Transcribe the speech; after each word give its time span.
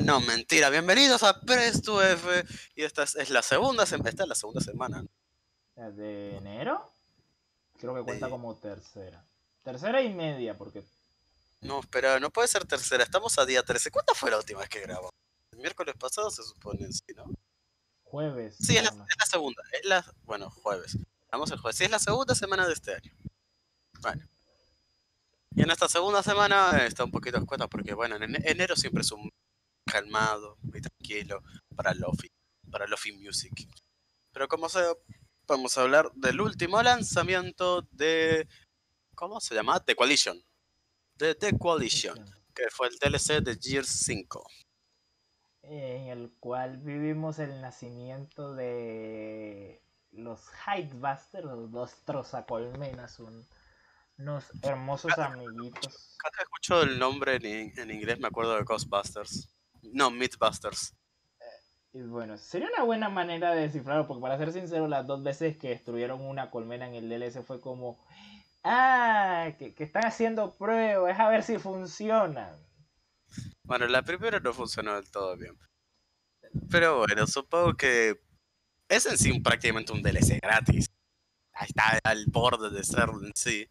No, 0.00 0.20
mentira. 0.22 0.70
Bienvenidos 0.70 1.22
a 1.22 1.38
Press 1.42 1.82
to 1.82 2.02
F. 2.02 2.44
Y 2.74 2.82
esta 2.82 3.02
es, 3.02 3.14
es 3.14 3.28
la 3.28 3.42
segunda 3.42 3.84
semana. 3.84 4.08
Esta 4.08 4.22
es 4.22 4.28
la 4.30 4.34
segunda 4.34 4.62
semana. 4.62 5.04
¿La 5.76 5.90
¿De 5.90 6.36
enero? 6.38 6.90
Creo 7.78 7.94
que 7.94 8.02
cuenta 8.02 8.30
como 8.30 8.54
tercera. 8.56 9.22
Tercera 9.62 10.00
y 10.00 10.08
media, 10.14 10.56
porque 10.56 10.82
No, 11.60 11.80
espera, 11.80 12.18
no 12.20 12.30
puede 12.30 12.48
ser 12.48 12.64
tercera. 12.64 13.04
Estamos 13.04 13.38
a 13.38 13.44
día 13.44 13.62
13. 13.62 13.90
¿Cuánta 13.90 14.14
fue 14.14 14.30
la 14.30 14.38
última 14.38 14.60
vez 14.60 14.70
que 14.70 14.80
grabamos? 14.80 15.10
El 15.52 15.58
miércoles 15.58 15.94
pasado 15.98 16.30
se 16.30 16.42
supone, 16.42 16.90
sí, 16.90 17.12
¿no? 17.14 17.24
jueves. 18.04 18.56
Sí, 18.58 18.76
es 18.76 18.84
la, 18.84 18.90
bueno, 18.90 19.06
es 19.10 19.16
la 19.18 19.26
segunda. 19.26 19.62
Es 19.72 19.84
la, 19.84 20.14
bueno, 20.24 20.50
jueves. 20.50 20.96
Vamos 21.30 21.50
el 21.50 21.58
jueves. 21.58 21.76
Sí, 21.76 21.84
es 21.84 21.90
la 21.90 21.98
segunda 21.98 22.34
semana 22.34 22.66
de 22.66 22.72
este 22.72 22.94
año. 22.94 23.12
Bueno. 24.00 24.26
Y 25.54 25.62
en 25.62 25.70
esta 25.70 25.86
segunda 25.86 26.22
semana 26.22 26.78
eh, 26.82 26.86
está 26.86 27.04
un 27.04 27.10
poquito 27.10 27.36
escueta 27.36 27.68
porque, 27.68 27.92
bueno, 27.92 28.16
en 28.16 28.22
ene- 28.22 28.42
enero 28.50 28.74
siempre 28.74 29.02
es 29.02 29.12
un 29.12 29.30
calmado 29.92 30.56
y 30.72 30.80
tranquilo 30.80 31.42
para 31.76 31.92
Lofi, 31.92 32.28
para 32.70 32.86
Lofi 32.86 33.12
Music. 33.12 33.52
Pero 34.32 34.48
como 34.48 34.68
sea, 34.68 34.92
vamos 35.46 35.76
a 35.76 35.82
hablar 35.82 36.10
del 36.14 36.40
último 36.40 36.82
lanzamiento 36.82 37.82
de... 37.90 38.48
¿Cómo 39.14 39.40
se 39.40 39.54
llama? 39.54 39.78
The 39.84 39.94
Coalition. 39.94 40.42
De 41.16 41.34
The 41.34 41.58
Coalition, 41.58 42.16
que 42.54 42.64
fue 42.70 42.88
el 42.88 42.96
DLC 42.98 43.42
de 43.42 43.58
Gears 43.60 43.88
5. 43.88 44.42
En 45.64 46.08
el 46.08 46.32
cual 46.40 46.78
vivimos 46.78 47.38
el 47.38 47.60
nacimiento 47.60 48.54
de 48.54 49.80
los 50.10 50.40
Hydebusters, 50.66 51.44
los 51.44 51.70
dos 51.70 51.92
trozacolmenas, 52.04 53.20
un- 53.20 53.46
unos 54.18 54.44
hermosos 54.62 55.16
amiguitos. 55.18 56.16
Cada 56.18 56.32
vez 56.38 56.42
escucho 56.42 56.82
el 56.82 56.98
nombre 56.98 57.36
en, 57.36 57.78
en 57.78 57.90
inglés 57.90 58.18
me 58.18 58.28
acuerdo 58.28 58.56
de 58.56 58.62
Ghostbusters. 58.64 59.51
No, 59.82 60.10
Mythbusters. 60.10 60.94
Y 61.92 62.00
bueno, 62.02 62.38
sería 62.38 62.68
una 62.74 62.84
buena 62.84 63.08
manera 63.10 63.52
de 63.52 63.62
descifrarlo, 63.62 64.06
porque 64.06 64.22
para 64.22 64.38
ser 64.38 64.52
sincero, 64.52 64.88
las 64.88 65.06
dos 65.06 65.22
veces 65.22 65.58
que 65.58 65.68
destruyeron 65.68 66.22
una 66.22 66.50
colmena 66.50 66.88
en 66.88 66.94
el 66.94 67.08
DLC 67.08 67.44
fue 67.44 67.60
como, 67.60 67.98
ah, 68.64 69.52
que, 69.58 69.74
que 69.74 69.84
están 69.84 70.06
haciendo 70.06 70.54
pruebas, 70.54 71.18
a 71.20 71.28
ver 71.28 71.42
si 71.42 71.58
funcionan. 71.58 72.56
Bueno, 73.64 73.86
la 73.88 74.02
primera 74.02 74.40
no 74.40 74.54
funcionó 74.54 74.94
del 74.94 75.10
todo 75.10 75.36
bien. 75.36 75.58
Pero 76.70 76.98
bueno, 76.98 77.26
supongo 77.26 77.74
que 77.74 78.20
es 78.88 79.06
en 79.06 79.18
sí 79.18 79.40
prácticamente 79.40 79.92
un 79.92 80.02
DLC 80.02 80.38
gratis. 80.42 80.90
Ahí 81.54 81.68
está 81.68 81.98
al 82.04 82.26
borde 82.26 82.70
de 82.70 82.84
serlo 82.84 83.24
en 83.24 83.32
sí. 83.34 83.68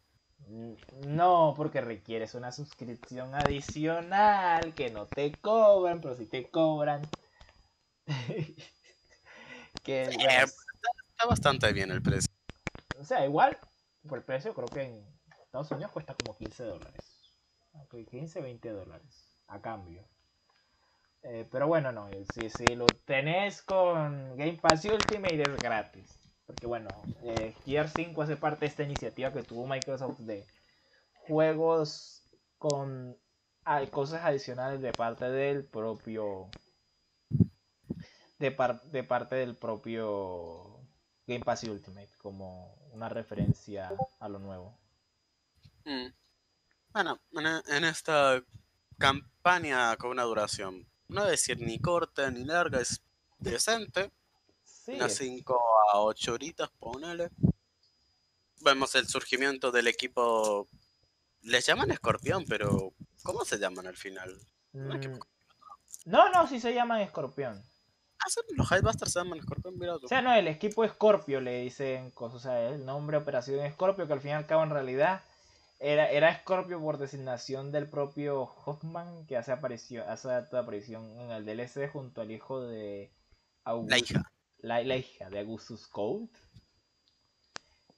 No, 1.08 1.54
porque 1.56 1.80
requieres 1.80 2.36
una 2.36 2.52
suscripción 2.52 3.34
adicional 3.36 4.74
que 4.74 4.90
no 4.90 5.06
te 5.06 5.32
cobran, 5.34 6.02
pero 6.02 6.16
si 6.16 6.26
te 6.26 6.50
cobran. 6.50 7.02
que, 9.84 10.10
bueno, 10.14 10.30
Está 11.22 11.26
bastante 11.30 11.72
bien 11.72 11.92
el 11.92 12.02
precio. 12.02 12.34
o 13.00 13.04
sea, 13.06 13.26
igual, 13.26 13.58
por 14.08 14.18
el 14.18 14.24
precio, 14.26 14.54
creo 14.54 14.68
que 14.68 14.82
en 14.82 15.06
Estados 15.44 15.72
Unidos 15.72 15.92
cuesta 15.92 16.16
como 16.16 16.36
15 16.36 16.64
dólares. 16.64 17.22
Ok, 17.74 17.96
15, 18.10 18.42
20 18.42 18.70
dólares 18.72 19.44
a 19.48 19.62
cambio. 19.62 20.04
Eh, 21.24 21.48
pero 21.52 21.68
bueno, 21.68 21.92
no, 21.92 22.10
eh, 22.10 22.26
si, 22.34 22.50
si 22.50 22.76
lo 22.76 22.88
tenés 23.06 23.62
con 23.62 24.36
Game 24.36 24.58
Pass 24.62 24.84
Ultimate 24.86 25.44
es 25.44 25.56
gratis. 25.62 26.21
Porque 26.52 26.68
bueno, 26.68 26.90
eh, 27.24 27.56
Gear 27.66 27.90
5 27.90 28.22
hace 28.22 28.36
parte 28.36 28.62
de 28.62 28.66
esta 28.68 28.84
iniciativa 28.84 29.32
que 29.32 29.42
tuvo 29.42 29.66
Microsoft 29.66 30.20
de 30.20 30.46
juegos 31.14 32.24
con 32.58 33.18
hay 33.64 33.88
cosas 33.88 34.26
adicionales 34.26 34.82
de 34.82 34.92
parte 34.92 35.30
del 35.30 35.64
propio 35.64 36.50
de, 38.38 38.52
par- 38.52 38.82
de 38.84 39.04
parte 39.04 39.36
del 39.36 39.56
propio 39.56 40.82
Game 41.26 41.46
Pass 41.46 41.64
Ultimate 41.64 42.10
como 42.18 42.76
una 42.92 43.08
referencia 43.08 43.90
a 44.20 44.28
lo 44.28 44.40
nuevo. 44.40 44.78
Mm. 45.86 46.08
Bueno, 47.32 47.62
en, 47.70 47.86
esta 47.86 48.44
campaña 48.98 49.96
con 49.96 50.12
una 50.12 50.24
duración, 50.24 50.86
no 51.08 51.24
decir 51.24 51.62
ni 51.62 51.80
corta 51.80 52.30
ni 52.30 52.44
larga, 52.44 52.82
es 52.82 53.02
decente. 53.40 54.12
Sí, 54.92 54.98
unas 54.98 55.12
es- 55.12 55.18
5 55.18 55.60
a 55.94 56.00
8 56.00 56.34
horitas, 56.34 56.70
ponele. 56.80 57.30
Vemos 58.62 58.94
el 58.96 59.08
surgimiento 59.08 59.72
del 59.72 59.88
equipo. 59.88 60.68
Les 61.44 61.66
llaman 61.66 61.90
escorpión, 61.92 62.46
pero 62.48 62.94
¿cómo 63.24 63.44
se 63.46 63.58
llaman 63.58 63.88
al 63.88 63.98
final? 63.98 64.38
Equipo- 64.74 65.16
Mm, 65.16 66.12
No, 66.12 66.30
no, 66.32 66.48
sí 66.48 66.60
se 66.60 66.74
llaman 66.74 67.02
Escorpión. 67.02 67.62
Ah, 68.20 68.26
los 68.56 68.72
Hydebusters 68.72 69.12
se 69.14 69.20
llaman 69.20 69.40
escorpión, 69.40 69.78
mira 69.78 69.98
tú. 70.00 70.06
O 70.06 70.08
sea, 70.08 70.22
no, 70.22 70.34
el 70.34 70.48
equipo 70.48 70.88
Scorpio 70.88 71.42
le 71.42 71.62
dicen 71.62 72.12
cosas, 72.12 72.36
o 72.38 72.40
sea, 72.40 72.70
el 72.70 72.86
nombre 72.86 73.18
Operación 73.18 73.70
Scorpio, 73.72 74.08
que 74.08 74.14
al 74.14 74.22
fin 74.22 74.32
y 74.32 74.34
al 74.34 74.46
cabo 74.48 74.64
en 74.64 74.70
realidad 74.72 75.24
era, 75.80 76.10
era 76.10 76.40
Scorpio 76.42 76.80
por 76.80 76.98
designación 76.98 77.72
del 77.72 77.88
propio 77.90 78.44
Hoffman, 78.66 79.26
que 79.28 79.38
hace 79.38 79.52
aparición, 79.52 80.08
hace 80.10 80.32
aparición 80.32 81.06
en 81.20 81.32
el 81.32 81.46
DLC 81.46 81.88
junto 81.92 82.22
al 82.22 82.32
hijo 82.32 82.62
de 82.62 83.12
August- 83.66 83.90
La 83.90 83.98
hija. 84.00 84.32
La, 84.62 84.82
la 84.84 84.98
hija 84.98 85.30
de 85.30 85.40
Augustus 85.40 85.88
Colt. 85.88 86.32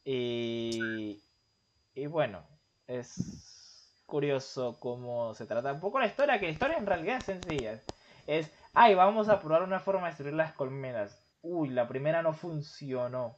Y, 0.05 1.21
y 1.95 2.05
bueno, 2.07 2.45
es 2.87 4.01
curioso 4.05 4.77
cómo 4.79 5.33
se 5.33 5.45
trata 5.45 5.73
un 5.73 5.79
poco 5.79 5.99
la 5.99 6.07
historia, 6.07 6.39
que 6.39 6.47
la 6.47 6.51
historia 6.51 6.77
en 6.77 6.85
realidad 6.85 7.17
es 7.17 7.25
sencilla. 7.25 7.81
Es, 8.27 8.51
ay, 8.73 8.95
vamos 8.95 9.29
a 9.29 9.39
probar 9.39 9.63
una 9.63 9.79
forma 9.79 10.03
de 10.03 10.07
destruir 10.11 10.33
las 10.33 10.53
colmenas. 10.53 11.17
Uy, 11.41 11.69
la 11.69 11.87
primera 11.87 12.21
no 12.21 12.33
funcionó. 12.33 13.37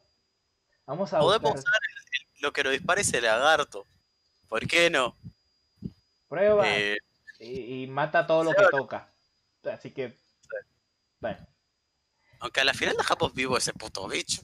Vamos 0.85 1.13
a 1.13 1.19
Podemos 1.19 1.41
buscar 1.41 1.59
usar 1.59 1.79
el- 1.89 2.35
el- 2.35 2.41
lo 2.41 2.53
que 2.53 2.63
nos 2.63 2.73
dispara 2.73 3.01
ese 3.01 3.21
lagarto. 3.21 3.85
¿Por 4.47 4.67
qué 4.67 4.89
no? 4.89 5.15
pruebas 6.27 6.67
Eh, 6.67 6.97
y, 7.39 7.83
y 7.83 7.87
mata 7.87 8.27
todo 8.27 8.43
lo 8.43 8.53
que 8.53 8.67
toca. 8.69 9.07
Así 9.63 9.91
que, 9.91 10.15
bueno, 11.19 11.47
aunque 12.39 12.61
a 12.61 12.65
la 12.65 12.73
final 12.73 12.95
dejamos 12.97 13.33
vivo 13.33 13.57
ese 13.57 13.73
puto 13.73 14.07
bicho. 14.07 14.41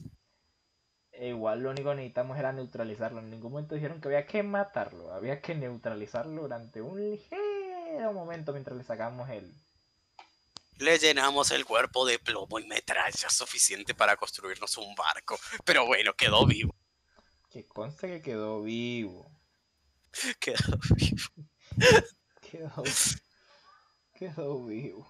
e 1.12 1.28
igual 1.28 1.60
lo 1.62 1.70
único 1.70 1.90
que 1.90 1.96
necesitamos 1.96 2.38
era 2.38 2.52
neutralizarlo. 2.52 3.20
En 3.20 3.30
ningún 3.30 3.52
momento 3.52 3.74
dijeron 3.74 4.00
que 4.00 4.08
había 4.08 4.26
que 4.26 4.42
matarlo, 4.42 5.12
había 5.14 5.40
que 5.40 5.54
neutralizarlo 5.54 6.42
durante 6.42 6.82
un 6.82 7.00
ligero 7.00 8.12
momento 8.12 8.52
mientras 8.52 8.76
le 8.76 8.84
sacamos 8.84 9.28
el, 9.30 9.54
Le 10.76 10.98
llenamos 10.98 11.50
el 11.50 11.64
cuerpo 11.64 12.04
de 12.04 12.18
plomo 12.18 12.58
y 12.58 12.66
metralla 12.66 13.30
suficiente 13.30 13.94
para 13.94 14.16
construirnos 14.18 14.76
un 14.76 14.94
barco. 14.94 15.38
Pero 15.64 15.86
bueno, 15.86 16.12
quedó 16.14 16.44
vivo. 16.46 16.74
Que 17.50 17.66
conste 17.66 18.08
que 18.08 18.22
quedó 18.22 18.62
vivo. 18.62 19.30
Quedó 20.40 20.78
vivo. 20.96 21.26
Quedó, 22.40 22.82
quedó 24.12 24.64
vivo. 24.66 25.06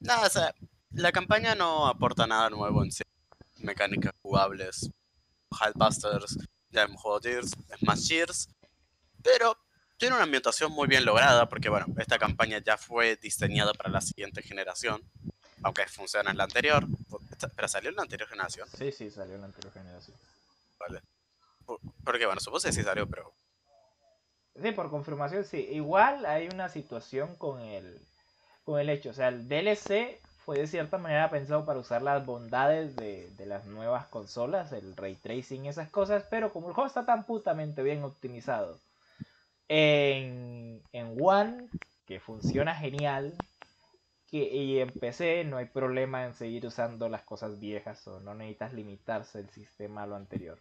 No, 0.00 0.22
o 0.22 0.28
sea, 0.30 0.54
la 0.90 1.12
campaña 1.12 1.54
no 1.54 1.86
aporta 1.86 2.26
nada 2.26 2.50
nuevo 2.50 2.82
en 2.84 2.90
sí. 2.92 3.02
Mecánicas 3.58 4.12
jugables, 4.22 4.90
Hellbusters, 5.60 6.36
ya 6.70 6.82
hemos 6.82 7.00
jugado 7.00 7.20
Gears, 7.22 7.52
Smash 7.78 8.08
Gears, 8.08 8.48
pero 9.22 9.56
tiene 9.96 10.14
una 10.14 10.24
ambientación 10.24 10.70
muy 10.72 10.86
bien 10.88 11.04
lograda 11.06 11.48
porque, 11.48 11.68
bueno, 11.70 11.86
esta 11.98 12.18
campaña 12.18 12.58
ya 12.58 12.76
fue 12.76 13.16
diseñada 13.16 13.72
para 13.72 13.90
la 13.90 14.00
siguiente 14.02 14.42
generación, 14.42 15.02
aunque 15.62 15.86
funciona 15.88 16.30
en 16.30 16.36
la 16.36 16.44
anterior, 16.44 16.86
pero 17.56 17.66
salió 17.68 17.88
en 17.90 17.96
la 17.96 18.02
anterior 18.02 18.28
generación, 18.28 18.68
Sí, 18.76 18.92
sí, 18.92 19.10
salió 19.10 19.34
en 19.36 19.40
la 19.40 19.46
anterior 19.46 19.72
generación. 19.72 20.16
¿vale? 20.78 21.00
Por- 21.64 21.80
Porque, 22.04 22.26
bueno, 22.26 22.40
supongo 22.40 22.62
que 22.62 22.72
sí 22.72 22.82
salió, 22.82 23.08
pero 23.08 23.32
Sí, 24.62 24.72
por 24.72 24.88
confirmación, 24.90 25.44
sí. 25.44 25.58
Igual 25.58 26.24
hay 26.24 26.48
una 26.48 26.68
situación 26.70 27.34
con 27.36 27.60
el, 27.60 28.00
con 28.64 28.80
el 28.80 28.88
hecho. 28.88 29.10
O 29.10 29.12
sea, 29.12 29.28
el 29.28 29.46
DLC 29.48 30.18
fue 30.46 30.58
de 30.58 30.68
cierta 30.68 30.96
manera 30.96 31.28
pensado 31.28 31.66
para 31.66 31.80
usar 31.80 32.02
las 32.02 32.24
bondades 32.24 32.94
de, 32.94 33.28
de 33.36 33.46
las 33.46 33.66
nuevas 33.66 34.06
consolas, 34.06 34.72
el 34.72 34.96
ray 34.96 35.16
tracing 35.16 35.66
y 35.66 35.68
esas 35.68 35.90
cosas, 35.90 36.24
pero 36.30 36.52
como 36.52 36.68
el 36.68 36.74
juego 36.74 36.86
está 36.86 37.04
tan 37.04 37.24
putamente 37.24 37.82
bien 37.82 38.04
optimizado 38.04 38.78
en, 39.68 40.80
en 40.92 41.16
One, 41.20 41.68
que 42.06 42.20
funciona 42.20 42.76
genial, 42.76 43.34
que, 44.30 44.44
y 44.54 44.78
en 44.78 44.92
PC 44.92 45.42
no 45.42 45.56
hay 45.56 45.66
problema 45.66 46.24
en 46.24 46.34
seguir 46.34 46.64
usando 46.64 47.08
las 47.08 47.22
cosas 47.22 47.58
viejas 47.58 48.06
o 48.06 48.20
no 48.20 48.32
necesitas 48.36 48.72
limitarse 48.72 49.40
el 49.40 49.50
sistema 49.50 50.04
a 50.04 50.06
lo 50.06 50.14
anterior. 50.14 50.60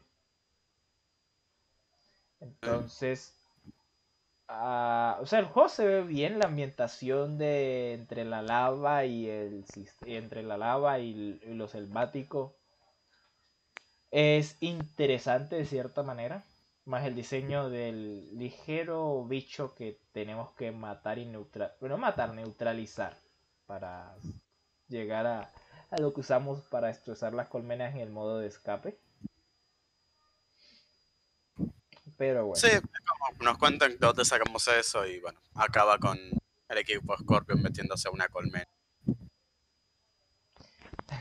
Entonces, 2.40 3.45
ah, 4.48 5.18
o 5.22 5.26
sea, 5.26 5.40
el 5.40 5.46
juego 5.46 5.70
se 5.70 5.86
ve 5.86 6.02
bien, 6.04 6.40
la 6.40 6.46
ambientación 6.48 7.38
de 7.38 7.94
entre 7.94 8.26
la 8.26 8.42
lava 8.42 9.06
y 9.06 9.28
el 9.30 9.66
entre 10.06 10.44
la 10.44 10.58
lava 10.58 11.00
y 11.00 11.40
lo 11.46 11.68
selvático 11.68 12.56
es 14.12 14.58
interesante 14.62 15.56
de 15.58 15.66
cierta 15.66 16.02
manera. 16.04 16.44
Más 16.86 17.06
el 17.06 17.16
diseño 17.16 17.70
del 17.70 18.36
ligero 18.38 19.24
bicho 19.26 19.74
que 19.76 20.00
tenemos 20.12 20.52
que 20.54 20.72
matar 20.72 21.18
y 21.20 21.26
neutralizar. 21.26 21.78
Bueno, 21.80 21.98
matar, 21.98 22.34
neutralizar. 22.34 23.18
para 23.68 24.16
llegar 24.88 25.28
a, 25.28 25.52
a 25.92 25.98
lo 26.02 26.14
que 26.14 26.22
usamos 26.22 26.62
para 26.70 26.88
destrozar 26.88 27.34
las 27.34 27.50
colmenas 27.50 27.94
en 27.96 28.02
el 28.02 28.10
modo 28.12 28.40
de 28.40 28.48
escape. 28.48 29.00
Pero 32.18 32.46
bueno. 32.48 32.56
Sí, 32.56 32.70
como 33.06 33.44
nos 33.44 33.58
cuentan 33.58 33.98
dónde 34.00 34.26
sacamos 34.26 34.68
eso 34.68 35.06
y 35.06 35.20
bueno, 35.20 35.40
acaba 35.54 35.98
con 35.98 36.18
el 36.70 36.78
equipo 36.78 37.18
Scorpion 37.18 37.62
metiéndose 37.62 38.08
a 38.08 38.12
una 38.12 38.28
colmena. 38.28 38.68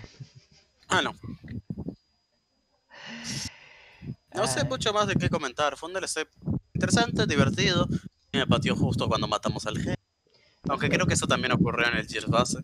Ah, 0.87 1.00
no. 1.00 1.14
No 4.35 4.46
sé 4.46 4.61
Ay. 4.61 4.69
mucho 4.69 4.93
más 4.93 5.08
de 5.08 5.14
qué 5.14 5.29
comentar. 5.31 5.76
Fue 5.76 5.88
un 5.88 5.94
DLC 5.94 6.29
interesante, 6.75 7.26
divertido. 7.26 7.88
Y 8.31 8.37
me 8.37 8.47
pateó 8.47 8.76
justo 8.76 9.08
cuando 9.08 9.26
matamos 9.26 9.67
al 9.67 9.79
jefe. 9.79 9.97
Aunque 10.69 10.88
creo 10.88 11.06
que 11.06 11.14
eso 11.14 11.26
también 11.26 11.52
ocurrió 11.52 11.88
en 11.88 11.97
el 11.97 12.06
Gears 12.06 12.29
base. 12.29 12.58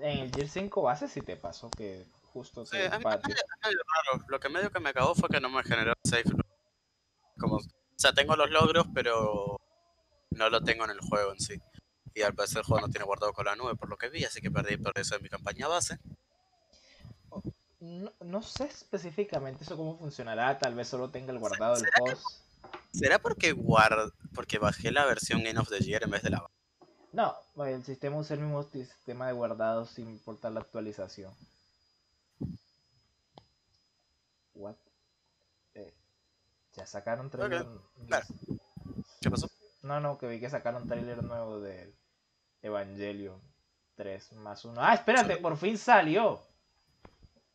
En 0.00 0.18
el 0.18 0.30
Gear 0.34 0.48
5 0.48 0.82
base 0.82 1.08
sí 1.08 1.20
te 1.20 1.36
pasó 1.36 1.70
que 1.70 2.04
justo 2.32 2.64
Sí, 2.64 2.72
te 2.72 2.88
raro. 2.88 3.04
Lo 4.28 4.40
que 4.40 4.48
medio 4.48 4.70
que 4.70 4.80
me 4.80 4.92
cagó 4.94 5.14
fue 5.14 5.28
que 5.28 5.40
no 5.40 5.48
me 5.50 5.62
generó 5.62 5.92
el 5.92 6.10
save. 6.10 6.24
Como, 7.38 7.56
o 7.56 7.62
sea, 7.96 8.12
tengo 8.12 8.36
los 8.36 8.50
logros, 8.50 8.86
pero 8.94 9.60
no 10.30 10.50
lo 10.50 10.60
tengo 10.62 10.84
en 10.84 10.90
el 10.90 11.00
juego 11.00 11.32
en 11.32 11.40
sí. 11.40 11.60
Y 12.14 12.22
al 12.22 12.34
parecer 12.34 12.58
el 12.58 12.64
juego 12.64 12.86
no 12.86 12.90
tiene 12.92 13.04
guardado 13.04 13.32
con 13.32 13.44
la 13.46 13.56
nube 13.56 13.74
por 13.74 13.88
lo 13.88 13.96
que 13.96 14.08
vi, 14.08 14.24
así 14.24 14.40
que 14.40 14.50
perdí 14.50 14.76
por 14.76 14.96
eso 14.98 15.16
en 15.16 15.22
mi 15.22 15.28
campaña 15.28 15.66
base. 15.68 15.98
No, 17.80 18.10
no 18.24 18.42
sé 18.42 18.64
específicamente 18.64 19.64
eso 19.64 19.76
cómo 19.76 19.98
funcionará, 19.98 20.58
tal 20.58 20.74
vez 20.74 20.88
solo 20.88 21.10
tenga 21.10 21.32
el 21.32 21.38
guardado 21.38 21.74
del 21.74 21.84
¿Será 21.84 21.92
que- 22.04 22.12
host. 22.12 22.26
¿Será 22.92 23.18
porque 23.18 23.52
guard 23.52 24.12
porque 24.34 24.58
bajé 24.58 24.90
la 24.90 25.04
versión 25.04 25.42
Game 25.42 25.58
of 25.58 25.68
the 25.68 25.80
Year 25.80 26.02
en 26.04 26.10
vez 26.10 26.22
de 26.22 26.30
la 26.30 26.48
No, 27.12 27.34
el 27.66 27.84
sistema 27.84 28.16
usa 28.16 28.34
el 28.34 28.40
mismo 28.42 28.62
sistema 28.62 29.26
de 29.26 29.32
guardado 29.34 29.84
sin 29.84 30.08
importar 30.08 30.52
la 30.52 30.60
actualización. 30.60 31.32
What? 34.54 34.76
Ya 36.76 36.86
sacaron 36.86 37.30
trailer. 37.30 37.66
claro. 38.06 38.26
¿Qué 39.20 39.30
pasó? 39.30 39.48
No, 39.82 40.00
no, 40.00 40.18
que 40.18 40.26
vi 40.26 40.40
que 40.40 40.50
sacaron 40.50 40.88
trailer 40.88 41.22
nuevo 41.22 41.60
de 41.60 41.94
Evangelion 42.62 43.40
3 43.96 44.32
más 44.32 44.64
1. 44.64 44.80
Ah, 44.82 44.94
espérate, 44.94 45.36
por 45.36 45.56
fin 45.56 45.78
salió. 45.78 46.42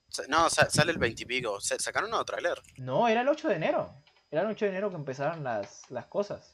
Sa- 0.10 0.24
No, 0.30 0.50
sa- 0.50 0.69
sale 0.69 0.92
el 0.92 0.98
20 0.98 1.24
y 1.24 1.25
pico. 1.25 1.60
Sacaron 1.60 2.10
nuevo 2.10 2.24
trailer. 2.25 2.62
No, 2.77 3.07
era 3.07 3.21
el 3.21 3.27
8 3.27 3.50
de 3.50 3.56
enero. 3.56 3.94
Era 4.31 4.42
el 4.44 4.48
8 4.48 4.66
de 4.66 4.71
enero 4.71 4.89
que 4.89 4.95
empezaron 4.95 5.44
las, 5.44 5.89
las 5.89 6.06
cosas. 6.06 6.54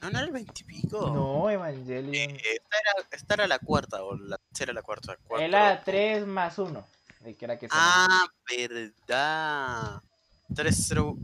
No, 0.00 0.10
no 0.10 0.18
era 0.18 0.26
el 0.26 0.32
20 0.32 0.52
y 0.60 0.64
pico. 0.64 1.10
No, 1.10 1.48
Evangelion. 1.48 2.14
Eh, 2.14 2.36
esta, 2.42 2.76
era, 2.78 3.08
esta 3.12 3.34
era 3.34 3.46
la 3.46 3.58
cuarta, 3.60 4.02
o 4.02 4.16
la 4.16 4.36
tercera 4.38 4.72
era 4.72 4.80
la 4.80 4.82
cuarta. 4.82 5.16
cuarta. 5.26 5.44
Era 5.44 5.82
3 5.84 6.26
más 6.26 6.58
1. 6.58 6.84
El 7.24 7.36
que 7.36 7.44
era 7.44 7.56
que. 7.58 7.68
Ah, 7.70 8.26
verdad. 8.50 10.02
3.0 10.50 11.16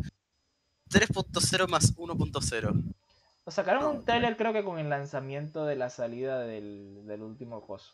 3.0 0.93 1.69
más 1.69 1.97
1.0. 1.97 2.95
O 3.45 3.51
sacaron 3.51 3.85
un 3.87 4.05
trailer 4.05 4.37
creo 4.37 4.53
que 4.53 4.63
con 4.63 4.79
el 4.79 4.89
lanzamiento 4.89 5.65
de 5.67 5.75
la 5.77 5.91
salida 5.91 6.41
del, 6.41 7.07
del 7.07 7.23
último 7.23 7.67
coso. 7.67 7.93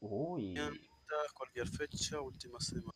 Uy. 0.00 0.54
Cualquier 1.34 1.68
fecha, 1.68 2.20
última 2.20 2.60
semana. 2.60 2.92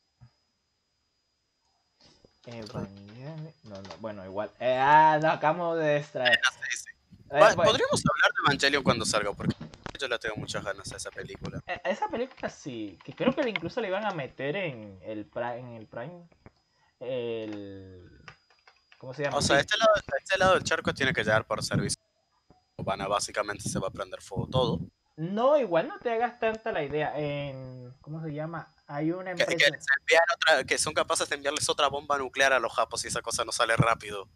Evangelion. 2.46 3.52
No, 3.64 3.82
no, 3.82 3.88
bueno, 4.00 4.24
igual. 4.24 4.50
Eh, 4.60 4.76
ah, 4.80 5.14
acabamos 5.32 5.78
de 5.78 5.98
distraer. 5.98 6.38
Sí, 6.70 6.76
sí. 6.78 6.90
Eh, 7.30 7.40
Va- 7.40 7.54
bueno, 7.54 7.70
Podríamos 7.72 8.02
hablar 8.06 8.30
de 8.32 8.40
Evangelion 8.46 8.82
cuando 8.82 9.04
salga, 9.04 9.32
porque 9.32 9.54
yo 10.00 10.08
le 10.08 10.18
tengo 10.18 10.36
muchas 10.36 10.64
ganas 10.64 10.90
a 10.92 10.96
esa 10.96 11.10
película. 11.10 11.60
eh, 11.66 11.80
esa 11.84 12.08
película 12.08 12.48
sí, 12.48 12.98
que 13.04 13.12
creo 13.14 13.34
que 13.34 13.48
incluso 13.48 13.80
le 13.80 13.88
iban 13.88 14.04
a 14.06 14.12
meter 14.12 14.56
en 14.56 14.98
el 15.02 15.26
Prime. 15.26 15.58
En 15.60 15.74
el 15.74 15.86
Prime 15.86 16.28
el, 17.00 18.17
¿Cómo 18.98 19.14
se 19.14 19.22
llama? 19.22 19.38
O 19.38 19.42
sea, 19.42 19.60
este 19.60 19.78
lado, 19.78 19.90
este 20.20 20.38
lado 20.38 20.54
del 20.54 20.64
charco 20.64 20.92
tiene 20.92 21.12
que 21.12 21.22
llegar 21.22 21.46
por 21.46 21.62
servicio. 21.62 22.02
Van 22.78 23.00
a 23.00 23.08
básicamente 23.08 23.68
se 23.68 23.78
va 23.78 23.88
a 23.88 23.92
prender 23.92 24.20
fuego 24.20 24.48
todo. 24.48 24.80
No, 25.16 25.56
igual 25.58 25.88
no 25.88 25.98
te 25.98 26.12
hagas 26.12 26.38
tanta 26.38 26.70
la 26.70 26.82
idea. 26.82 27.18
En, 27.18 27.92
¿Cómo 28.00 28.22
se 28.22 28.32
llama? 28.32 28.72
Hay 28.86 29.10
una 29.10 29.34
Que, 29.34 29.46
que 29.46 29.52
empresa. 29.64 29.92
otra, 30.36 30.64
que 30.64 30.78
son 30.78 30.94
capaces 30.94 31.28
de 31.28 31.36
enviarles 31.36 31.68
otra 31.68 31.88
bomba 31.88 32.18
nuclear 32.18 32.52
a 32.52 32.60
los 32.60 32.72
japos 32.72 33.04
y 33.04 33.08
esa 33.08 33.20
cosa 33.22 33.44
no 33.44 33.52
sale 33.52 33.76
rápido. 33.76 34.28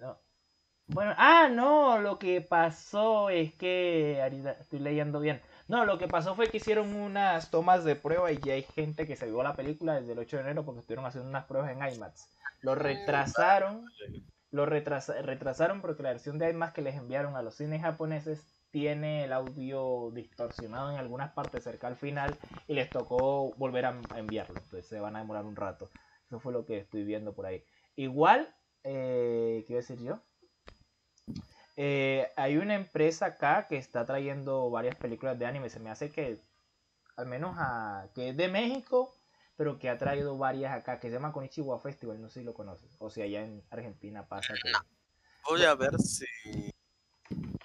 No. 0.00 0.20
Bueno, 0.88 1.14
ah, 1.16 1.48
no, 1.50 1.98
lo 1.98 2.18
que 2.18 2.40
pasó 2.40 3.30
es 3.30 3.54
que, 3.54 4.20
ahorita 4.22 4.52
estoy 4.52 4.78
leyendo 4.78 5.20
bien. 5.20 5.42
No, 5.68 5.84
lo 5.84 5.98
que 5.98 6.08
pasó 6.08 6.34
fue 6.34 6.50
que 6.50 6.56
hicieron 6.56 6.94
unas 6.94 7.50
tomas 7.50 7.84
de 7.84 7.94
prueba 7.94 8.32
y 8.32 8.40
ya 8.40 8.54
hay 8.54 8.62
gente 8.62 9.06
que 9.06 9.16
se 9.16 9.26
vio 9.26 9.42
la 9.42 9.54
película 9.54 10.00
desde 10.00 10.12
el 10.12 10.18
8 10.18 10.36
de 10.38 10.42
enero 10.44 10.64
porque 10.64 10.80
estuvieron 10.80 11.04
haciendo 11.04 11.28
unas 11.28 11.44
pruebas 11.44 11.70
en 11.70 11.78
IMAX. 11.86 12.30
Lo 12.62 12.74
retrasaron, 12.74 13.90
lo 14.50 14.64
retrasa- 14.66 15.20
retrasaron 15.22 15.82
porque 15.82 16.02
la 16.02 16.10
versión 16.10 16.38
de 16.38 16.48
IMAX 16.50 16.72
que 16.72 16.82
les 16.82 16.94
enviaron 16.96 17.36
a 17.36 17.42
los 17.42 17.54
cines 17.54 17.82
japoneses 17.82 18.46
tiene 18.70 19.24
el 19.24 19.32
audio 19.32 20.10
distorsionado 20.12 20.90
en 20.90 20.96
algunas 20.96 21.32
partes 21.32 21.64
cerca 21.64 21.86
al 21.86 21.96
final 21.96 22.38
y 22.66 22.74
les 22.74 22.90
tocó 22.90 23.52
volver 23.56 23.84
a 23.86 23.90
a 24.10 24.18
enviarlo. 24.18 24.60
Entonces 24.60 24.86
se 24.88 25.00
van 25.00 25.16
a 25.16 25.20
demorar 25.20 25.44
un 25.44 25.56
rato. 25.56 25.90
Eso 26.26 26.40
fue 26.40 26.52
lo 26.52 26.64
que 26.64 26.78
estoy 26.78 27.04
viendo 27.04 27.34
por 27.34 27.44
ahí. 27.46 27.62
Igual, 27.96 28.54
eh, 28.84 29.64
¿qué 29.66 29.72
iba 29.74 29.78
a 29.80 29.82
decir 29.82 30.00
yo? 30.02 30.20
Eh, 31.80 32.26
hay 32.34 32.56
una 32.56 32.74
empresa 32.74 33.26
acá 33.26 33.68
que 33.68 33.76
está 33.76 34.04
trayendo 34.04 34.68
varias 34.68 34.96
películas 34.96 35.38
de 35.38 35.46
anime. 35.46 35.70
Se 35.70 35.78
me 35.78 35.90
hace 35.90 36.10
que, 36.10 36.40
al 37.16 37.26
menos 37.26 37.54
a, 37.56 38.08
que 38.16 38.30
es 38.30 38.36
de 38.36 38.48
México, 38.48 39.14
pero 39.56 39.78
que 39.78 39.88
ha 39.88 39.96
traído 39.96 40.36
varias 40.36 40.72
acá, 40.72 40.98
que 40.98 41.06
se 41.06 41.14
llama 41.14 41.32
Konichiwa 41.32 41.78
Festival, 41.78 42.20
no 42.20 42.28
sé 42.30 42.40
si 42.40 42.44
lo 42.44 42.52
conoces. 42.52 42.90
O 42.98 43.10
si 43.10 43.22
allá 43.22 43.44
en 43.44 43.62
Argentina 43.70 44.26
pasa 44.26 44.54
que, 44.54 44.72
Voy 45.48 45.62
a 45.62 45.76
ver 45.76 45.96
si. 46.00 46.26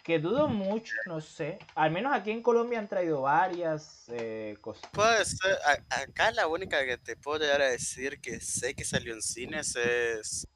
que 0.04 0.20
dudo 0.20 0.48
mucho, 0.48 0.94
no 1.08 1.20
sé. 1.20 1.58
Al 1.74 1.90
menos 1.90 2.14
aquí 2.14 2.30
en 2.30 2.44
Colombia 2.44 2.78
han 2.78 2.88
traído 2.88 3.24
varias 3.24 4.04
eh, 4.10 4.58
cosas. 4.62 4.92
Puede 4.92 5.26
ser. 5.26 5.58
a- 5.66 6.02
acá 6.04 6.30
la 6.30 6.46
única 6.46 6.86
que 6.86 7.00
te 7.00 7.18
puedo 7.18 7.40
llegar 7.40 7.64
a 7.64 7.70
decir 7.72 8.22
que 8.22 8.40
sé 8.40 8.76
que 8.76 8.86
salió 8.86 9.16
en 9.16 9.24
cines 9.24 9.76
es. 9.76 10.48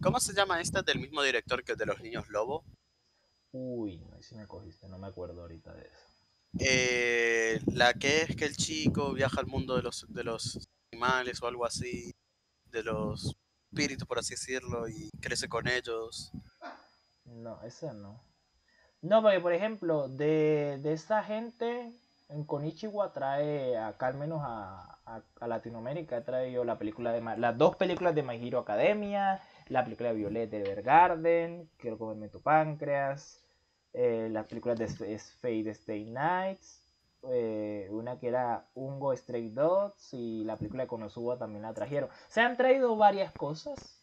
¿Cómo 0.00 0.20
se 0.20 0.32
llama 0.32 0.60
esta? 0.60 0.82
Del 0.82 1.00
mismo 1.00 1.24
director 1.24 1.64
que 1.64 1.74
de 1.74 1.86
los 1.86 2.00
niños 2.00 2.28
lobo. 2.28 2.64
Uy, 3.52 3.98
no, 3.98 4.14
ahí 4.14 4.22
sí 4.22 4.34
me 4.34 4.46
cogiste, 4.46 4.88
no 4.88 4.98
me 4.98 5.08
acuerdo 5.08 5.42
ahorita 5.42 5.72
de 5.74 5.82
eso. 5.82 6.10
Eh, 6.58 7.60
la 7.66 7.94
que 7.94 8.22
es 8.22 8.36
que 8.36 8.44
el 8.44 8.56
chico 8.56 9.12
viaja 9.12 9.40
al 9.40 9.46
mundo 9.46 9.76
de 9.76 9.82
los, 9.82 10.06
de 10.08 10.24
los 10.24 10.68
animales 10.92 11.42
o 11.42 11.46
algo 11.46 11.64
así. 11.64 12.12
De 12.64 12.82
los 12.84 13.36
espíritus, 13.70 14.06
por 14.06 14.18
así 14.18 14.34
decirlo, 14.34 14.88
y 14.88 15.10
crece 15.20 15.48
con 15.48 15.66
ellos. 15.66 16.32
No, 17.24 17.60
esa 17.62 17.92
no. 17.92 18.22
No, 19.02 19.22
porque 19.22 19.40
por 19.40 19.52
ejemplo, 19.52 20.08
de, 20.08 20.78
de 20.82 20.92
esta 20.92 21.24
gente, 21.24 21.92
en 22.28 22.44
Konichiwa 22.44 23.12
trae, 23.12 23.76
acá 23.78 24.08
al 24.08 24.18
menos 24.18 24.40
a, 24.42 25.00
a, 25.04 25.22
a 25.40 25.46
Latinoamérica, 25.48 26.18
ha 26.18 26.24
traído 26.24 26.64
la 26.64 26.78
película 26.78 27.12
de, 27.12 27.20
las 27.38 27.56
dos 27.56 27.76
películas 27.76 28.14
de 28.14 28.22
My 28.22 28.36
Hero 28.46 28.58
Academia, 28.58 29.42
la 29.70 29.84
película 29.84 30.10
de 30.10 30.16
Violet 30.16 30.52
Evergarden, 30.52 31.70
Quiero 31.78 31.96
comerme 31.96 32.28
tu 32.28 32.42
páncreas, 32.42 33.42
eh, 33.92 34.28
las 34.30 34.46
películas 34.46 34.78
de 34.78 34.88
Fate 34.88 35.70
Stay 35.70 36.04
Nights, 36.04 36.82
eh, 37.28 37.86
una 37.90 38.18
que 38.18 38.28
era 38.28 38.66
Ungo 38.74 39.16
Stray 39.16 39.50
Dogs 39.50 40.12
y 40.12 40.44
la 40.44 40.56
película 40.56 40.84
de 40.84 40.88
Konosuba 40.88 41.38
también 41.38 41.62
la 41.62 41.72
trajeron. 41.72 42.10
Se 42.28 42.40
han 42.40 42.56
traído 42.56 42.96
varias 42.96 43.32
cosas. 43.32 43.96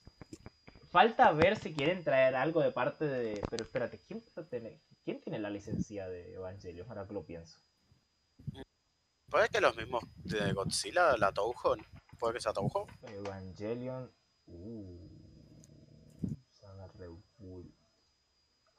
Falta 0.90 1.32
ver 1.34 1.58
si 1.58 1.74
quieren 1.74 2.04
traer 2.04 2.36
algo 2.36 2.62
de 2.62 2.72
parte 2.72 3.06
de. 3.06 3.42
Pero 3.50 3.66
espérate, 3.66 4.00
¿quién, 4.08 4.24
tiene, 4.50 4.80
¿quién 5.04 5.20
tiene 5.20 5.40
la 5.40 5.50
licencia 5.50 6.08
de 6.08 6.34
Evangelion? 6.34 6.88
Ahora 6.88 7.06
que 7.06 7.14
lo 7.14 7.26
pienso. 7.26 7.60
Puede 9.30 9.50
que 9.50 9.60
los 9.60 9.76
mismos 9.76 10.04
de 10.24 10.54
Godzilla, 10.54 11.18
la 11.18 11.34
Touhou. 11.34 11.76
Puede 12.18 12.36
que 12.36 12.40
sea 12.40 12.54
Touhou. 12.54 12.88
Evangelion. 13.02 14.10
Uh, 14.48 15.17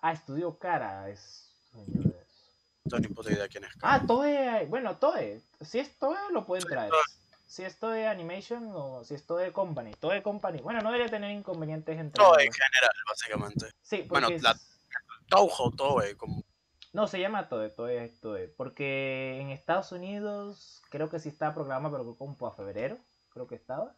Ah, 0.00 0.12
Estudio 0.12 0.58
Cara 0.58 1.08
es. 1.08 1.44
No 2.84 2.98
ni 2.98 3.08
puta 3.08 3.30
idea 3.32 3.48
quién 3.48 3.64
es. 3.64 3.70
Ah, 3.82 4.02
Toei. 4.06 4.66
Bueno, 4.66 4.96
Toei. 4.96 5.42
Si 5.60 5.78
es 5.78 5.98
Toei, 5.98 6.18
lo 6.32 6.46
pueden 6.46 6.64
traer. 6.66 6.90
Si 7.46 7.62
es 7.64 7.78
Toei 7.78 8.04
Animation 8.06 8.70
o 8.74 9.04
si 9.04 9.14
es 9.14 9.26
Toei 9.26 9.52
Company. 9.52 9.92
Toei 9.94 10.22
Company. 10.22 10.60
Bueno, 10.60 10.80
no 10.80 10.90
debería 10.90 11.10
tener 11.10 11.30
inconvenientes 11.32 11.98
entre. 11.98 12.22
Todo 12.22 12.38
en 12.38 12.52
general, 12.52 12.90
básicamente. 13.08 13.66
Sí, 13.82 14.02
Bueno, 14.08 14.28
porque 14.28 14.42
la- 14.42 14.52
es- 14.52 14.80
Touhou, 15.28 15.70
Toei, 15.72 16.14
como 16.14 16.42
No, 16.92 17.06
se 17.06 17.20
llama 17.20 17.48
Toei, 17.48 17.74
Toei 17.74 17.98
es 17.98 18.18
Toei. 18.20 18.48
Porque 18.48 19.38
en 19.40 19.50
Estados 19.50 19.92
Unidos 19.92 20.80
creo 20.90 21.10
que 21.10 21.18
sí 21.20 21.28
está 21.28 21.52
programado, 21.54 21.92
pero 21.98 22.16
como 22.16 22.46
a 22.46 22.54
febrero, 22.54 22.96
creo 23.30 23.46
que 23.46 23.54
estaba. 23.56 23.94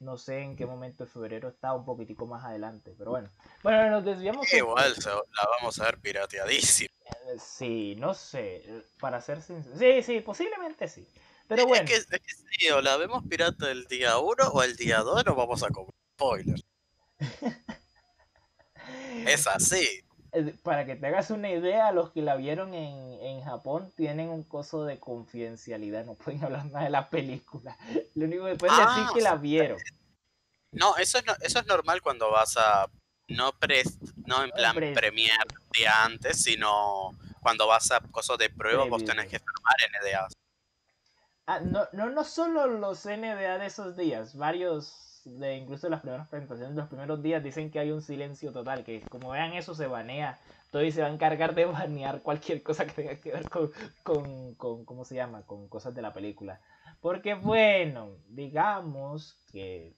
No 0.00 0.16
sé 0.18 0.40
en 0.40 0.56
qué 0.56 0.66
momento 0.66 1.04
de 1.04 1.10
febrero 1.10 1.48
está, 1.48 1.72
un 1.72 1.84
poquitico 1.84 2.26
más 2.26 2.44
adelante, 2.44 2.94
pero 2.98 3.12
bueno. 3.12 3.30
Bueno, 3.62 3.90
nos 3.90 4.04
desviamos. 4.04 4.46
un 4.52 4.58
Igual 4.58 4.94
se- 4.96 5.08
la 5.10 5.48
vamos 5.58 5.78
a 5.80 5.84
ver 5.84 5.98
pirateadísima. 5.98 6.90
Eh, 7.06 7.38
Sí, 7.38 7.94
no 7.98 8.14
sé. 8.14 8.56
eh, 8.66 8.82
Para 9.00 9.20
ser 9.20 9.40
sincero. 9.42 9.76
Sí, 9.78 10.02
sí, 10.02 10.20
posiblemente 10.20 10.88
sí. 10.88 11.06
Pero 11.48 11.66
bueno, 11.66 11.84
Es 11.84 12.06
que, 12.06 12.16
es 12.16 12.22
que 12.22 12.34
sí, 12.58 12.70
o 12.70 12.80
la 12.80 12.96
vemos 12.96 13.22
pirata 13.28 13.70
el 13.70 13.84
día 13.86 14.18
1 14.18 14.48
o 14.48 14.62
el 14.62 14.76
día 14.76 15.00
2 15.00 15.24
nos 15.24 15.36
vamos 15.36 15.62
a 15.62 15.68
comer 15.68 15.92
spoiler. 16.14 16.60
Es 19.26 19.46
así. 19.46 20.03
Eh, 20.34 20.54
para 20.62 20.84
que 20.84 20.96
te 20.96 21.06
hagas 21.06 21.30
una 21.30 21.50
idea, 21.50 21.92
los 21.92 22.10
que 22.10 22.22
la 22.22 22.36
vieron 22.36 22.74
en, 22.74 23.12
en 23.20 23.42
Japón 23.42 23.92
tienen 23.96 24.28
un 24.28 24.42
coso 24.42 24.84
de 24.84 24.98
confidencialidad. 24.98 26.04
No 26.04 26.14
pueden 26.14 26.42
hablar 26.44 26.66
nada 26.66 26.84
de 26.84 26.90
la 26.90 27.08
película. 27.08 27.76
Lo 28.14 28.26
único 28.26 28.44
que 28.46 28.56
pueden 28.56 28.76
decir 28.76 28.88
Ah, 28.88 29.04
es 29.08 29.12
que 29.14 29.20
la 29.22 29.36
vieron. 29.36 29.78
No, 30.72 30.96
eso 30.96 31.18
es, 31.18 31.26
no- 31.26 31.36
eso 31.40 31.58
es 31.60 31.66
normal 31.66 32.02
cuando 32.02 32.30
vas 32.30 32.56
a. 32.56 32.86
No, 33.28 33.52
pres, 33.52 33.98
no 34.26 34.44
en 34.44 34.50
plan 34.50 34.74
pre- 34.74 34.92
premier 34.92 35.38
día 35.72 36.04
antes, 36.04 36.42
sino 36.42 37.12
cuando 37.40 37.66
vas 37.66 37.90
a 37.90 38.00
cosas 38.00 38.36
de 38.38 38.50
prueba, 38.50 38.84
vos 38.84 39.02
tenés 39.04 39.26
que 39.28 39.38
firmar 39.38 39.76
NDAs. 40.02 40.32
Ah, 41.46 41.60
no, 41.60 41.86
no, 41.92 42.10
no 42.10 42.24
solo 42.24 42.66
los 42.66 43.04
NDA 43.06 43.58
de 43.58 43.66
esos 43.66 43.96
días, 43.96 44.34
varios 44.36 45.13
de 45.24 45.56
incluso 45.56 45.88
las 45.88 46.02
primeras 46.02 46.28
presentaciones 46.28 46.76
los 46.76 46.88
primeros 46.88 47.22
días 47.22 47.42
dicen 47.42 47.70
que 47.70 47.78
hay 47.78 47.90
un 47.90 48.02
silencio 48.02 48.52
total, 48.52 48.84
que 48.84 49.00
como 49.02 49.30
vean 49.30 49.54
eso 49.54 49.74
se 49.74 49.86
banea, 49.86 50.38
todo 50.70 50.82
y 50.82 50.92
se 50.92 51.02
va 51.02 51.08
a 51.08 51.12
encargar 51.12 51.54
de 51.54 51.64
banear 51.66 52.22
cualquier 52.22 52.62
cosa 52.62 52.86
que 52.86 52.92
tenga 52.92 53.16
que 53.16 53.32
ver 53.32 53.48
con, 53.48 53.72
con, 54.02 54.54
con 54.54 54.84
¿cómo 54.84 55.04
se 55.04 55.14
llama? 55.14 55.42
Con 55.42 55.68
cosas 55.68 55.94
de 55.94 56.02
la 56.02 56.12
película. 56.12 56.60
Porque 57.00 57.34
bueno, 57.34 58.16
digamos 58.28 59.36
que, 59.52 59.94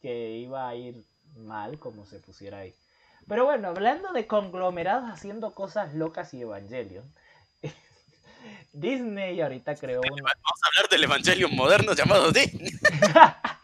que 0.00 0.36
iba 0.38 0.68
a 0.68 0.74
ir 0.74 1.04
mal 1.36 1.78
como 1.78 2.04
se 2.04 2.18
pusiera 2.18 2.58
ahí. 2.58 2.74
Pero 3.28 3.44
bueno, 3.44 3.68
hablando 3.68 4.12
de 4.12 4.26
conglomerados 4.26 5.10
haciendo 5.10 5.54
cosas 5.54 5.94
locas 5.94 6.34
y 6.34 6.42
Evangelion. 6.42 7.12
Disney 8.72 9.40
ahorita 9.40 9.76
creó 9.76 10.00
un, 10.00 10.22
Vamos 10.22 10.32
a 10.32 10.68
hablar 10.68 10.90
del 10.90 11.04
Evangelion 11.04 11.54
moderno 11.54 11.94
llamado 11.94 12.32
Disney. 12.32 12.70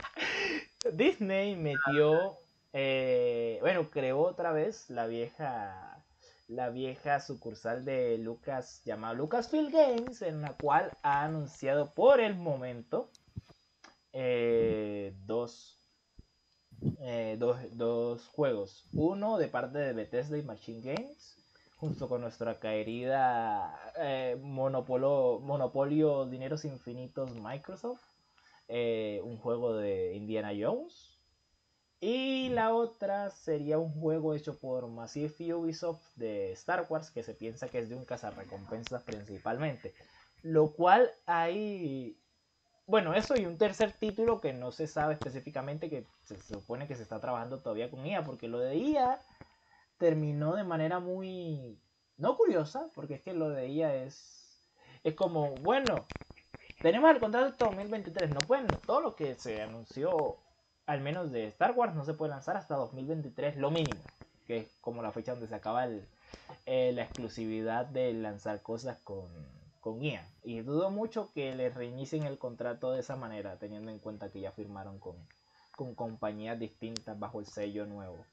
Disney 0.93 1.57
metió, 1.57 2.39
eh, 2.73 3.59
bueno, 3.61 3.91
creó 3.91 4.21
otra 4.21 4.53
vez 4.53 4.89
la 4.91 5.07
vieja, 5.07 6.05
la 6.47 6.71
vieja 6.71 7.21
sucursal 7.21 7.85
de 7.85 8.19
Lucas 8.19 8.83
llamada 8.85 9.15
Lucasfilm 9.15 9.71
Games, 9.71 10.23
en 10.23 10.41
la 10.41 10.57
cual 10.57 10.91
ha 11.03 11.25
anunciado 11.25 11.93
por 11.95 12.21
el 12.21 12.37
momento 12.37 13.11
eh, 14.13 15.15
dos, 15.27 15.79
eh, 17.01 17.37
dos, 17.39 17.59
dos 17.77 18.27
juegos. 18.29 18.89
Uno 18.93 19.39
de 19.39 19.49
parte 19.49 19.79
de 19.79 19.93
Bethesda 19.93 20.39
y 20.39 20.43
Machine 20.43 20.95
Games, 20.95 21.37
junto 21.77 22.09
con 22.09 22.21
nuestra 22.21 22.59
querida 22.59 23.79
monopolo, 24.41 25.41
monopolio 25.43 26.27
Dineros 26.27 26.65
Infinitos 26.65 27.35
Microsoft 27.35 28.08
eh, 28.69 29.21
un 29.25 29.39
juego 29.39 29.77
de 29.77 30.15
Indiana 30.15 30.53
Jones. 30.59 31.19
Y 32.01 32.51
la 32.51 32.75
otra 32.75 33.31
sería 33.31 33.79
un 33.79 33.93
juego 33.93 34.35
hecho 34.35 34.59
por 34.59 34.87
Massive 34.89 35.55
Ubisoft 35.55 36.03
de 36.17 36.53
Star 36.53 36.87
Wars, 36.89 37.11
que 37.11 37.25
se 37.25 37.35
piensa 37.35 37.69
que 37.69 37.81
es 37.81 37.89
de 37.89 37.97
un 37.97 38.05
cazarrecompensas 38.05 39.03
principalmente. 39.03 39.95
Lo 40.43 40.73
cual 40.73 41.11
hay. 41.27 42.17
Bueno, 42.87 43.15
eso 43.15 43.37
y 43.37 43.47
un 43.47 43.59
tercer 43.59 43.93
título 43.93 44.41
que 44.41 44.53
no 44.53 44.73
se 44.73 44.87
sabe 44.87 45.15
específicamente, 45.15 45.91
que 45.91 46.07
se 46.23 46.41
supone 46.41 46.89
que 46.89 46.97
se 46.97 47.03
está 47.03 47.21
trabajando 47.21 47.61
todavía 47.61 47.91
con 47.91 48.07
IA, 48.07 48.25
porque 48.25 48.49
lo 48.49 48.61
de 48.61 48.77
IA 48.77 49.21
terminó 49.99 50.55
de 50.57 50.65
manera 50.65 51.01
muy. 51.01 51.81
No 52.17 52.37
curiosa, 52.37 52.91
porque 52.95 53.15
es 53.15 53.23
que 53.23 53.35
lo 53.35 53.51
de 53.51 53.69
IA 53.69 53.95
es. 54.05 54.67
Es 55.05 55.15
como, 55.15 55.57
bueno, 55.59 56.09
tenemos 56.81 57.11
el 57.11 57.19
contrato 57.19 57.47
hasta 57.47 57.67
2023. 57.67 58.31
No 58.31 58.41
pueden, 58.41 58.67
todo 58.87 59.01
lo 59.01 59.17
que 59.17 59.35
se 59.35 59.63
anunció, 59.63 60.37
al 60.87 61.01
menos 61.01 61.31
de 61.31 61.47
Star 61.49 61.73
Wars, 61.73 61.95
no 61.95 62.05
se 62.05 62.15
puede 62.15 62.31
lanzar 62.31 62.57
hasta 62.57 62.77
2023, 62.77 63.57
lo 63.57 63.71
mínimo. 63.71 64.01
Que 64.47 64.59
es 64.59 64.69
como 64.81 65.03
la 65.03 65.13
fecha 65.13 65.33
donde 65.33 65.49
se 65.49 65.55
acaba 65.55 65.87
eh, 66.67 66.93
la 66.93 67.03
exclusividad 67.03 67.87
de 67.87 68.13
lanzar 68.15 68.63
cosas 68.63 68.99
con, 69.03 69.27
con. 69.81 70.01
Y 70.43 70.61
dudo 70.61 70.91
mucho 70.91 71.31
que 71.35 71.55
les 71.55 71.75
reinicien 71.75 72.25
el 72.25 72.39
contrato 72.39 72.93
de 72.93 73.01
esa 73.01 73.17
manera, 73.17 73.59
teniendo 73.59 73.91
en 73.91 73.99
cuenta 73.99 74.31
que 74.31 74.41
ya 74.41 74.53
firmaron 74.53 74.99
con, 74.99 75.17
con 75.77 75.95
compañías 75.95 76.59
distintas 76.59 77.19
bajo 77.19 77.41
el 77.41 77.47
sello 77.47 77.87
nuevo. 77.87 78.25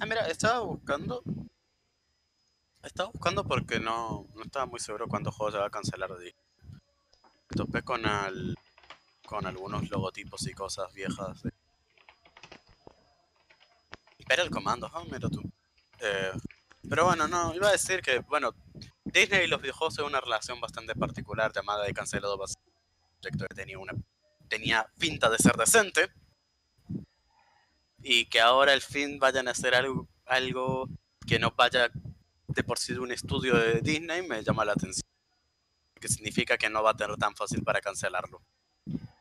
Ah, 0.00 0.06
mira, 0.06 0.28
estaba 0.28 0.60
buscando. 0.60 1.22
Estaba 2.88 3.10
buscando 3.10 3.44
porque 3.44 3.78
no, 3.78 4.26
no 4.34 4.42
estaba 4.42 4.64
muy 4.64 4.80
seguro 4.80 5.08
cuántos 5.08 5.34
juegos 5.34 5.52
se 5.52 5.60
va 5.60 5.66
a 5.66 5.70
cancelar. 5.70 6.10
Me 6.10 6.32
topé 7.54 7.82
con 7.82 8.06
al, 8.06 8.56
con 9.26 9.46
algunos 9.46 9.90
logotipos 9.90 10.46
y 10.46 10.54
cosas 10.54 10.90
viejas. 10.94 11.42
Espera 14.18 14.42
el 14.42 14.50
comando, 14.50 14.90
ah, 14.94 15.04
mira 15.04 15.28
tú. 15.28 15.42
Eh, 16.00 16.32
pero 16.88 17.04
bueno, 17.04 17.28
no, 17.28 17.54
iba 17.54 17.68
a 17.68 17.72
decir 17.72 18.00
que, 18.00 18.20
bueno, 18.20 18.54
Disney 19.04 19.44
y 19.44 19.48
los 19.48 19.60
videojuegos 19.60 19.94
tienen 19.94 20.12
una 20.12 20.22
relación 20.22 20.58
bastante 20.58 20.94
particular 20.94 21.52
llamada 21.54 21.84
de 21.84 21.92
cancelado. 21.92 22.36
Un 22.36 22.46
proyecto 23.20 23.46
que 23.48 23.54
tenía 23.54 23.78
una 23.78 23.92
tenía 24.48 24.90
pinta 24.98 25.28
de 25.28 25.36
ser 25.36 25.56
decente 25.56 26.10
y 28.02 28.24
que 28.30 28.40
ahora 28.40 28.72
al 28.72 28.80
fin 28.80 29.18
vayan 29.18 29.46
a 29.46 29.50
hacer 29.50 29.74
algo, 29.74 30.08
algo 30.24 30.88
que 31.26 31.38
no 31.38 31.50
vaya 31.50 31.90
de 32.58 32.64
por 32.64 32.78
de 32.78 32.98
un 32.98 33.12
estudio 33.12 33.56
de 33.56 33.80
Disney 33.80 34.26
me 34.26 34.42
llama 34.42 34.64
la 34.64 34.72
atención. 34.72 35.06
Que 36.00 36.08
significa 36.08 36.56
que 36.58 36.68
no 36.68 36.82
va 36.82 36.90
a 36.90 36.96
tener 36.96 37.16
tan 37.16 37.34
fácil 37.36 37.62
para 37.62 37.80
cancelarlo. 37.80 38.42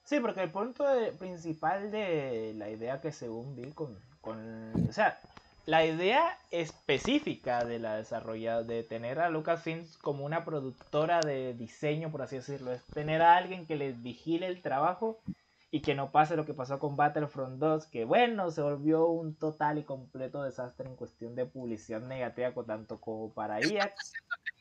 Sí, 0.03 0.19
porque 0.19 0.41
el 0.41 0.49
punto 0.51 0.83
principal 1.19 1.91
de 1.91 2.53
la 2.55 2.69
idea 2.69 2.99
que 2.99 3.11
según 3.11 3.55
vi 3.55 3.71
con, 3.73 3.99
con- 4.21 4.87
O 4.89 4.93
sea, 4.93 5.19
la 5.67 5.85
idea 5.85 6.37
específica 6.49 7.63
de 7.63 7.77
la 7.77 7.97
desarrollada, 7.97 8.63
de 8.63 8.81
tener 8.83 9.19
a 9.19 9.29
Lucasfilms 9.29 9.97
como 9.97 10.25
una 10.25 10.43
productora 10.45 11.19
de 11.19 11.53
diseño, 11.53 12.09
por 12.09 12.21
así 12.23 12.37
decirlo, 12.37 12.71
es 12.73 12.83
tener 12.85 13.21
a 13.21 13.35
alguien 13.37 13.67
que 13.67 13.75
les 13.75 14.01
vigile 14.01 14.47
el 14.47 14.61
trabajo 14.63 15.19
y 15.69 15.81
que 15.81 15.95
no 15.95 16.11
pase 16.11 16.35
lo 16.37 16.45
que 16.45 16.53
pasó 16.53 16.79
con 16.79 16.95
Battlefront 16.95 17.59
2, 17.59 17.87
que 17.87 18.05
bueno, 18.05 18.51
se 18.51 18.61
volvió 18.61 19.07
un 19.07 19.35
total 19.35 19.77
y 19.79 19.83
completo 19.83 20.41
desastre 20.43 20.87
en 20.87 20.95
cuestión 20.95 21.35
de 21.35 21.45
publicidad 21.45 22.01
negativa, 22.01 22.53
con- 22.53 22.65
tanto 22.65 22.99
como 23.01 23.33
para 23.33 23.59
IA. 23.65 23.93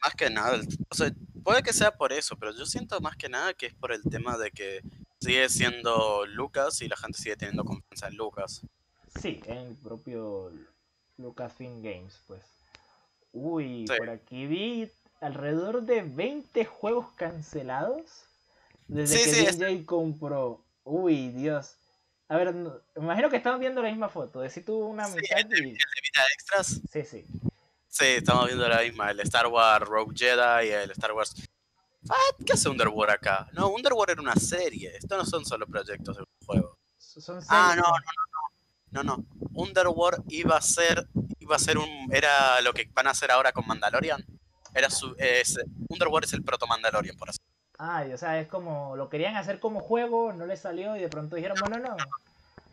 Más 0.03 0.15
que 0.17 0.29
nada, 0.31 0.59
o 0.91 0.95
sea, 0.95 1.13
puede 1.45 1.63
que 1.63 1.73
sea 1.73 1.93
por 1.97 2.13
eso, 2.13 2.37
pero 2.37 2.53
yo 2.53 2.67
siento 2.67 3.01
más 3.01 3.17
que 3.17 3.29
nada 3.29 3.55
que 3.55 3.67
es 3.67 3.75
por 3.75 3.93
el 3.93 4.03
tema 4.03 4.37
de 4.37 4.51
que 4.51 4.81
sigue 5.21 5.49
siendo 5.49 6.27
Lucas 6.27 6.83
y 6.83 6.89
la 6.89 6.97
gente 6.97 7.19
sigue 7.19 7.37
teniendo 7.37 7.65
confianza 7.65 8.09
en 8.09 8.17
Lucas. 8.17 8.63
Sí, 9.21 9.41
en 9.47 9.59
el 9.59 9.75
propio 9.77 10.51
Lucasfilm 11.19 11.83
Games, 11.83 12.21
pues. 12.27 12.43
Uy, 13.33 13.87
Sí. 13.87 13.95
por 13.97 14.11
aquí 14.11 14.47
vi 14.47 14.91
alrededor 15.21 15.83
de 15.83 16.03
20 16.03 16.65
juegos 16.65 17.07
cancelados 17.17 18.25
desde 18.89 19.17
Sí, 19.19 19.25
que 19.25 19.31
sí, 19.37 19.47
es- 19.47 19.59
DJ 19.59 19.85
compró. 19.87 20.63
Uy, 20.87 21.31
Dios. 21.31 21.77
A 22.29 22.37
ver, 22.37 22.55
no- 22.55 22.81
me 22.95 23.05
imagino 23.05 23.29
que 23.29 23.37
estamos 23.37 23.59
viendo 23.61 23.83
la 23.83 23.89
misma 23.91 24.09
foto. 24.09 24.41
De 24.41 24.49
si 24.51 24.63
tuvo 24.63 24.87
una 24.87 25.07
Sí, 25.07 25.17
mitad 25.17 25.39
el 25.41 25.49
de, 25.49 25.59
y... 25.59 25.63
el 25.63 25.75
de 25.75 26.01
vida 26.03 26.23
extras. 26.35 26.81
Sí, 26.91 27.05
sí. 27.05 27.27
Sí, 27.89 28.05
estamos 28.05 28.47
viendo 28.47 28.69
la 28.69 28.83
misma, 28.83 29.11
el 29.11 29.21
Star 29.21 29.47
Wars 29.49 29.87
Rogue 29.87 30.15
Jedi 30.17 30.69
y 30.69 30.71
el 30.71 30.91
Star 30.93 31.13
Wars... 31.13 31.35
Ah, 32.09 32.15
¿Qué 32.45 32.53
hace 32.53 32.69
Underworld 32.69 33.15
acá? 33.15 33.49
No, 33.53 33.69
Underworld 33.69 34.11
era 34.13 34.23
una 34.23 34.37
serie, 34.37 34.97
estos 34.97 35.19
no 35.19 35.25
son 35.25 35.45
solo 35.45 35.67
proyectos 35.67 36.17
de 36.17 36.23
un 36.23 36.47
juego. 36.47 36.79
Son 36.99 37.39
Ah, 37.49 37.75
series, 37.75 37.77
no, 37.77 39.03
no, 39.03 39.03
no, 39.03 39.17
no. 39.17 39.27
Underworld 39.55 40.23
iba 40.29 40.57
a 40.57 40.61
ser, 40.61 41.09
iba 41.41 41.57
a 41.57 41.59
ser 41.59 41.79
un, 41.79 42.09
era 42.13 42.61
lo 42.61 42.73
que 42.73 42.89
van 42.93 43.09
a 43.09 43.11
hacer 43.11 43.31
ahora 43.33 43.51
con 43.51 43.67
Mandalorian. 43.67 44.25
Era 44.75 44.89
su, 44.91 45.17
es, 45.19 45.59
Underworld 45.89 46.27
es 46.27 46.33
el 46.35 46.45
proto 46.45 46.67
Mandalorian, 46.67 47.17
por 47.17 47.31
así. 47.31 47.39
Ay, 47.79 48.13
o 48.13 48.19
sea, 48.19 48.41
es 48.41 48.49
como 48.49 48.97
lo 48.97 49.09
querían 49.09 49.37
hacer 49.37 49.61
como 49.61 49.81
juego, 49.81 50.33
no 50.33 50.47
les 50.47 50.61
salió 50.61 50.97
y 50.97 51.01
de 51.01 51.09
pronto 51.09 51.37
dijeron, 51.37 51.57
bueno, 51.61 51.79
no. 51.79 51.97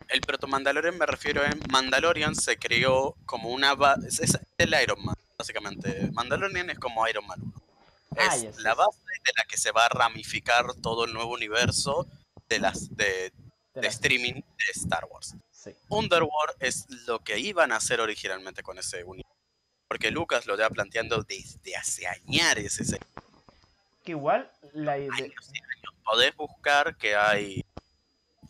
El 0.08 0.20
proto 0.20 0.46
Mandalorian 0.46 0.96
me 0.98 1.06
refiero 1.06 1.42
en 1.44 1.60
Mandalorian 1.70 2.34
se 2.34 2.58
creó 2.58 3.14
como 3.26 3.50
una 3.50 3.74
base, 3.74 4.08
es, 4.08 4.20
es 4.20 4.38
el 4.58 4.74
Iron 4.82 5.02
Man, 5.04 5.16
básicamente. 5.38 6.10
Mandalorian 6.12 6.70
es 6.70 6.78
como 6.78 7.06
Iron 7.08 7.26
Man 7.26 7.40
1. 7.42 7.52
Ah, 8.16 8.36
Es 8.36 8.58
la 8.58 8.74
base 8.74 8.98
de 9.24 9.32
la 9.36 9.44
que 9.48 9.56
se 9.56 9.72
va 9.72 9.86
a 9.86 9.88
ramificar 9.88 10.74
todo 10.82 11.04
el 11.06 11.12
nuevo 11.14 11.32
universo 11.32 12.06
de 12.48 12.58
las 12.60 12.94
de, 12.96 13.04
de 13.04 13.32
de 13.74 13.82
las- 13.82 13.94
streaming 13.94 14.34
de 14.34 14.64
Star 14.74 15.04
Wars. 15.10 15.34
Sí. 15.50 15.70
Underworld 15.88 16.56
es 16.60 16.86
lo 17.06 17.20
que 17.20 17.38
iban 17.38 17.72
a 17.72 17.76
hacer 17.76 18.00
originalmente 18.00 18.62
con 18.62 18.78
ese 18.78 19.02
universo. 19.04 19.32
Porque 19.88 20.10
Lucas 20.10 20.46
lo 20.46 20.54
lleva 20.56 20.68
planteando 20.70 21.22
desde 21.22 21.76
hace 21.76 22.06
años 22.06 22.78
ese 22.78 22.98
Que 24.04 24.12
igual 24.12 24.50
la 24.72 24.98
idea... 24.98 25.32
Podés 26.04 26.36
buscar 26.36 26.96
que 26.96 27.16
hay, 27.16 27.64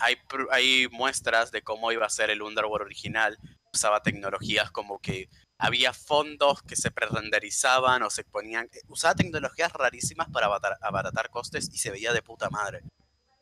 hay, 0.00 0.18
hay 0.50 0.88
muestras 0.90 1.52
de 1.52 1.62
cómo 1.62 1.92
iba 1.92 2.04
a 2.04 2.10
ser 2.10 2.30
el 2.30 2.42
Underworld 2.42 2.86
original. 2.86 3.38
Usaba 3.72 4.02
tecnologías 4.02 4.72
como 4.72 4.98
que 4.98 5.28
había 5.56 5.92
fondos 5.92 6.62
que 6.62 6.74
se 6.74 6.90
pre-renderizaban 6.90 8.02
o 8.02 8.10
se 8.10 8.24
ponían... 8.24 8.68
Usaba 8.88 9.14
tecnologías 9.14 9.72
rarísimas 9.72 10.28
para 10.30 10.46
abaratar, 10.46 10.76
abaratar 10.82 11.30
costes 11.30 11.70
y 11.72 11.78
se 11.78 11.92
veía 11.92 12.12
de 12.12 12.22
puta 12.22 12.50
madre. 12.50 12.82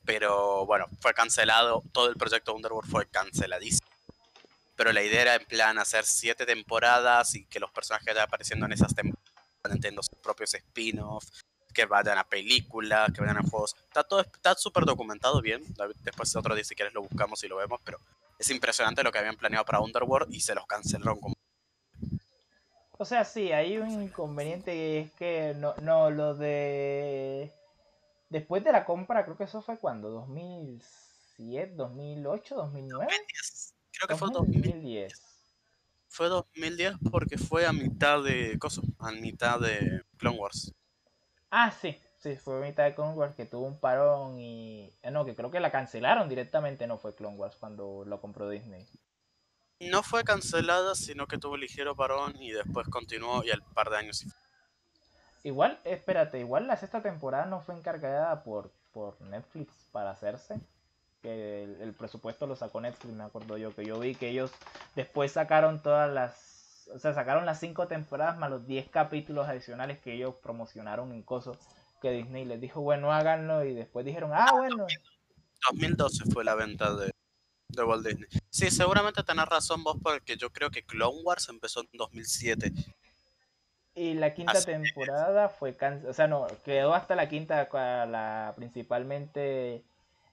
Pero 0.04 0.66
bueno, 0.66 0.88
fue 1.00 1.14
cancelado, 1.14 1.82
todo 1.92 2.10
el 2.10 2.16
proyecto 2.16 2.54
Underworld 2.54 2.90
fue 2.90 3.06
canceladísimo. 3.06 3.88
Pero 4.76 4.92
la 4.92 5.02
idea 5.02 5.22
era 5.22 5.34
en 5.36 5.46
plan 5.46 5.78
hacer 5.78 6.04
siete 6.04 6.44
temporadas 6.44 7.34
y 7.34 7.46
que 7.46 7.60
los 7.60 7.70
personajes 7.70 8.18
apareciendo 8.18 8.66
en 8.66 8.72
esas 8.72 8.94
temporadas 8.94 9.32
teniendo 9.62 10.02
sus 10.02 10.18
propios 10.18 10.54
spin-offs, 10.54 11.44
que 11.72 11.86
vayan 11.86 12.18
a 12.18 12.24
películas, 12.24 13.12
que 13.12 13.20
vayan 13.20 13.38
a 13.38 13.42
juegos. 13.48 13.74
Está 13.84 14.04
todo 14.04 14.20
está 14.20 14.54
súper 14.54 14.84
documentado 14.84 15.40
bien. 15.40 15.62
Después 16.02 16.34
otro 16.36 16.54
día 16.54 16.64
si 16.64 16.74
quieres 16.74 16.94
lo 16.94 17.02
buscamos 17.02 17.42
y 17.44 17.48
lo 17.48 17.56
vemos, 17.56 17.80
pero 17.84 17.98
es 18.38 18.50
impresionante 18.50 19.02
lo 19.02 19.12
que 19.12 19.18
habían 19.18 19.36
planeado 19.36 19.64
para 19.64 19.80
Underworld 19.80 20.32
y 20.32 20.40
se 20.40 20.54
los 20.54 20.66
cancelaron 20.66 21.20
como 21.20 21.34
o 23.02 23.04
sea, 23.04 23.24
sí, 23.24 23.50
hay 23.50 23.78
un 23.78 24.00
inconveniente 24.00 25.00
es 25.00 25.12
que 25.14 25.54
no, 25.56 25.74
no, 25.82 26.08
lo 26.12 26.36
de... 26.36 27.52
Después 28.30 28.62
de 28.62 28.70
la 28.70 28.84
compra, 28.84 29.24
creo 29.24 29.36
que 29.36 29.42
eso 29.42 29.60
fue 29.60 29.76
cuando, 29.76 30.08
2007, 30.08 31.72
2008, 31.74 32.54
2009. 32.54 33.06
2010. 33.06 33.74
Creo 33.90 34.06
que 34.06 34.14
fue 34.14 34.28
2010. 34.30 35.20
Fue 36.06 36.28
2010 36.28 36.94
porque 37.10 37.38
fue 37.38 37.66
a 37.66 37.72
mitad 37.72 38.22
de 38.22 38.56
coso, 38.60 38.82
a 39.00 39.10
mitad 39.10 39.58
de 39.58 40.04
Clone 40.16 40.38
Wars. 40.38 40.72
Ah, 41.54 41.70
sí, 41.70 42.00
sí, 42.16 42.34
fue 42.36 42.62
mitad 42.62 42.84
de 42.84 42.94
Clone 42.94 43.12
Wars 43.12 43.34
que 43.34 43.44
tuvo 43.44 43.66
un 43.66 43.78
parón 43.78 44.40
y... 44.40 44.90
Eh, 45.02 45.10
no, 45.10 45.26
que 45.26 45.36
creo 45.36 45.50
que 45.50 45.60
la 45.60 45.70
cancelaron 45.70 46.26
directamente, 46.26 46.86
no 46.86 46.96
fue 46.96 47.14
Clone 47.14 47.36
Wars 47.36 47.56
cuando 47.60 48.04
lo 48.06 48.22
compró 48.22 48.48
Disney. 48.48 48.88
No 49.78 50.02
fue 50.02 50.24
cancelada, 50.24 50.94
sino 50.94 51.26
que 51.26 51.36
tuvo 51.36 51.58
ligero 51.58 51.94
parón 51.94 52.40
y 52.40 52.52
después 52.52 52.88
continuó 52.88 53.44
y 53.44 53.50
al 53.50 53.62
par 53.74 53.90
de 53.90 53.98
años 53.98 54.24
Igual, 55.44 55.78
espérate, 55.84 56.40
igual 56.40 56.66
la 56.66 56.78
sexta 56.78 57.02
temporada 57.02 57.44
no 57.44 57.60
fue 57.60 57.74
encargada 57.74 58.44
por, 58.44 58.72
por 58.92 59.20
Netflix 59.20 59.74
para 59.92 60.12
hacerse. 60.12 60.58
Que 61.20 61.64
el, 61.64 61.92
presupuesto 61.92 62.46
lo 62.46 62.56
sacó 62.56 62.80
Netflix, 62.80 63.14
me 63.14 63.24
acuerdo 63.24 63.58
yo, 63.58 63.74
que 63.74 63.84
yo 63.84 63.98
vi 63.98 64.14
que 64.14 64.30
ellos 64.30 64.50
después 64.96 65.32
sacaron 65.32 65.82
todas 65.82 66.10
las... 66.10 66.51
O 66.88 66.98
sea, 66.98 67.14
sacaron 67.14 67.46
las 67.46 67.60
cinco 67.60 67.86
temporadas 67.86 68.38
más 68.38 68.50
los 68.50 68.66
10 68.66 68.88
capítulos 68.90 69.48
adicionales 69.48 69.98
que 70.00 70.14
ellos 70.14 70.34
promocionaron 70.42 71.12
en 71.12 71.22
Coso. 71.22 71.56
Que 72.00 72.10
Disney 72.10 72.44
les 72.44 72.60
dijo, 72.60 72.80
bueno, 72.80 73.12
háganlo. 73.12 73.64
Y 73.64 73.74
después 73.74 74.04
dijeron, 74.04 74.32
ah, 74.34 74.52
bueno. 74.52 74.86
2012 75.70 76.24
fue 76.32 76.44
la 76.44 76.54
venta 76.54 76.94
de, 76.94 77.12
de 77.68 77.84
Walt 77.84 78.06
Disney. 78.06 78.28
Sí, 78.50 78.70
seguramente 78.70 79.22
tenés 79.22 79.46
razón 79.46 79.82
vos 79.84 79.96
porque 80.02 80.36
yo 80.36 80.50
creo 80.50 80.70
que 80.70 80.84
Clone 80.84 81.22
Wars 81.22 81.48
empezó 81.48 81.80
en 81.80 81.88
2007. 81.92 82.72
Y 83.94 84.14
la 84.14 84.32
quinta 84.32 84.62
temporada 84.62 85.50
fue 85.50 85.76
cancelada, 85.76 86.10
o 86.10 86.14
sea, 86.14 86.26
no, 86.26 86.46
quedó 86.64 86.94
hasta 86.94 87.14
la 87.14 87.28
quinta, 87.28 87.68
la, 88.06 88.52
principalmente... 88.56 89.84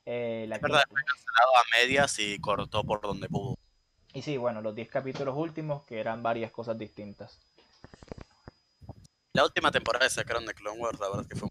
Eh, 0.05 0.45
la 0.47 0.57
verdad, 0.59 0.81
fue 0.89 1.01
cancelado 1.03 1.57
a 1.57 1.77
medias 1.77 2.17
y 2.19 2.39
cortó 2.39 2.83
por 2.83 3.01
donde 3.01 3.27
pudo. 3.27 3.57
Y 4.13 4.21
sí, 4.21 4.37
bueno, 4.37 4.61
los 4.61 4.75
10 4.75 4.89
capítulos 4.89 5.35
últimos 5.37 5.83
que 5.83 5.99
eran 5.99 6.23
varias 6.23 6.51
cosas 6.51 6.77
distintas. 6.77 7.37
La 9.33 9.43
última 9.43 9.71
temporada 9.71 10.05
que 10.07 10.13
sacaron 10.13 10.45
de 10.45 10.53
Clone 10.53 10.79
Wars, 10.79 10.99
la 10.99 11.07
verdad 11.07 11.23
es 11.23 11.27
que 11.27 11.35
fue... 11.35 11.49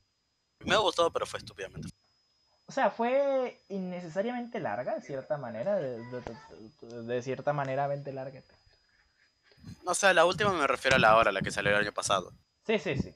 Me 0.64 0.74
ha 0.74 0.78
gustado, 0.78 1.12
pero 1.12 1.24
fue 1.24 1.38
estúpidamente. 1.38 1.88
O 2.66 2.72
sea, 2.72 2.90
fue 2.90 3.58
innecesariamente 3.70 4.60
larga, 4.60 4.96
de 4.96 5.00
cierta 5.00 5.38
manera. 5.38 5.76
De, 5.76 7.22
cierta 7.22 7.52
manera, 7.54 7.88
larga. 7.88 8.42
O 9.86 9.94
sea, 9.94 10.12
la 10.12 10.26
última 10.26 10.52
me 10.52 10.66
refiero 10.66 10.96
a 10.96 10.98
la 10.98 11.16
hora, 11.16 11.32
la 11.32 11.40
que 11.40 11.50
salió 11.50 11.70
el 11.70 11.78
año 11.78 11.92
pasado. 11.92 12.32
Sí, 12.66 12.78
sí, 12.78 12.96
sí. 12.96 13.14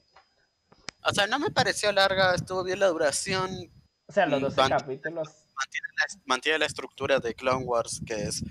O 1.03 1.13
sea, 1.13 1.27
no 1.27 1.37
me 1.37 1.51
pareció 1.51 1.91
larga, 1.91 2.33
estuvo 2.33 2.63
bien 2.63 2.79
la 2.79 2.87
duración. 2.87 3.71
O 4.07 4.11
sea, 4.11 4.25
los 4.25 4.41
12 4.41 4.69
capítulos. 4.69 5.29
Mantiene 6.25 6.57
la, 6.57 6.65
estructura 6.65 7.19
de 7.19 7.35
Clone 7.35 7.63
Wars, 7.63 8.01
que 8.07 8.23
es 8.23 8.43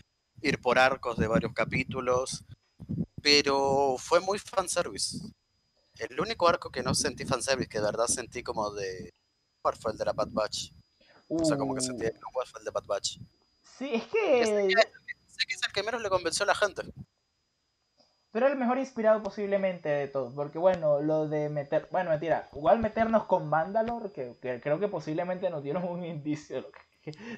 ir 0.42 0.60
por 0.60 0.78
arcos 0.78 1.16
de 1.16 1.26
varios 1.26 1.52
capítulos. 1.52 2.44
Pero 3.22 3.96
fue 3.98 4.20
muy 4.20 4.38
fanservice. 4.38 5.18
El 5.98 6.20
único 6.20 6.48
arco 6.48 6.70
que 6.70 6.82
no 6.82 6.94
sentí 6.94 7.24
fanservice, 7.24 7.68
que 7.68 7.78
de 7.78 7.84
verdad 7.84 8.06
sentí 8.06 8.42
como 8.42 8.70
de. 8.72 9.12
fue 9.62 9.92
el 9.92 9.98
de 9.98 10.04
la 10.04 10.12
Bad 10.12 10.30
Batch. 10.30 10.72
O 11.28 11.44
sea, 11.44 11.56
como 11.56 11.74
que 11.74 11.80
sentía 11.80 12.10
que 12.10 12.18
no 12.18 12.26
fue 12.32 12.58
el 12.58 12.64
de 12.64 12.70
Bad 12.70 12.84
Batch. 12.84 13.18
Sí, 13.78 13.90
es 13.94 14.04
que... 14.04 14.44
Sé 14.44 15.46
que, 15.46 15.54
es 15.54 15.62
el 15.66 15.72
que 15.72 15.82
menos 15.82 16.02
le 16.02 16.10
convenció 16.10 16.44
a 16.44 16.46
la 16.46 16.54
gente. 16.54 16.82
Pero 18.30 18.46
el 18.46 18.56
mejor 18.56 18.78
inspirado 18.78 19.22
posiblemente 19.22 19.88
de 19.88 20.08
todos. 20.08 20.34
Porque 20.34 20.58
bueno, 20.58 21.00
lo 21.00 21.28
de 21.28 21.48
meter... 21.48 21.88
Bueno, 21.90 22.10
mentira. 22.10 22.48
Igual 22.54 22.80
meternos 22.80 23.24
con 23.24 23.48
Mandalore, 23.48 24.12
que, 24.12 24.60
creo 24.62 24.78
que 24.78 24.88
posiblemente 24.88 25.50
nos 25.50 25.62
dieron 25.62 25.84
un 25.84 26.04
indicio 26.04 26.64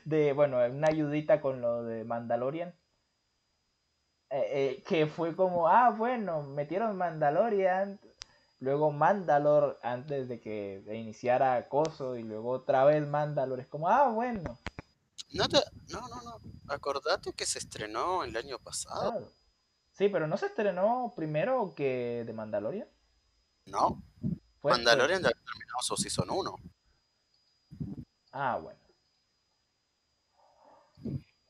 de, 0.04 0.32
bueno, 0.32 0.58
una 0.64 0.88
ayudita 0.88 1.40
con 1.40 1.60
lo 1.60 1.84
de 1.84 2.04
Mandalorian. 2.04 2.74
Eh, 4.36 4.48
eh, 4.50 4.82
que 4.88 5.06
fue 5.06 5.36
como, 5.36 5.68
ah, 5.68 5.90
bueno, 5.90 6.42
metieron 6.42 6.96
Mandalorian, 6.96 8.00
luego 8.58 8.90
Mandalor 8.90 9.78
antes 9.80 10.28
de 10.28 10.40
que 10.40 10.82
iniciara 10.92 11.68
Coso 11.68 12.16
y 12.16 12.24
luego 12.24 12.50
otra 12.50 12.84
vez 12.84 13.06
Mandalor. 13.06 13.60
Es 13.60 13.68
como, 13.68 13.88
ah, 13.88 14.08
bueno. 14.08 14.58
No, 15.30 15.44
no, 15.46 16.08
no, 16.08 16.22
no. 16.22 16.40
Acordate 16.66 17.32
que 17.32 17.46
se 17.46 17.60
estrenó 17.60 18.24
el 18.24 18.36
año 18.36 18.58
pasado. 18.58 19.30
Sí, 19.92 20.08
pero 20.08 20.26
no 20.26 20.36
se 20.36 20.46
estrenó 20.46 21.12
primero 21.14 21.72
que 21.76 22.24
de 22.26 22.32
Mandalorian. 22.32 22.88
No. 23.66 24.02
Mandalorian 24.62 25.22
ya 25.22 25.30
terminó 25.30 25.74
su 25.80 25.96
season 25.96 26.28
1. 26.30 26.56
Ah, 28.32 28.58
bueno. 28.60 28.83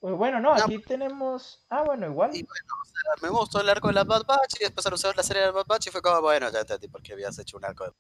Pues 0.04 0.16
bueno, 0.16 0.38
no, 0.38 0.52
aquí 0.52 0.78
tenemos. 0.80 1.64
Ah, 1.70 1.82
bueno, 1.82 2.04
igual. 2.04 2.28
Y 2.36 2.42
bueno, 2.42 2.74
o 2.82 2.84
sea, 2.84 3.22
me 3.22 3.30
gustó 3.30 3.62
el 3.62 3.70
arco 3.70 3.88
de 3.88 3.94
la 3.94 4.04
Bad 4.04 4.26
Batch 4.26 4.56
y 4.60 4.64
después 4.64 4.84
anunciaron 4.84 5.16
la 5.16 5.22
serie 5.22 5.40
de 5.40 5.48
la 5.48 5.54
Bad 5.54 5.64
Batch 5.66 5.86
y 5.86 5.90
fue 5.90 6.02
como, 6.02 6.20
bueno, 6.20 6.50
ya 6.50 6.60
entendí 6.60 6.88
por 6.88 7.02
qué 7.02 7.14
habías 7.14 7.38
hecho 7.38 7.56
un 7.56 7.64
arco 7.64 7.86
de. 7.86 7.92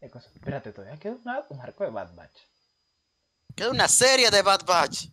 Espérate, 0.00 0.72
todavía 0.72 0.98
queda 0.98 1.16
un 1.50 1.60
arco 1.60 1.84
de 1.84 1.90
Bad 1.90 2.16
Batch. 2.16 2.40
Queda 3.54 3.70
una 3.70 3.86
serie 3.86 4.28
de 4.28 4.42
Bad 4.42 4.66
Batch. 4.66 5.06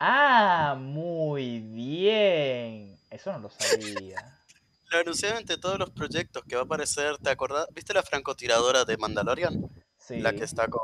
Ah, 0.00 0.74
muy 0.78 1.60
bien. 1.60 2.98
Eso 3.10 3.30
no 3.30 3.38
lo 3.38 3.50
sabía. 3.50 4.40
lo 4.90 4.98
anunciaron 4.98 5.40
entre 5.40 5.58
todos 5.58 5.78
los 5.78 5.90
proyectos 5.90 6.42
que 6.48 6.56
va 6.56 6.62
a 6.62 6.64
aparecer. 6.64 7.18
¿Te 7.18 7.28
acordás? 7.28 7.66
¿Viste 7.74 7.92
la 7.92 8.02
francotiradora 8.02 8.86
de 8.86 8.96
Mandalorian? 8.96 9.60
Sí. 9.98 10.20
La 10.20 10.32
que 10.32 10.44
está 10.44 10.68
con. 10.68 10.80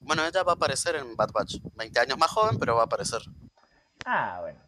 Bueno, 0.00 0.26
ella 0.26 0.42
va 0.42 0.54
a 0.54 0.56
aparecer 0.56 0.96
en 0.96 1.14
Bad 1.14 1.30
Batch. 1.30 1.58
20 1.76 2.00
años 2.00 2.18
más 2.18 2.32
joven, 2.32 2.58
pero 2.58 2.74
va 2.74 2.82
a 2.82 2.86
aparecer. 2.86 3.22
Ah, 4.10 4.38
bueno. 4.40 4.58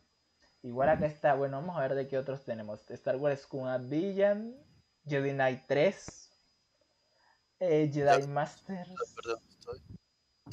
Igual 0.62 0.90
acá 0.90 1.06
está, 1.06 1.32
bueno, 1.32 1.58
vamos 1.58 1.74
a 1.74 1.80
ver 1.80 1.94
de 1.94 2.06
qué 2.06 2.18
otros 2.18 2.44
tenemos. 2.44 2.78
Star 2.90 3.16
Wars 3.16 3.40
Squad 3.40 3.80
Villain, 3.88 4.54
Jedi 5.06 5.30
Knight 5.30 5.62
3, 5.66 6.30
eh, 7.60 7.90
Jedi 7.90 8.26
Masters. 8.26 8.90
Perdón, 9.16 9.42
estoy. 9.48 9.80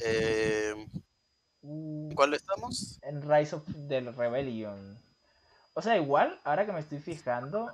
Eh, 0.00 0.88
¿Cuál 2.14 2.32
estamos? 2.32 2.98
En 3.02 3.20
Rise 3.20 3.56
of 3.56 3.64
the 3.88 4.00
Rebellion. 4.00 4.98
O 5.74 5.82
sea, 5.82 5.98
igual, 5.98 6.40
ahora 6.44 6.64
que 6.64 6.72
me 6.72 6.80
estoy 6.80 7.00
fijando, 7.00 7.70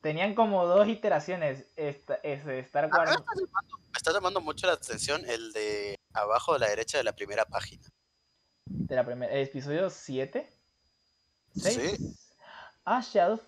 tenían 0.00 0.36
como 0.36 0.66
dos 0.66 0.86
iteraciones. 0.86 1.66
Esta, 1.74 2.14
Star 2.22 2.90
ah, 2.92 2.96
Wars. 2.96 3.16
me 3.34 3.96
está 3.96 4.12
llamando 4.12 4.40
mucho 4.40 4.68
la 4.68 4.74
atención 4.74 5.28
el 5.28 5.52
de 5.52 5.96
abajo 6.12 6.54
a 6.54 6.60
la 6.60 6.68
derecha 6.68 6.98
de 6.98 7.02
la 7.02 7.16
primera 7.16 7.44
página 7.44 7.82
de 8.68 8.96
la 8.96 9.04
primera, 9.04 9.32
episodio 9.34 9.90
7. 9.90 10.48
Sí. 11.54 12.14
Ah, 12.84 13.00
Shadow. 13.02 13.40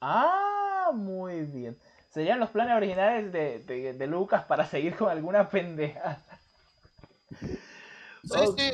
Ah, 0.00 0.90
muy 0.94 1.42
bien. 1.42 1.78
Serían 2.10 2.40
los 2.40 2.50
planes 2.50 2.76
originales 2.76 3.32
de, 3.32 3.94
de, 3.94 4.06
Lucas 4.06 4.44
para 4.44 4.66
seguir 4.66 4.96
con 4.96 5.08
alguna 5.08 5.48
pendeja. 5.48 6.22
Sí, 8.22 8.38
sí, 8.56 8.70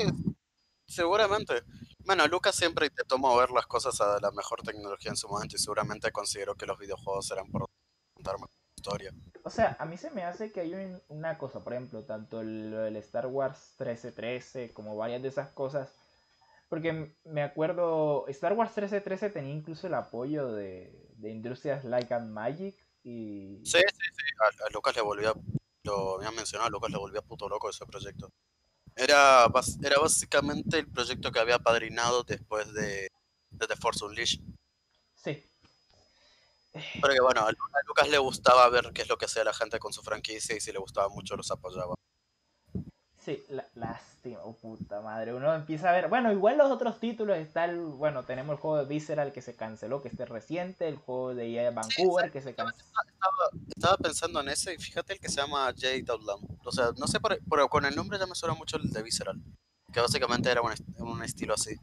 seguramente. 0.86 1.62
Bueno, 2.00 2.26
Lucas 2.26 2.56
siempre 2.56 2.86
intentó 2.86 3.18
mover 3.18 3.50
las 3.50 3.66
cosas 3.66 4.00
a 4.00 4.18
la 4.20 4.30
mejor 4.32 4.62
tecnología 4.62 5.10
en 5.10 5.16
su 5.16 5.28
momento 5.28 5.56
y 5.56 5.58
seguramente 5.58 6.10
consideró 6.10 6.54
que 6.54 6.66
los 6.66 6.78
videojuegos 6.78 7.30
eran 7.30 7.50
por 7.50 7.66
contar 8.14 8.36
historia. 8.78 9.12
O 9.42 9.50
sea, 9.50 9.76
a 9.78 9.84
mí 9.84 9.96
se 9.96 10.10
me 10.10 10.22
hace 10.24 10.52
que 10.52 10.60
hay 10.60 10.74
una 11.08 11.36
cosa, 11.36 11.62
por 11.62 11.72
ejemplo, 11.72 12.04
tanto 12.04 12.40
el, 12.40 12.96
Star 12.96 13.26
Wars 13.26 13.74
1313 13.78 14.72
como 14.72 14.96
varias 14.96 15.22
de 15.22 15.28
esas 15.28 15.50
cosas. 15.50 15.92
Porque 16.68 17.14
me 17.24 17.42
acuerdo, 17.42 18.26
Star 18.28 18.52
Wars 18.52 18.70
1313 18.70 19.30
tenía 19.30 19.54
incluso 19.54 19.86
el 19.86 19.94
apoyo 19.94 20.52
de, 20.52 20.92
Industrias 21.22 21.84
Like 21.84 22.14
and 22.14 22.30
Magic 22.30 22.76
y... 23.02 23.60
Sí, 23.64 23.78
sí, 23.78 24.04
sí, 24.12 24.24
a, 24.64 24.72
Lucas 24.72 24.94
le 24.94 25.02
volvía, 25.02 25.32
lo 25.84 26.16
habían 26.16 26.34
mencionado, 26.34 26.68
a 26.68 26.70
Lucas 26.70 26.90
le 26.90 26.98
volvía 26.98 27.22
puto 27.22 27.48
loco 27.48 27.70
ese 27.70 27.86
proyecto. 27.86 28.30
Era, 28.94 29.46
era 29.82 29.98
básicamente 30.00 30.78
el 30.78 30.88
proyecto 30.88 31.32
que 31.32 31.40
había 31.40 31.58
padrinado 31.58 32.22
después 32.22 32.72
de, 32.74 33.10
de 33.50 33.66
The 33.66 33.76
Force 33.76 34.04
Unleashed. 34.04 34.40
Sí, 35.14 35.47
Porque 37.00 37.20
bueno, 37.20 37.40
a 37.46 37.50
Lu- 37.52 37.58
a 37.74 37.86
Lucas 37.86 38.08
le 38.08 38.18
gustaba 38.18 38.68
ver 38.68 38.90
qué 38.94 39.02
es 39.02 39.08
lo 39.08 39.16
que 39.18 39.24
hacía 39.26 39.44
la 39.44 39.52
gente 39.54 39.78
con 39.78 39.92
su 39.92 40.02
franquicia 40.02 40.56
y 40.56 40.60
si 40.60 40.72
le 40.72 40.78
gustaba 40.78 41.08
mucho 41.08 41.36
los 41.36 41.50
apoyaba. 41.50 41.94
Sí, 43.20 43.44
la- 43.50 43.66
lástima, 43.74 44.38
oh, 44.42 44.54
puta 44.54 45.00
madre. 45.02 45.34
Uno 45.34 45.54
empieza 45.54 45.90
a 45.90 45.92
ver. 45.92 46.08
Bueno, 46.08 46.32
igual 46.32 46.56
los 46.56 46.70
otros 46.70 46.98
títulos 46.98 47.36
está 47.36 47.66
el. 47.66 47.76
Bueno, 47.78 48.22
tenemos 48.24 48.54
el 48.54 48.58
juego 48.60 48.78
de 48.78 48.84
Visceral 48.86 49.32
que 49.32 49.42
se 49.42 49.54
canceló, 49.54 50.00
que 50.00 50.08
este 50.08 50.22
es 50.22 50.28
reciente. 50.28 50.88
El 50.88 50.96
juego 50.96 51.34
de 51.34 51.46
EA 51.50 51.70
Vancouver 51.70 52.30
que 52.32 52.40
se 52.40 52.54
canceló. 52.54 52.78
Estaba, 52.88 53.66
estaba 53.76 53.96
pensando 53.98 54.40
en 54.40 54.48
ese 54.48 54.72
y 54.74 54.78
fíjate 54.78 55.12
el 55.12 55.20
que 55.20 55.28
se 55.28 55.40
llama 55.42 55.72
Jade 55.76 56.04
Outland. 56.08 56.58
O 56.64 56.72
sea, 56.72 56.90
no 56.96 57.06
sé, 57.06 57.20
por- 57.20 57.38
pero 57.50 57.68
con 57.68 57.84
el 57.84 57.94
nombre 57.94 58.18
ya 58.18 58.26
me 58.26 58.34
suena 58.34 58.54
mucho 58.54 58.78
el 58.78 58.88
de 58.90 59.02
Visceral. 59.02 59.38
Que 59.92 60.00
básicamente 60.00 60.50
era 60.50 60.62
un, 60.62 60.72
est- 60.72 60.88
un 60.98 61.22
estilo 61.22 61.52
así. 61.54 61.74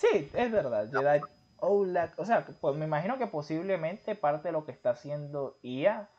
Sí, 0.00 0.30
es 0.34 0.50
verdad. 0.52 0.88
Jedi 0.90 1.20
Outlaw. 1.62 2.10
O 2.16 2.24
sea, 2.24 2.46
pues 2.46 2.76
me 2.76 2.84
imagino 2.84 3.18
que 3.18 3.26
posiblemente 3.26 4.14
parte 4.14 4.48
de 4.48 4.52
lo 4.52 4.64
que 4.64 4.72
está 4.72 4.90
haciendo 4.90 5.58
EA 5.62 6.10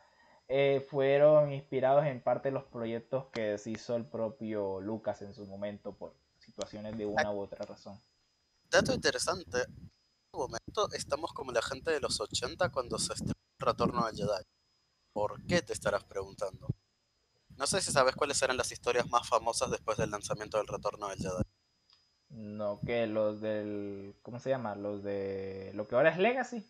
eh, 0.48 0.86
fueron 0.90 1.54
inspirados 1.54 2.06
en 2.06 2.22
parte 2.22 2.50
de 2.50 2.54
los 2.54 2.66
proyectos 2.66 3.28
que 3.32 3.58
se 3.58 3.72
hizo 3.72 3.96
el 3.96 4.06
propio 4.06 4.82
Lucas 4.82 5.22
en 5.22 5.34
su 5.34 5.46
momento 5.46 5.94
por 5.94 6.14
situaciones 6.40 6.98
de 6.98 7.06
una 7.06 7.32
u 7.32 7.40
otra 7.40 7.66
razón. 7.66 8.00
Dato 8.70 8.94
interesante. 8.94 9.60
En 9.60 9.64
este 9.64 10.38
momento 10.38 10.90
estamos 10.94 11.34
como 11.34 11.52
la 11.52 11.62
gente 11.62 11.92
de 11.92 12.00
los 12.00 12.20
80 12.20 12.70
cuando 12.70 12.98
se 12.98 13.14
estrenó 13.14 13.34
el 13.60 13.66
Retorno 13.66 14.06
al 14.06 14.16
Jedi. 14.16 14.44
¿Por 15.14 15.46
qué 15.46 15.62
te 15.62 15.74
estarás 15.74 16.04
preguntando? 16.04 16.68
No 17.58 17.68
sé 17.68 17.82
si 17.82 17.92
sabes 17.92 18.16
cuáles 18.16 18.42
eran 18.42 18.58
las 18.58 18.72
historias 18.72 19.10
más 19.10 19.28
famosas 19.28 19.72
después 19.72 19.98
del 19.98 20.12
lanzamiento 20.12 20.58
del 20.58 20.68
Retorno 20.68 21.10
del 21.10 21.20
Jedi. 21.20 21.51
No 22.32 22.80
que 22.86 23.08
los 23.08 23.42
del. 23.42 24.16
¿Cómo 24.22 24.40
se 24.40 24.50
llama? 24.50 24.76
Los 24.76 25.04
de. 25.04 25.72
Lo 25.74 25.88
que 25.88 25.96
ahora 25.96 26.12
es 26.12 26.18
Legacy. 26.18 26.66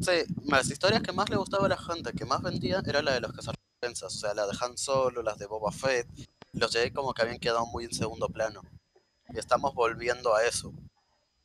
Sí, 0.00 0.12
las 0.46 0.70
historias 0.70 1.02
que 1.02 1.12
más 1.12 1.30
le 1.30 1.36
gustaba 1.36 1.66
a 1.66 1.68
la 1.68 1.76
gente, 1.78 2.12
que 2.12 2.24
más 2.24 2.42
vendía, 2.42 2.82
era 2.84 3.00
la 3.00 3.12
de 3.12 3.20
los 3.20 3.32
cazarrecompensas, 3.32 4.14
o 4.14 4.18
sea, 4.18 4.34
la 4.34 4.46
de 4.46 4.52
Han 4.60 4.76
Solo, 4.76 5.22
las 5.22 5.38
de 5.38 5.46
Boba 5.46 5.70
Fett, 5.70 6.08
los 6.52 6.72
Jedi 6.72 6.90
como 6.90 7.14
que 7.14 7.22
habían 7.22 7.38
quedado 7.38 7.64
muy 7.66 7.84
en 7.84 7.94
segundo 7.94 8.28
plano. 8.28 8.62
Y 9.32 9.38
estamos 9.38 9.72
volviendo 9.72 10.34
a 10.34 10.44
eso. 10.44 10.72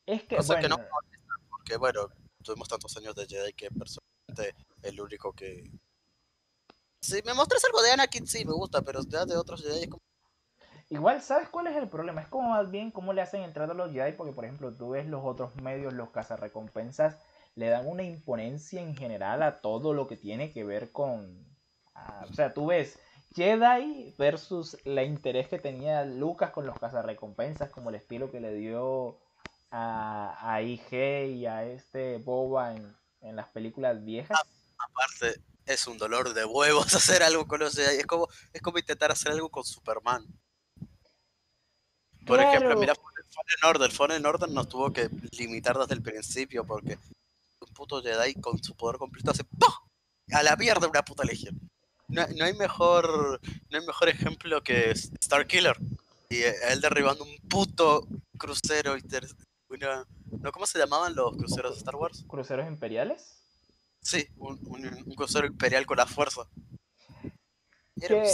Es 0.05 0.23
que, 0.23 0.38
Cosa 0.38 0.55
que 0.55 0.67
bueno. 0.67 0.77
no 0.77 0.83
me 0.83 0.89
molesta, 0.89 1.33
porque 1.49 1.77
bueno, 1.77 2.09
tuvimos 2.43 2.67
tantos 2.67 2.97
años 2.97 3.15
de 3.15 3.27
Jedi 3.27 3.53
que 3.53 3.69
personalmente 3.69 4.55
el 4.81 4.99
único 4.99 5.31
que... 5.33 5.71
Si 7.01 7.21
me 7.23 7.33
mostras 7.33 7.63
algo 7.65 7.81
de 7.81 7.91
Anakin, 7.91 8.27
sí, 8.27 8.43
me 8.43 8.53
gusta, 8.53 8.81
pero 8.81 9.01
ya 9.07 9.25
de 9.25 9.38
otros 9.38 9.62
Jedi 9.62 9.83
es 9.83 9.89
como... 9.89 10.01
Igual, 10.89 11.21
¿sabes 11.21 11.49
cuál 11.49 11.67
es 11.67 11.75
el 11.75 11.88
problema? 11.88 12.21
Es 12.21 12.28
como 12.28 12.49
más 12.49 12.71
bien 12.71 12.89
cómo 12.89 13.13
le 13.13 13.21
hacen 13.21 13.43
entrar 13.43 13.69
a 13.69 13.75
los 13.75 13.91
Jedi, 13.91 14.13
porque 14.13 14.34
por 14.34 14.45
ejemplo, 14.45 14.73
tú 14.73 14.89
ves 14.91 15.06
los 15.06 15.23
otros 15.23 15.56
medios, 15.58 15.93
los 15.93 16.10
cazarrecompensas, 16.10 17.17
le 17.56 17.69
dan 17.69 17.88
una 17.88 18.04
imponencia 18.04 18.82
en 18.82 18.95
general 18.95 19.43
a 19.43 19.62
todo 19.62 19.93
lo 19.93 20.08
que 20.08 20.17
tiene 20.17 20.52
que 20.52 20.63
ver 20.63 20.91
con... 20.91 21.45
ah, 21.93 22.25
o 22.30 22.34
sea, 22.34 22.54
tú 22.54 22.67
ves 22.67 22.97
Jedi 23.36 24.15
versus 24.17 24.78
la 24.84 25.04
interés 25.04 25.47
que 25.47 25.60
tenía 25.60 26.06
Lucas 26.06 26.49
con 26.49 26.65
los 26.65 26.80
cazarrecompensas, 26.80 27.69
como 27.69 27.89
el 27.89 27.95
estilo 27.95 28.32
que 28.32 28.39
le 28.39 28.54
dio 28.54 29.19
a, 29.69 30.36
a 30.41 30.62
IG 30.63 30.93
y 31.36 31.45
a 31.45 31.65
este 31.65 32.17
Boba 32.17 32.75
en, 32.75 32.95
en 33.21 33.36
las 33.36 33.49
películas 33.49 34.04
viejas. 34.04 34.39
Aparte, 34.78 35.39
es 35.67 35.86
un 35.86 35.99
dolor 35.99 36.34
de 36.34 36.45
huevos 36.45 36.93
hacer 36.95 37.21
algo 37.21 37.47
con 37.47 37.60
los 37.60 37.75
Jedi. 37.75 37.97
Es 37.97 38.08
como, 38.08 38.28
es 38.54 38.62
como 38.63 38.80
intentar 38.80 39.12
hacer 39.12 39.32
algo 39.32 39.49
con 39.49 39.63
Superman. 39.63 40.25
Por 42.25 42.38
Claro. 42.38 42.49
ejemplo, 42.49 42.79
mira 42.79 42.93
Fallen 42.95 43.63
Order. 43.75 43.91
Fallen 43.91 44.25
Order 44.25 44.49
nos 44.49 44.67
tuvo 44.69 44.91
que 44.91 45.10
limitar 45.38 45.77
desde 45.77 45.93
el 45.95 46.01
principio 46.01 46.65
porque 46.65 46.97
un 47.62 47.73
puto 47.73 48.01
Jedi 48.01 48.34
con 48.36 48.62
su 48.63 48.75
poder 48.75 48.97
completo 48.97 49.32
hace 49.32 49.43
¡pum! 49.43 49.73
a 50.32 50.43
la 50.43 50.55
mierda 50.55 50.88
una 50.88 51.03
puta 51.03 51.23
legión. 51.23 51.58
No, 52.08 52.25
no 52.36 52.45
hay 52.45 52.53
mejor 52.53 53.39
no 53.69 53.79
hay 53.79 53.86
mejor 53.86 54.10
ejemplo 54.10 54.62
que 54.63 54.95
Starkiller 54.95 55.77
y 56.29 56.38
eh, 56.38 56.55
él 56.69 56.82
derribando 56.82 57.23
un 57.23 57.38
puto 57.47 58.08
crucero 58.38 58.97
inter- 58.97 59.27
una- 59.69 60.05
no 60.41 60.51
cómo 60.51 60.65
se 60.65 60.79
llamaban 60.79 61.15
los 61.15 61.36
cruceros 61.38 61.71
de 61.73 61.77
Star 61.77 61.95
Wars 61.95 62.23
¿Cruceros 62.27 62.67
imperiales? 62.67 63.36
sí 64.01 64.27
un, 64.38 64.60
un- 64.67 65.03
un 65.05 65.15
crucero 65.15 65.45
imperial 65.47 65.86
con 65.86 65.97
la 65.97 66.05
fuerza 66.08 66.41
era 68.01 68.15
un 68.15 68.23
¿Qué? 68.23 68.29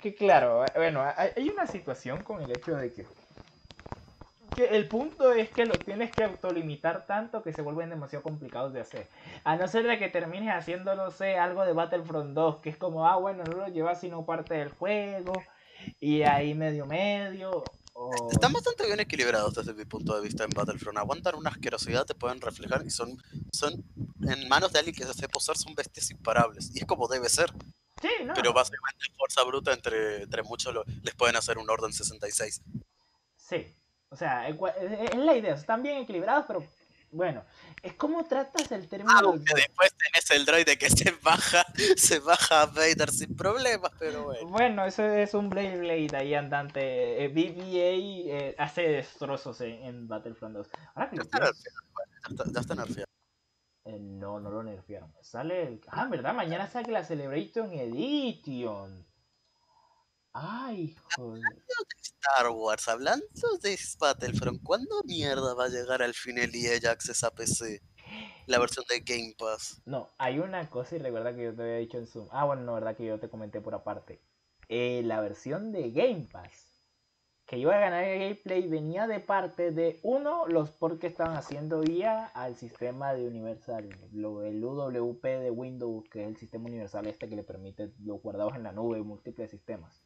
Que 0.00 0.14
claro, 0.14 0.64
eh, 0.64 0.72
bueno, 0.76 1.02
hay 1.02 1.48
una 1.48 1.66
situación 1.66 2.22
con 2.22 2.42
el 2.42 2.50
hecho 2.50 2.74
de 2.74 2.92
que, 2.92 3.06
que 4.54 4.66
el 4.66 4.88
punto 4.88 5.32
es 5.32 5.50
que 5.50 5.66
los 5.66 5.78
tienes 5.78 6.10
que 6.10 6.24
autolimitar 6.24 7.06
tanto 7.06 7.42
que 7.42 7.52
se 7.52 7.62
vuelven 7.62 7.90
demasiado 7.90 8.22
complicados 8.22 8.72
de 8.72 8.80
hacer. 8.80 9.06
A 9.44 9.56
no 9.56 9.68
ser 9.68 9.86
de 9.86 9.98
que 9.98 10.08
termines 10.08 10.54
haciendo, 10.54 10.94
no 10.94 11.10
sé, 11.10 11.36
algo 11.36 11.64
de 11.64 11.72
Battlefront 11.72 12.34
2, 12.34 12.60
que 12.60 12.70
es 12.70 12.76
como, 12.76 13.06
ah, 13.06 13.16
bueno, 13.16 13.44
no 13.44 13.56
lo 13.56 13.68
llevas 13.68 14.00
sino 14.00 14.24
parte 14.24 14.54
del 14.54 14.70
juego, 14.70 15.34
y 16.00 16.22
ahí 16.22 16.54
medio 16.54 16.86
medio, 16.86 17.64
o... 17.94 18.30
Están 18.30 18.52
bastante 18.52 18.86
bien 18.86 19.00
equilibrados 19.00 19.54
desde 19.54 19.74
mi 19.74 19.84
punto 19.84 20.14
de 20.14 20.22
vista 20.22 20.44
en 20.44 20.50
Battlefront. 20.50 20.98
Aguantan 20.98 21.34
una 21.34 21.50
asquerosidad, 21.50 22.06
te 22.06 22.14
pueden 22.14 22.40
reflejar 22.40 22.84
y 22.86 22.90
son, 22.90 23.22
son 23.52 23.84
en 24.22 24.48
manos 24.48 24.72
de 24.72 24.78
alguien 24.78 24.94
que 24.94 25.04
se 25.04 25.10
hace 25.10 25.28
posar, 25.28 25.56
son 25.56 25.74
bestias 25.74 26.10
imparables. 26.10 26.70
Y 26.74 26.80
es 26.80 26.86
como 26.86 27.08
debe 27.08 27.28
ser. 27.28 27.52
Sí, 28.02 28.08
no. 28.24 28.34
Pero 28.34 28.52
básicamente 28.52 29.06
fuerza 29.16 29.42
bruta 29.44 29.72
entre, 29.72 30.24
entre 30.24 30.42
muchos 30.42 30.74
lo- 30.74 30.84
les 31.02 31.14
pueden 31.14 31.36
hacer 31.36 31.56
un 31.56 31.70
orden 31.70 31.92
66. 31.92 32.60
Sí, 33.36 33.74
o 34.10 34.16
sea, 34.16 34.48
es, 34.48 34.56
la 35.16 35.36
idea, 35.36 35.54
están 35.54 35.82
bien 35.82 35.98
equilibrados, 35.98 36.44
pero 36.46 36.66
bueno, 37.12 37.44
es 37.82 37.94
como 37.94 38.24
tratas 38.24 38.72
el 38.72 38.88
término 38.88 39.14
del 39.16 39.24
Aunque 39.26 39.54
después 39.54 39.94
tenés 39.94 40.30
el 40.30 40.44
droide 40.46 40.78
que 40.78 40.88
se 40.90 41.10
baja, 41.22 41.64
se 41.96 42.18
baja 42.18 42.62
a 42.62 42.66
Vader 42.66 43.10
sin 43.10 43.36
problemas, 43.36 43.92
pero 43.98 44.24
bueno. 44.24 44.48
Bueno, 44.48 44.84
eso 44.86 45.04
es 45.04 45.34
un 45.34 45.48
Blade 45.50 45.76
Blade 45.78 46.16
ahí 46.16 46.34
andante. 46.34 47.24
Eh, 47.24 47.28
BBA 47.28 48.34
eh, 48.34 48.54
hace 48.58 48.82
destrozos 48.82 49.60
en, 49.60 49.82
en 49.84 50.08
Battlefront 50.08 50.56
2. 50.56 50.66
Ahora 50.94 51.10
que 51.10 51.16
Ya 51.16 51.22
está 51.22 51.38
nerfeado, 51.38 51.78
ya 51.94 52.28
está, 52.30 52.44
ya 52.52 52.60
está 52.60 52.74
nerfeado. 52.74 53.11
Eh, 53.84 53.98
no, 53.98 54.38
no 54.38 54.50
lo 54.50 54.62
nerfearon. 54.62 55.12
Sale 55.22 55.62
el... 55.62 55.80
Ah, 55.88 56.06
¿verdad? 56.08 56.34
Mañana 56.34 56.68
sale 56.68 56.92
la 56.92 57.04
Celebration 57.04 57.72
Edition. 57.72 59.06
Ay, 60.32 60.96
joder. 61.16 61.42
Star 62.00 62.50
Wars, 62.50 62.88
hablando 62.88 63.26
de 63.60 63.78
Battlefront, 63.98 64.62
¿cuándo 64.62 65.02
mierda 65.04 65.54
va 65.54 65.64
a 65.64 65.68
llegar 65.68 66.02
al 66.02 66.14
fin 66.14 66.38
el 66.38 66.54
EA 66.54 66.90
Access 66.90 67.24
a 67.24 67.30
PC? 67.30 67.82
La 68.46 68.58
versión 68.58 68.84
de 68.88 69.00
Game 69.00 69.34
Pass. 69.38 69.82
No, 69.84 70.08
hay 70.18 70.38
una 70.38 70.68
cosa 70.70 70.96
y 70.96 70.98
recuerda 71.00 71.34
que 71.34 71.44
yo 71.44 71.54
te 71.54 71.62
había 71.62 71.76
dicho 71.76 71.98
en 71.98 72.06
Zoom. 72.06 72.28
Ah, 72.30 72.44
bueno, 72.44 72.62
no, 72.62 72.74
verdad 72.74 72.96
que 72.96 73.04
yo 73.04 73.18
te 73.18 73.28
comenté 73.28 73.60
por 73.60 73.74
aparte. 73.74 74.22
Eh, 74.68 75.02
la 75.04 75.20
versión 75.20 75.70
de 75.72 75.90
Game 75.90 76.26
Pass 76.32 76.71
que 77.52 77.58
iba 77.58 77.76
a 77.76 77.80
ganar 77.80 78.04
el 78.04 78.18
gameplay 78.18 78.66
venía 78.66 79.06
de 79.06 79.20
parte 79.20 79.72
de 79.72 80.00
uno, 80.04 80.46
los 80.46 80.70
ports 80.70 80.98
que 80.98 81.06
estaban 81.06 81.36
haciendo 81.36 81.84
IA 81.84 82.28
al 82.28 82.56
sistema 82.56 83.12
de 83.12 83.26
Universal, 83.26 83.90
lo, 84.14 84.42
el 84.42 84.64
UWP 84.64 85.22
de 85.22 85.50
Windows, 85.50 86.08
que 86.08 86.22
es 86.22 86.28
el 86.28 86.38
sistema 86.38 86.64
universal 86.64 87.06
este 87.06 87.28
que 87.28 87.36
le 87.36 87.42
permite 87.42 87.90
los 88.02 88.22
guardados 88.22 88.54
en 88.54 88.62
la 88.62 88.72
nube 88.72 89.02
múltiples 89.02 89.50
sistemas. 89.50 90.02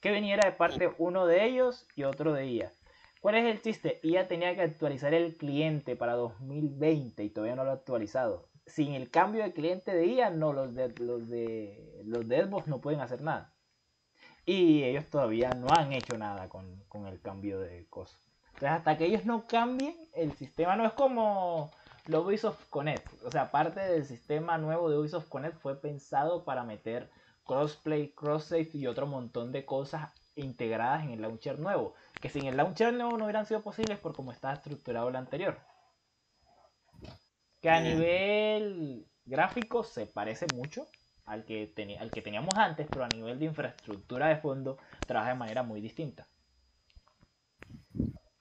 Que 0.00 0.10
viniera 0.10 0.44
de 0.44 0.56
parte 0.56 0.90
uno 0.98 1.26
de 1.26 1.44
ellos 1.44 1.86
y 1.94 2.02
otro 2.02 2.32
de 2.32 2.48
IA. 2.48 2.72
¿Cuál 3.20 3.36
es 3.36 3.44
el 3.44 3.62
chiste? 3.62 4.00
IA 4.02 4.26
tenía 4.26 4.56
que 4.56 4.62
actualizar 4.62 5.14
el 5.14 5.36
cliente 5.36 5.94
para 5.94 6.14
2020 6.14 7.22
y 7.22 7.30
todavía 7.30 7.54
no 7.54 7.62
lo 7.62 7.70
ha 7.70 7.74
actualizado. 7.74 8.48
Sin 8.66 8.94
el 8.94 9.08
cambio 9.08 9.44
de 9.44 9.52
cliente 9.52 9.94
de 9.94 10.04
IA, 10.04 10.30
no, 10.30 10.52
los 10.52 10.74
de 10.74 10.88
los 10.98 11.28
de 11.28 12.02
los 12.02 12.26
de 12.26 12.42
Xbox 12.42 12.66
no 12.66 12.80
pueden 12.80 13.00
hacer 13.00 13.22
nada. 13.22 13.54
Y 14.48 14.82
ellos 14.82 15.04
todavía 15.10 15.50
no 15.50 15.66
han 15.68 15.92
hecho 15.92 16.16
nada 16.16 16.48
con, 16.48 16.82
con 16.88 17.06
el 17.06 17.20
cambio 17.20 17.60
de 17.60 17.86
cosas. 17.90 18.18
Entonces, 18.54 18.70
hasta 18.70 18.96
que 18.96 19.04
ellos 19.04 19.26
no 19.26 19.46
cambien, 19.46 19.94
el 20.14 20.32
sistema 20.38 20.74
no 20.74 20.86
es 20.86 20.94
como 20.94 21.70
lo 22.06 22.22
Ubisoft 22.22 22.70
Connect. 22.70 23.24
O 23.24 23.30
sea, 23.30 23.50
parte 23.50 23.80
del 23.80 24.06
sistema 24.06 24.56
nuevo 24.56 24.88
de 24.88 24.96
Ubisoft 24.96 25.28
Connect 25.28 25.58
fue 25.58 25.78
pensado 25.78 26.46
para 26.46 26.64
meter 26.64 27.10
crossplay, 27.44 28.14
cross-save 28.14 28.70
y 28.72 28.86
otro 28.86 29.06
montón 29.06 29.52
de 29.52 29.66
cosas 29.66 30.14
integradas 30.34 31.04
en 31.04 31.10
el 31.10 31.20
launcher 31.20 31.58
nuevo. 31.58 31.92
Que 32.18 32.30
sin 32.30 32.46
el 32.46 32.56
launcher 32.56 32.94
nuevo 32.94 33.18
no 33.18 33.24
hubieran 33.26 33.44
sido 33.44 33.60
posibles 33.60 33.98
por 33.98 34.14
cómo 34.14 34.32
estaba 34.32 34.54
estructurado 34.54 35.10
el 35.10 35.16
anterior. 35.16 35.58
Que 37.60 37.68
a 37.68 37.82
nivel 37.82 39.06
gráfico 39.26 39.84
se 39.84 40.06
parece 40.06 40.46
mucho 40.54 40.86
al 41.28 41.44
que, 41.44 41.66
tenía, 41.66 42.00
al 42.00 42.10
que 42.10 42.22
teníamos 42.22 42.54
antes, 42.56 42.86
pero 42.90 43.04
a 43.04 43.08
nivel 43.08 43.38
de 43.38 43.46
infraestructura 43.46 44.28
de 44.28 44.36
fondo 44.36 44.78
trabaja 45.06 45.30
de 45.30 45.36
manera 45.38 45.62
muy 45.62 45.80
distinta. 45.80 46.26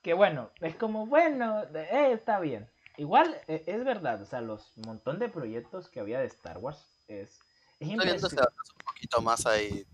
Que 0.01 0.13
bueno, 0.13 0.51
es 0.61 0.75
como, 0.75 1.05
bueno, 1.05 1.63
eh, 1.75 2.11
está 2.13 2.39
bien. 2.39 2.69
Igual 2.97 3.35
eh, 3.47 3.63
es 3.67 3.83
verdad, 3.83 4.21
o 4.21 4.25
sea, 4.25 4.41
los 4.41 4.71
montón 4.77 5.19
de 5.19 5.29
proyectos 5.29 5.89
que 5.89 5.99
había 5.99 6.19
de 6.19 6.25
Star 6.27 6.57
Wars 6.57 6.79
es, 7.07 7.39
es 7.79 7.87
impresionante. 7.89 8.35
un 8.35 8.85
poquito 8.85 9.21
más 9.21 9.45
ahí 9.45 9.85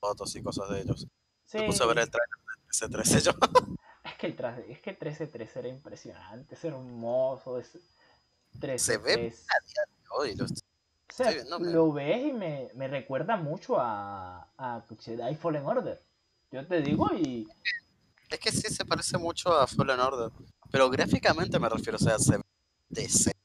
fotos 0.00 0.34
y 0.36 0.42
cosas 0.42 0.68
de 0.70 0.80
ellos. 0.82 1.06
Me 1.52 1.60
Sí, 1.60 1.66
puse 1.66 1.82
a 1.82 1.86
ver 1.86 1.98
el 1.98 2.10
trailer 2.10 2.38
de 2.80 2.88
13 2.88 3.20
yo. 3.20 3.32
es 4.04 4.14
que 4.14 4.26
el 4.26 4.36
traje, 4.36 4.70
es 4.72 4.80
que 4.80 4.98
13-13 4.98 5.56
era 5.56 5.68
impresionante, 5.68 6.54
es 6.54 6.64
hermoso, 6.64 7.58
es 7.58 7.78
13 8.60 8.84
Se 8.84 8.98
ve 8.98 9.34
hoy 10.10 10.34
lo 10.34 10.44
estoy- 10.44 10.59
O 10.59 10.59
sea, 11.22 11.32
Sí, 11.32 11.38
no, 11.48 11.58
me- 11.58 11.70
lo 11.70 11.92
ves 11.92 12.26
y 12.26 12.32
me, 12.32 12.68
me 12.74 12.88
recuerda 12.88 13.36
mucho 13.36 13.78
a, 13.80 14.48
a 14.56 14.82
Jedi 15.00 15.34
Fallen 15.36 15.64
Order. 15.66 16.00
Yo 16.52 16.66
te 16.66 16.80
digo 16.82 17.08
y 17.14 17.48
Es 18.30 18.38
que 18.38 18.50
sí 18.50 18.62
se 18.72 18.84
parece 18.84 19.18
mucho 19.18 19.52
a 19.58 19.66
Fallen 19.66 20.00
Order. 20.00 20.30
Pero 20.70 20.88
gráficamente 20.90 21.58
me 21.58 21.68
refiero, 21.68 21.96
o 21.96 22.00
sea, 22.00 22.18
se 22.18 22.36
ve 22.38 22.42
decente. 22.88 23.38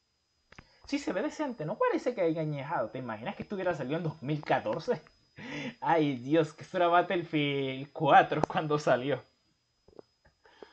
sí 0.86 0.98
se 0.98 1.12
ve 1.12 1.22
decente, 1.22 1.64
no 1.64 1.76
parece 1.78 2.14
que 2.14 2.20
haya 2.22 2.40
añejado. 2.42 2.88
¿Te 2.90 2.98
imaginas 2.98 3.34
que 3.36 3.42
estuviera 3.42 3.74
salido 3.74 3.96
en 3.98 4.04
2014? 4.04 5.00
Ay, 5.80 6.16
Dios, 6.18 6.52
que 6.52 6.62
eso 6.64 6.76
era 6.76 6.88
Battlefield 6.88 7.90
4 7.92 8.42
cuando 8.48 8.78
salió. 8.78 9.22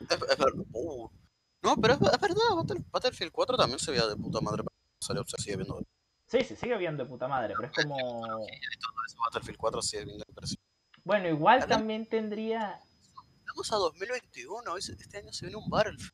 Es, 0.00 0.10
es 0.10 0.38
uh. 0.72 1.10
No, 1.62 1.76
pero 1.76 1.94
es, 1.94 2.00
es 2.00 2.20
verdad, 2.20 2.40
Battle- 2.56 2.84
Battlefield 2.90 3.32
4 3.32 3.56
también 3.56 3.78
se 3.78 3.90
veía 3.90 4.06
de 4.06 4.16
puta 4.16 4.40
madre. 4.40 4.64
Salió, 5.00 5.24
se 5.24 5.42
sigue 5.42 5.56
viendo. 5.56 5.82
Sí, 6.26 6.42
se 6.42 6.56
sigue 6.56 6.76
viendo 6.78 7.04
de 7.04 7.08
puta 7.08 7.28
madre, 7.28 7.54
pero 7.56 7.68
es 7.68 7.74
como... 7.74 8.24
eso, 9.06 9.18
Battlefield 9.26 9.58
4 9.58 9.82
sigue 9.82 10.04
viendo 10.04 10.24
impresionante. 10.28 10.64
Bueno, 11.04 11.28
igual 11.28 11.66
también 11.66 12.06
tendría... 12.06 12.80
Estamos 13.40 13.72
a 13.72 13.76
2021, 13.76 14.72
hoy 14.72 14.82
se- 14.82 14.92
este 14.92 15.18
año 15.18 15.32
se 15.32 15.46
viene 15.46 15.60
un 15.62 15.68
Battlefield. 15.68 16.12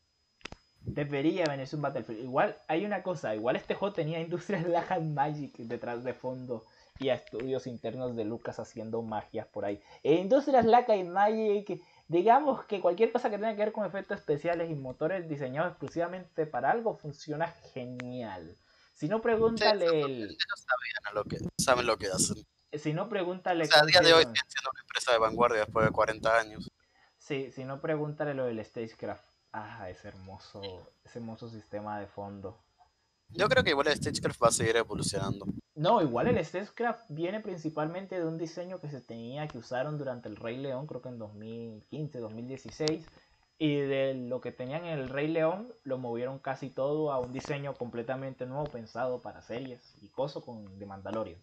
Debería 0.82 1.46
venirse 1.46 1.76
un 1.76 1.82
Battlefield. 1.82 2.20
Igual 2.24 2.58
hay 2.66 2.84
una 2.84 3.02
cosa, 3.02 3.34
igual 3.34 3.56
este 3.56 3.74
juego 3.74 3.94
tenía 3.94 4.20
Industrias 4.20 4.64
Light 4.68 4.90
and 4.90 5.14
Magic 5.14 5.56
detrás 5.58 6.02
de 6.04 6.14
fondo 6.14 6.64
y 6.98 7.08
a 7.08 7.14
estudios 7.14 7.66
internos 7.66 8.14
de 8.16 8.24
Lucas 8.24 8.58
haciendo 8.58 9.00
magias 9.02 9.46
por 9.46 9.64
ahí. 9.64 9.80
E 10.02 10.14
Industrias 10.16 10.66
Light 10.66 10.90
and 10.90 11.10
Magic, 11.10 11.80
digamos 12.08 12.64
que 12.64 12.80
cualquier 12.80 13.12
cosa 13.12 13.30
que 13.30 13.36
tenga 13.38 13.52
que 13.52 13.64
ver 13.64 13.72
con 13.72 13.86
efectos 13.86 14.18
especiales 14.18 14.70
y 14.70 14.74
motores 14.74 15.26
diseñados 15.28 15.70
exclusivamente 15.70 16.46
para 16.46 16.70
algo 16.70 16.96
funciona 16.96 17.46
genial. 17.72 18.56
Si 19.00 19.08
no, 19.08 19.22
pregúntale 19.22 19.86
el... 19.86 20.24
Ellos 20.24 20.66
sabían 20.66 21.14
lo 21.14 21.24
que, 21.24 21.38
saben 21.56 21.86
lo 21.86 21.96
que 21.96 22.08
hacen. 22.08 22.46
Si 22.74 22.92
no, 22.92 23.08
pregúntale... 23.08 23.64
O 23.64 23.66
sea, 23.66 23.80
a 23.80 23.86
día 23.86 24.00
de 24.02 24.12
hoy 24.12 24.24
siguen 24.24 24.44
siendo 24.46 24.70
una 24.70 24.80
empresa 24.82 25.12
de 25.12 25.18
vanguardia 25.18 25.60
después 25.60 25.86
de 25.86 25.90
40 25.90 26.38
años. 26.38 26.70
Sí, 27.16 27.50
si 27.50 27.64
no, 27.64 27.80
pregúntale 27.80 28.34
lo 28.34 28.44
del 28.44 28.62
Stagecraft. 28.62 29.24
Ah, 29.54 29.88
ese 29.88 30.08
hermoso, 30.08 30.60
ese 31.02 31.18
hermoso 31.18 31.48
sistema 31.48 31.98
de 31.98 32.08
fondo. 32.08 32.62
Yo 33.30 33.48
creo 33.48 33.64
que 33.64 33.70
igual 33.70 33.86
el 33.86 33.96
Stagecraft 33.96 34.42
va 34.42 34.48
a 34.48 34.52
seguir 34.52 34.76
evolucionando. 34.76 35.46
No, 35.74 36.02
igual 36.02 36.26
el 36.26 36.44
Stagecraft 36.44 37.06
viene 37.08 37.40
principalmente 37.40 38.18
de 38.18 38.26
un 38.26 38.36
diseño 38.36 38.80
que 38.80 38.90
se 38.90 39.00
tenía 39.00 39.48
que 39.48 39.56
usaron 39.56 39.96
durante 39.96 40.28
el 40.28 40.36
Rey 40.36 40.58
León, 40.58 40.86
creo 40.86 41.00
que 41.00 41.08
en 41.08 41.18
2015, 41.18 42.18
2016. 42.18 43.06
Y 43.62 43.76
de 43.76 44.14
lo 44.14 44.40
que 44.40 44.52
tenían 44.52 44.86
en 44.86 44.98
el 44.98 45.10
Rey 45.10 45.28
León, 45.28 45.68
lo 45.84 45.98
movieron 45.98 46.38
casi 46.38 46.70
todo 46.70 47.12
a 47.12 47.18
un 47.20 47.30
diseño 47.30 47.74
completamente 47.74 48.46
nuevo 48.46 48.64
pensado 48.64 49.20
para 49.20 49.42
series 49.42 49.94
y 50.00 50.08
cosas 50.08 50.42
con 50.42 50.78
de 50.78 50.86
Mandalorian. 50.86 51.38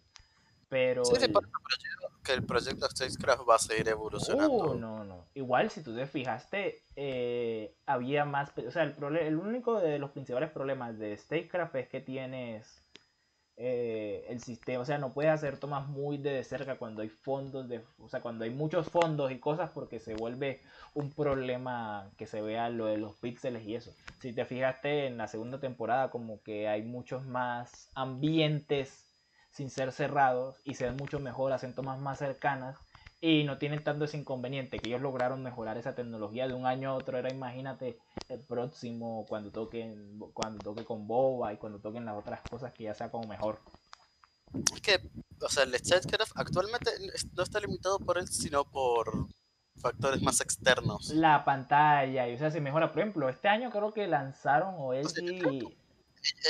Pero 0.68 1.04
Sí, 1.04 1.14
sí, 1.14 1.26
el- 1.26 1.32
creo 1.32 2.10
que 2.24 2.32
el 2.32 2.42
proyecto 2.44 2.86
Stagecraft 2.90 3.48
va 3.48 3.54
a 3.54 3.58
seguir 3.60 3.88
evolucionando. 3.88 4.72
Uh, 4.72 4.74
no, 4.74 5.04
no. 5.04 5.26
Igual, 5.34 5.70
si 5.70 5.80
tú 5.84 5.94
te 5.94 6.08
fijaste, 6.08 6.82
eh, 6.96 7.72
había 7.86 8.24
más. 8.24 8.50
O 8.66 8.70
sea, 8.72 8.82
el, 8.82 9.16
el 9.16 9.36
único 9.36 9.78
de 9.78 10.00
los 10.00 10.10
principales 10.10 10.50
problemas 10.50 10.98
de 10.98 11.16
Statecraft 11.16 11.76
es 11.76 11.88
que 11.88 12.00
tienes 12.00 12.82
eh, 13.60 14.24
el 14.28 14.40
sistema. 14.40 14.82
O 14.82 14.84
sea, 14.84 14.98
no 14.98 15.12
puedes 15.12 15.32
hacer 15.32 15.58
tomas 15.58 15.88
muy 15.88 16.16
de 16.16 16.44
cerca 16.44 16.78
cuando 16.78 17.02
hay 17.02 17.08
fondos, 17.08 17.68
de, 17.68 17.82
o 17.98 18.08
sea, 18.08 18.20
cuando 18.20 18.44
hay 18.44 18.50
muchos 18.50 18.88
fondos 18.88 19.32
y 19.32 19.40
cosas, 19.40 19.70
porque 19.70 19.98
se 19.98 20.14
vuelve 20.14 20.60
un 20.94 21.10
problema 21.10 22.08
que 22.16 22.26
se 22.26 22.40
vea 22.40 22.70
lo 22.70 22.86
de 22.86 22.98
los 22.98 23.16
píxeles 23.16 23.66
y 23.66 23.74
eso. 23.74 23.92
Si 24.20 24.32
te 24.32 24.44
fijaste 24.44 25.06
en 25.06 25.18
la 25.18 25.26
segunda 25.26 25.58
temporada, 25.58 26.10
como 26.10 26.40
que 26.42 26.68
hay 26.68 26.82
muchos 26.82 27.26
más 27.26 27.90
ambientes 27.94 29.04
sin 29.50 29.70
ser 29.70 29.90
cerrados 29.90 30.60
y 30.64 30.74
se 30.74 30.84
ven 30.84 30.96
mucho 30.96 31.18
mejor, 31.18 31.52
hacen 31.52 31.74
tomas 31.74 31.98
más 31.98 32.18
cercanas 32.18 32.78
y 33.20 33.44
no 33.44 33.58
tienen 33.58 33.82
tanto 33.82 34.04
ese 34.04 34.16
inconveniente 34.16 34.78
que 34.78 34.88
ellos 34.88 35.00
lograron 35.00 35.42
mejorar 35.42 35.76
esa 35.76 35.94
tecnología 35.94 36.46
de 36.46 36.54
un 36.54 36.66
año 36.66 36.90
a 36.90 36.94
otro. 36.94 37.18
Era, 37.18 37.32
imagínate, 37.32 37.98
el 38.28 38.40
próximo 38.40 39.26
cuando 39.28 39.50
toquen, 39.50 40.18
cuando 40.32 40.58
toque 40.58 40.84
con 40.84 41.06
Boba 41.06 41.52
y 41.52 41.56
cuando 41.56 41.80
toquen 41.80 42.04
las 42.04 42.16
otras 42.16 42.40
cosas 42.48 42.72
que 42.72 42.84
ya 42.84 42.94
sea 42.94 43.10
como 43.10 43.26
mejor. 43.26 43.60
Es 44.74 44.80
que, 44.80 45.10
o 45.42 45.48
sea, 45.48 45.64
el 45.64 45.74
Stagecraft 45.74 46.32
actualmente 46.36 46.90
no 47.34 47.42
está 47.42 47.60
limitado 47.60 47.98
por 47.98 48.18
él, 48.18 48.28
sino 48.28 48.64
por 48.64 49.26
factores 49.76 50.22
más 50.22 50.40
externos. 50.40 51.10
La 51.10 51.44
pantalla, 51.44 52.28
y 52.28 52.34
o 52.34 52.38
sea, 52.38 52.50
se 52.50 52.60
mejora. 52.60 52.92
Por 52.92 53.00
ejemplo, 53.00 53.28
este 53.28 53.48
año 53.48 53.70
creo 53.70 53.92
que 53.92 54.06
lanzaron 54.06 54.74
o 54.78 54.92
sea, 54.92 55.22
LG. 55.22 55.76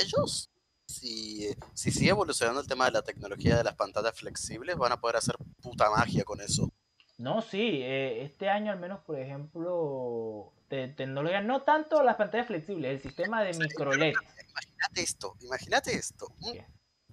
Ellos, 0.01 0.49
si, 0.89 1.47
si 1.73 1.91
sigue 1.91 2.09
evolucionando 2.09 2.61
el 2.61 2.67
tema 2.67 2.85
de 2.85 2.91
la 2.91 3.01
tecnología 3.03 3.55
de 3.57 3.63
las 3.63 3.75
pantallas 3.75 4.17
flexibles, 4.17 4.75
van 4.75 4.91
a 4.91 4.99
poder 4.99 5.17
hacer 5.17 5.35
puta 5.61 5.89
magia 5.89 6.23
con 6.23 6.41
eso. 6.41 6.71
No, 7.17 7.41
sí, 7.41 7.81
eh, 7.83 8.23
este 8.23 8.49
año 8.49 8.71
al 8.71 8.79
menos, 8.79 9.01
por 9.01 9.19
ejemplo, 9.19 10.51
de 10.69 10.87
tecnología, 10.87 11.41
no 11.41 11.61
tanto 11.63 12.01
las 12.01 12.15
pantallas 12.15 12.47
flexibles, 12.47 12.91
el 12.91 13.01
sistema 13.01 13.43
de 13.43 13.53
micro 13.53 13.93
LED. 13.93 14.13
Imagínate 14.49 15.01
esto, 15.01 15.35
imagínate 15.41 15.93
esto. 15.93 16.27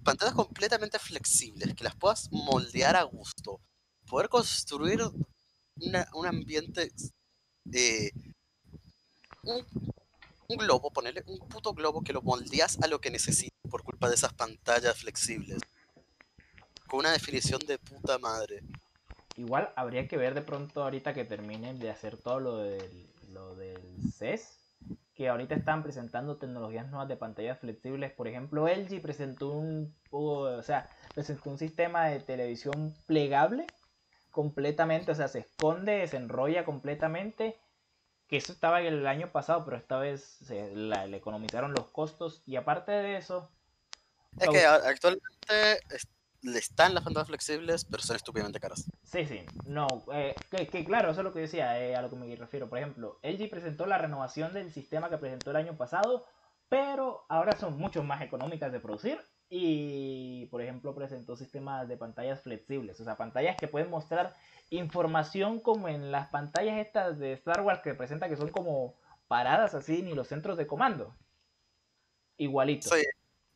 pantallas 0.03 0.33
completamente 0.33 0.97
flexibles, 0.99 1.75
que 1.75 1.83
las 1.83 1.95
puedas 1.95 2.29
moldear 2.31 2.95
a 2.95 3.03
gusto. 3.03 3.59
Poder 4.09 4.29
construir 4.29 5.01
una- 5.81 6.07
un 6.13 6.25
ambiente 6.25 6.91
eh, 7.73 8.11
un, 9.43 9.65
un 10.47 10.57
globo, 10.57 10.89
ponerle 10.91 11.23
un 11.27 11.39
puto 11.49 11.73
globo 11.73 12.01
que 12.01 12.13
lo 12.13 12.21
moldeas 12.21 12.79
a 12.81 12.87
lo 12.87 12.99
que 13.01 13.11
necesitas 13.11 13.56
por 13.67 13.83
culpa 13.83 14.09
de 14.09 14.15
esas 14.15 14.33
pantallas 14.33 14.97
flexibles. 14.97 15.59
Con 16.87 17.01
una 17.01 17.11
definición 17.11 17.59
de 17.67 17.77
puta 17.77 18.17
madre. 18.17 18.61
Igual 19.35 19.71
habría 19.75 20.07
que 20.07 20.17
ver 20.17 20.33
de 20.33 20.41
pronto 20.41 20.83
ahorita 20.83 21.13
que 21.13 21.25
terminen 21.25 21.79
de 21.79 21.91
hacer 21.91 22.17
todo 22.17 22.39
lo 22.39 22.57
del, 22.57 23.07
lo 23.31 23.55
del 23.55 23.81
CES, 24.11 24.57
que 25.13 25.29
ahorita 25.29 25.55
están 25.55 25.83
presentando 25.83 26.37
tecnologías 26.37 26.87
nuevas 26.89 27.07
de 27.07 27.17
pantallas 27.17 27.59
flexibles. 27.59 28.11
Por 28.13 28.27
ejemplo, 28.27 28.67
LG 28.67 29.01
presentó 29.01 29.49
un, 29.49 29.95
o 30.11 30.61
sea, 30.63 30.89
presentó 31.13 31.49
un 31.49 31.57
sistema 31.57 32.05
de 32.05 32.19
televisión 32.19 32.95
plegable 33.05 33.67
completamente, 34.31 35.11
o 35.11 35.15
sea, 35.15 35.27
se 35.27 35.39
esconde, 35.39 36.07
se 36.07 36.17
enrolla 36.17 36.65
completamente. 36.65 37.57
Que 38.27 38.37
eso 38.37 38.51
estaba 38.51 38.81
el 38.81 39.07
año 39.07 39.31
pasado, 39.31 39.63
pero 39.65 39.77
esta 39.77 39.97
vez 39.97 40.21
se 40.21 40.75
le 40.75 41.17
economizaron 41.17 41.73
los 41.73 41.87
costos. 41.87 42.43
Y 42.45 42.55
aparte 42.55 42.91
de 42.91 43.17
eso, 43.17 43.49
Es 44.39 44.49
que 44.49 44.65
actualmente 44.65 45.79
le 46.41 46.59
están 46.59 46.93
las 46.93 47.03
pantallas 47.03 47.27
flexibles, 47.27 47.85
pero 47.85 48.03
son 48.03 48.15
estúpidamente 48.15 48.59
caras. 48.59 48.85
Sí, 49.03 49.25
sí, 49.25 49.45
no, 49.65 49.87
eh, 50.13 50.35
que, 50.51 50.67
que 50.67 50.85
claro, 50.85 51.11
eso 51.11 51.21
es 51.21 51.25
lo 51.25 51.33
que 51.33 51.39
decía, 51.39 51.79
eh, 51.81 51.95
a 51.95 52.01
lo 52.01 52.09
que 52.09 52.15
me 52.15 52.35
refiero. 52.35 52.69
Por 52.69 52.77
ejemplo, 52.77 53.19
LG 53.23 53.49
presentó 53.49 53.85
la 53.85 53.97
renovación 53.97 54.53
del 54.53 54.71
sistema 54.71 55.09
que 55.09 55.17
presentó 55.17 55.51
el 55.51 55.57
año 55.57 55.77
pasado, 55.77 56.25
pero 56.69 57.25
ahora 57.29 57.57
son 57.57 57.77
mucho 57.77 58.03
más 58.03 58.21
económicas 58.21 58.71
de 58.71 58.79
producir 58.79 59.19
y, 59.49 60.45
por 60.47 60.61
ejemplo, 60.61 60.93
presentó 60.93 61.35
sistemas 61.35 61.87
de 61.87 61.97
pantallas 61.97 62.41
flexibles, 62.41 62.99
o 62.99 63.03
sea, 63.03 63.15
pantallas 63.15 63.57
que 63.57 63.67
pueden 63.67 63.89
mostrar 63.89 64.35
información 64.69 65.61
como 65.61 65.87
en 65.87 66.11
las 66.11 66.27
pantallas 66.27 66.77
estas 66.85 67.19
de 67.19 67.33
Star 67.33 67.61
Wars 67.61 67.81
que 67.81 67.93
presenta 67.93 68.27
que 68.27 68.35
son 68.35 68.49
como 68.49 68.95
paradas 69.27 69.73
así, 69.73 70.01
ni 70.01 70.13
los 70.13 70.27
centros 70.27 70.57
de 70.57 70.67
comando. 70.67 71.15
Igualito. 72.37 72.89
Sí, 72.89 73.03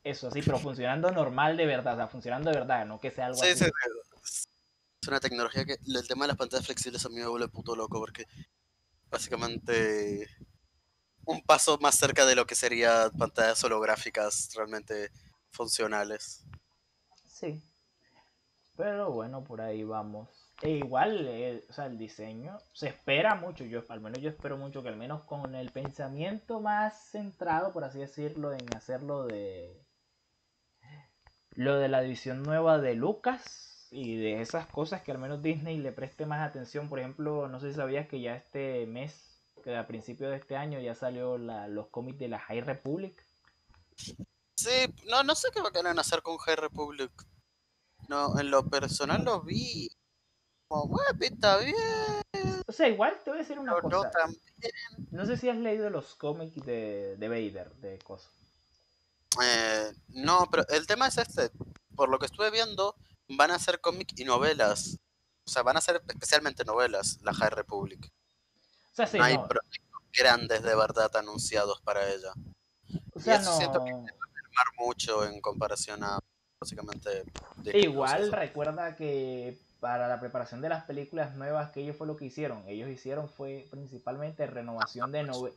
Eso 0.04 0.28
así, 0.28 0.42
pero 0.42 0.58
funcionando 0.58 1.12
normal 1.12 1.58
de 1.58 1.66
verdad, 1.66 1.94
o 1.94 1.98
sea, 1.98 2.08
funcionando 2.08 2.50
de 2.50 2.58
verdad, 2.58 2.86
no 2.86 3.00
que 3.00 3.12
sea 3.12 3.28
algo 3.28 3.38
sí, 3.38 3.50
así. 3.50 3.66
sí, 3.66 3.72
sí. 4.24 4.48
Es 5.02 5.08
una 5.08 5.20
tecnología 5.20 5.66
que 5.66 5.78
el 5.86 6.08
tema 6.08 6.26
de 6.26 6.30
las 6.30 6.38
pantallas 6.38 6.66
flexibles 6.66 7.06
a 7.06 7.10
mí 7.10 7.16
me 7.16 7.28
vuelve 7.28 7.48
puto 7.48 7.76
loco 7.76 8.00
porque 8.00 8.28
básicamente 9.10 10.28
un 11.26 11.42
paso 11.42 11.78
más 11.80 11.96
cerca 11.96 12.26
de 12.26 12.36
lo 12.36 12.46
que 12.46 12.56
serían 12.56 13.12
pantallas 13.12 13.64
holográficas 13.64 14.52
realmente 14.56 15.12
funcionales. 15.50 16.46
Sí. 17.26 17.62
Pero 18.78 19.12
bueno, 19.12 19.44
por 19.44 19.62
ahí 19.62 19.84
vamos. 19.84 20.30
E 20.62 20.70
igual, 20.70 21.28
eh, 21.28 21.66
o 21.70 21.74
sea, 21.74 21.88
el 21.88 21.98
diseño 21.98 22.60
se 22.74 22.90
espera 22.90 23.36
mucho. 23.36 23.64
Yo, 23.64 23.84
al 23.90 24.02
menos 24.02 24.20
yo 24.20 24.30
espero 24.30 24.58
mucho 24.58 24.84
que 24.84 24.90
al 24.90 24.96
menos 24.96 25.24
con 25.24 25.56
el 25.56 25.72
pensamiento 25.72 26.60
más 26.60 27.10
centrado, 27.10 27.72
por 27.74 27.84
así 27.84 28.00
decirlo, 28.00 28.54
en 28.54 28.76
hacerlo 28.76 29.26
de 29.26 29.82
lo 31.56 31.78
de 31.78 31.88
la 31.90 32.02
división 32.02 32.44
nueva 32.44 32.80
de 32.80 32.96
Lucas 32.96 33.88
y 33.92 34.16
de 34.16 34.42
esas 34.42 34.68
cosas 34.68 35.02
que 35.02 35.12
al 35.12 35.18
menos 35.18 35.42
Disney 35.42 35.78
le 35.78 35.92
preste 35.92 36.26
más 36.26 36.48
atención. 36.48 36.88
Por 36.90 37.00
ejemplo, 37.00 37.48
no 37.48 37.60
sé 37.60 37.70
si 37.72 37.76
sabías 37.76 38.08
que 38.08 38.22
ya 38.22 38.36
este 38.36 38.86
mes, 38.86 39.38
que 39.64 39.76
a 39.76 39.86
principio 39.88 40.30
de 40.30 40.38
este 40.38 40.56
año 40.56 40.80
ya 40.80 40.96
salió 40.96 41.38
la- 41.38 41.68
los 41.68 41.88
cómics 41.88 42.20
de 42.20 42.30
la 42.30 42.40
High 42.40 42.62
Republic. 42.62 43.22
Sí, 44.56 44.94
no, 45.10 45.24
no 45.24 45.36
sé 45.36 45.50
qué 45.54 45.62
va 45.62 45.70
a 45.74 46.02
hacer 46.02 46.22
con 46.22 46.38
High 46.38 46.56
Republic. 46.56 47.12
No, 48.08 48.40
en 48.40 48.50
lo 48.52 48.64
personal 48.68 49.24
lo 49.24 49.42
vi 49.42 49.90
como, 50.68 50.88
bueno, 50.88 51.18
pinta 51.20 51.58
bien, 51.58 51.76
O 52.68 52.72
sea, 52.72 52.88
igual 52.88 53.18
te 53.24 53.30
voy 53.32 53.40
a 53.40 53.42
decir 53.42 53.60
una 53.60 53.76
pero 53.76 53.90
no 53.90 53.98
cosa. 54.02 54.12
tan 54.12 54.36
No 55.12 55.26
sé 55.26 55.38
si 55.38 55.50
has 55.50 55.58
leído 55.58 55.90
los 55.90 56.16
cómics 56.16 56.56
de, 56.66 57.18
de 57.18 57.28
Vader, 57.28 57.72
de 57.76 58.00
Coso. 58.00 58.30
Eh, 59.44 59.92
no, 60.10 60.48
pero 60.52 60.68
el 60.70 60.88
tema 60.88 61.08
es 61.08 61.18
este. 61.18 61.52
Por 61.96 62.10
lo 62.10 62.20
que 62.20 62.26
estuve 62.26 62.52
viendo, 62.52 62.96
van 63.30 63.52
a 63.52 63.60
ser 63.60 63.80
cómic 63.82 64.14
y 64.18 64.24
novelas. 64.26 64.98
O 65.46 65.50
sea, 65.50 65.64
van 65.64 65.78
a 65.78 65.82
ser 65.82 66.02
especialmente 66.08 66.64
novelas, 66.66 67.20
la 67.24 67.34
High 67.34 67.50
Republic. 67.52 68.12
O 68.92 68.96
sea, 68.96 69.08
sí, 69.08 69.18
no 69.18 69.24
hay 69.24 69.38
no. 69.38 69.48
proyectos 69.48 70.02
grandes 70.14 70.64
de 70.64 70.76
verdad 70.76 71.16
anunciados 71.16 71.82
para 71.82 72.08
ella. 72.10 72.34
O 73.14 73.20
Y 73.20 73.22
sea, 73.22 73.36
eso 73.38 73.56
siento 73.58 73.84
que 73.84 73.94
Mar 73.94 74.68
mucho 74.78 75.26
en 75.26 75.40
comparación 75.40 76.04
a 76.04 76.20
básicamente 76.60 77.24
Igual 77.74 78.32
recuerda 78.32 78.96
que 78.98 79.58
para 79.80 80.08
la 80.08 80.20
preparación 80.20 80.62
de 80.62 80.70
las 80.70 80.84
películas 80.84 81.34
nuevas 81.36 81.72
que 81.72 81.82
ellos 81.82 81.96
fue 81.96 82.06
lo 82.06 82.18
que 82.18 82.26
hicieron. 82.26 82.64
Ellos 82.68 82.90
hicieron 82.90 83.30
fue 83.30 83.68
principalmente 83.72 84.46
renovación 84.46 85.12
de 85.12 85.24
nove- 85.24 85.50
re- 85.50 85.56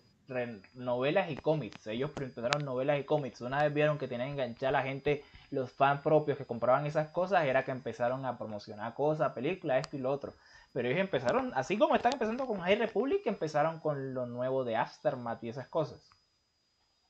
novelas 0.75 1.31
y 1.31 1.37
cómics. 1.37 1.87
Ellos 1.87 2.11
empezaron 2.21 2.65
novelas 2.65 3.01
y 3.01 3.05
cómics. 3.05 3.41
Una 3.41 3.63
vez 3.63 3.73
vieron 3.73 3.99
que 3.99 4.09
tenían 4.09 4.31
enganchada 4.31 4.73
la 4.73 4.83
gente, 4.83 5.25
los 5.51 5.71
fans 5.71 6.01
propios 6.03 6.39
que 6.39 6.45
compraban 6.45 6.87
esas 6.87 7.09
cosas, 7.09 7.45
era 7.45 7.65
que 7.65 7.71
empezaron 7.71 8.25
a 8.25 8.39
promocionar 8.39 8.95
cosas, 8.95 9.33
películas, 9.33 9.81
esto 9.81 9.97
y 9.97 10.01
lo 10.01 10.11
otro. 10.11 10.35
Pero 10.73 10.89
ellos 10.89 11.01
empezaron, 11.01 11.53
así 11.55 11.79
como 11.79 11.95
están 11.95 12.15
empezando 12.15 12.47
con 12.47 12.61
High 12.61 12.77
Republic, 12.77 13.27
empezaron 13.27 13.79
con 13.79 14.13
lo 14.15 14.27
nuevo 14.27 14.65
de 14.65 14.77
Aftermath 14.77 15.45
y 15.45 15.51
esas 15.51 15.69
cosas. 15.69 16.01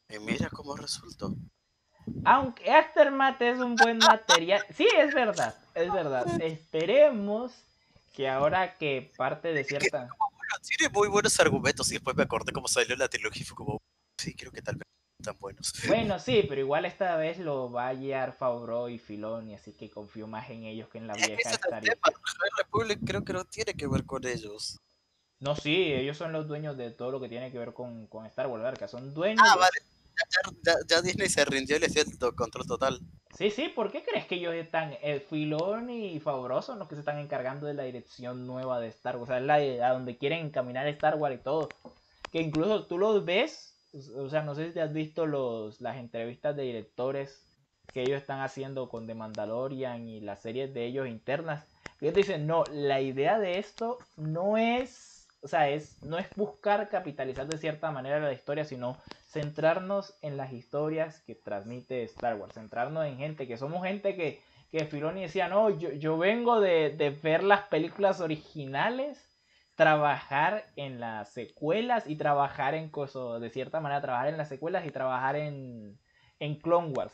Y 0.09 0.19
mira 0.19 0.51
cómo 0.51 0.77
resultó. 0.77 1.35
Aunque 2.25 2.71
Aftermath 2.71 3.41
es 3.41 3.59
un 3.59 3.77
buen 3.77 3.99
material. 3.99 4.63
Sí, 4.75 4.87
es 4.99 5.15
verdad, 5.15 5.55
es 5.75 5.91
verdad. 5.93 6.27
Esperemos 6.43 7.53
que 8.13 8.29
ahora 8.29 8.75
que 8.75 9.11
parte 9.17 9.53
de 9.53 9.65
cierta. 9.65 10.09
Tiene 10.63 10.93
muy 10.93 11.09
buenos 11.09 11.39
argumentos 11.41 11.91
y 11.91 11.95
después 11.95 12.17
me 12.17 12.23
acordé 12.23 12.53
cómo 12.53 12.69
salió 12.69 12.97
la 12.97 13.09
trilogía 13.09 13.43
y 13.43 13.45
fue 13.45 13.57
como, 13.57 13.79
sí, 14.19 14.35
creo 14.35 14.53
que 14.53 14.63
tal 14.63 14.77
vez 14.77 14.85
no 15.21 15.25
tan 15.25 15.39
buenos. 15.39 15.73
Bueno, 15.89 16.19
sí, 16.19 16.45
pero 16.49 16.61
igual 16.61 16.85
esta 16.85 17.17
vez 17.17 17.39
lo 17.39 17.71
va 17.71 17.89
a 17.89 17.95
guiar 17.95 18.33
Favreau 18.37 18.89
y 18.89 18.99
Filoni, 18.99 19.55
así 19.55 19.73
que 19.73 19.91
confío 19.91 20.27
más 20.27 20.49
en 20.51 20.65
ellos 20.65 20.89
que 20.89 20.99
en 20.99 21.07
la 21.07 21.15
vieja 21.15 21.51
Star 21.51 21.83
Republic 22.59 23.01
creo 23.05 23.25
que 23.25 23.33
no 23.33 23.45
tiene 23.45 23.75
que 23.75 23.87
ver 23.87 24.05
con 24.05 24.27
ellos. 24.27 24.79
No, 25.41 25.55
sí, 25.57 25.93
ellos 25.93 26.17
son 26.17 26.33
los 26.33 26.49
dueños 26.49 26.77
de 26.77 26.91
todo 26.91 27.11
lo 27.11 27.21
que 27.21 27.29
tiene 27.29 27.53
que 27.53 27.59
ver 27.59 27.75
con, 27.75 28.07
con 28.07 28.25
Star 28.27 28.47
Wars, 28.47 28.63
¿verdad? 28.63 28.79
Que 28.79 28.89
son 28.89 29.13
dueños. 29.13 29.45
Ah, 29.47 29.55
de- 29.55 29.61
vale. 29.61 29.94
Ya, 30.65 30.75
ya- 30.89 31.03
Disney 31.03 31.29
se 31.29 31.45
rindió 31.45 31.77
y 31.77 31.81
les 31.81 31.93
dio 31.95 32.35
control 32.35 32.67
total. 32.67 33.01
Sí, 33.37 33.51
sí, 33.51 33.69
¿por 33.69 33.91
qué 33.91 34.05
crees 34.05 34.27
que 34.27 34.37
ellos 34.37 34.55
están, 34.55 34.95
el 35.03 35.21
Filoni 35.21 36.15
y 36.15 36.21
Favreau 36.21 36.63
los 36.79 36.89
que 36.89 36.95
se 36.95 37.01
están 37.01 37.19
encargando 37.19 37.67
de 37.67 37.75
la 37.75 37.83
dirección 37.83 38.47
nueva 38.47 38.79
de 38.79 38.89
Star 38.89 39.17
Wars? 39.17 39.25
O 39.25 39.27
sea, 39.27 39.39
es 39.39 39.45
la, 39.45 39.89
a 39.89 39.93
donde 39.93 40.17
quieren 40.17 40.47
encaminar 40.47 40.87
Star 40.89 41.17
Wars 41.17 41.35
y 41.35 41.39
todo. 41.39 41.71
Que 42.31 42.41
incluso 42.41 42.87
tú 42.87 42.97
los 42.97 43.25
ves, 43.25 43.75
o 44.17 44.29
sea, 44.29 44.43
no 44.43 44.55
sé 44.55 44.69
si 44.69 44.75
te 44.75 44.81
has 44.81 44.93
visto 44.93 45.27
los, 45.27 45.81
las 45.81 45.97
entrevistas 45.97 46.55
de 46.55 46.63
directores 46.63 47.45
que 47.93 48.03
ellos 48.03 48.21
están 48.21 48.41
haciendo 48.41 48.89
con 48.89 49.07
The 49.07 49.15
Mandalorian 49.15 50.09
y 50.09 50.21
las 50.21 50.41
series 50.43 50.73
de 50.73 50.85
ellos 50.87 51.09
internas. 51.09 51.65
Ellos 52.01 52.15
dicen, 52.15 52.47
no, 52.47 52.65
la 52.73 53.01
idea 53.01 53.39
de 53.39 53.59
esto 53.59 53.99
no 54.17 54.57
es, 54.59 55.14
o 55.45 55.49
sea, 55.49 55.69
es, 55.69 56.03
no 56.03 56.19
es 56.19 56.27
buscar 56.37 56.89
capitalizar 56.89 57.47
de 57.47 57.59
cierta 57.59 57.91
manera 57.91 58.19
la 58.19 58.33
historia, 58.33 58.65
sino 58.65 58.97
centrarnos 59.27 60.15
en 60.23 60.39
las 60.39 60.55
historias 60.55 61.21
que 61.21 61.35
transmite 61.35 62.03
Star 62.05 62.37
Wars, 62.37 62.55
centrarnos 62.55 63.05
en 63.05 63.19
gente, 63.19 63.47
que 63.47 63.59
somos 63.59 63.85
gente 63.85 64.17
que, 64.17 64.41
que 64.71 64.87
Filoni 64.87 65.21
decía, 65.21 65.49
no, 65.49 65.69
yo, 65.69 65.93
yo 65.93 66.17
vengo 66.17 66.63
de, 66.63 66.97
de 66.97 67.11
ver 67.11 67.43
las 67.43 67.61
películas 67.65 68.23
originales, 68.23 69.23
trabajar 69.75 70.65
en 70.77 70.99
las 70.99 71.31
secuelas 71.35 72.05
y 72.09 72.17
trabajar 72.17 72.75
en 72.75 72.89
cosas, 72.89 73.39
de 73.43 73.51
cierta 73.51 73.81
manera, 73.81 74.01
trabajar 74.01 74.29
en 74.29 74.39
las 74.39 74.49
secuelas 74.49 74.87
y 74.87 74.93
trabajar 74.93 75.37
en, 75.37 75.99
en 76.39 76.59
Clone 76.59 76.95
Wars. 76.97 77.13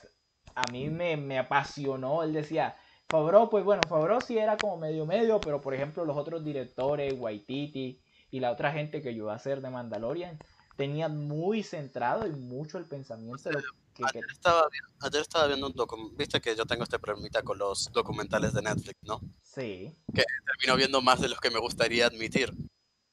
A 0.55 0.71
mí 0.71 0.89
me, 0.89 1.17
me 1.17 1.37
apasionó, 1.37 2.23
él 2.23 2.33
decía, 2.33 2.77
Favreau, 3.09 3.51
pues 3.51 3.65
bueno, 3.65 3.83
Favreau 3.89 4.21
sí 4.21 4.39
era 4.39 4.57
como 4.57 4.77
medio 4.77 5.05
medio, 5.05 5.41
pero 5.41 5.61
por 5.61 5.75
ejemplo 5.75 6.05
los 6.05 6.17
otros 6.17 6.45
directores, 6.45 7.13
Waititi 7.19 8.01
y 8.31 8.41
la 8.41 8.51
otra 8.53 8.73
gente 8.73 9.03
que 9.03 9.09
ayudó 9.11 9.31
a 9.31 9.35
hacer 9.35 9.61
de 9.61 9.71
Mandalorian, 9.71 10.39
tenían 10.77 11.27
muy 11.29 11.63
centrado 11.63 12.27
y 12.27 12.31
mucho 12.33 12.79
el 12.79 12.87
pensamiento 12.87 13.49
de 13.51 13.55
lo 13.57 13.61
que, 13.61 13.69
que- 13.95 14.05
Ayer 14.09 14.25
estaba, 14.33 14.67
ayer 15.01 15.21
estaba 15.21 15.47
viendo 15.47 15.67
un 15.67 15.75
documental. 15.75 16.17
Viste 16.17 16.41
que 16.41 16.57
yo 16.57 16.65
tengo 16.65 16.85
este 16.85 16.99
problemita 16.99 17.43
con 17.43 17.59
los 17.59 17.91
documentales 17.93 18.55
de 18.55 18.63
Netflix, 18.63 18.97
¿no? 19.03 19.21
Sí, 19.43 19.95
Termino 20.15 20.77
viendo 20.77 21.03
más 21.03 21.21
de 21.21 21.29
los 21.29 21.39
que 21.41 21.51
me 21.51 21.59
gustaría 21.59 22.07
admitir. 22.07 22.53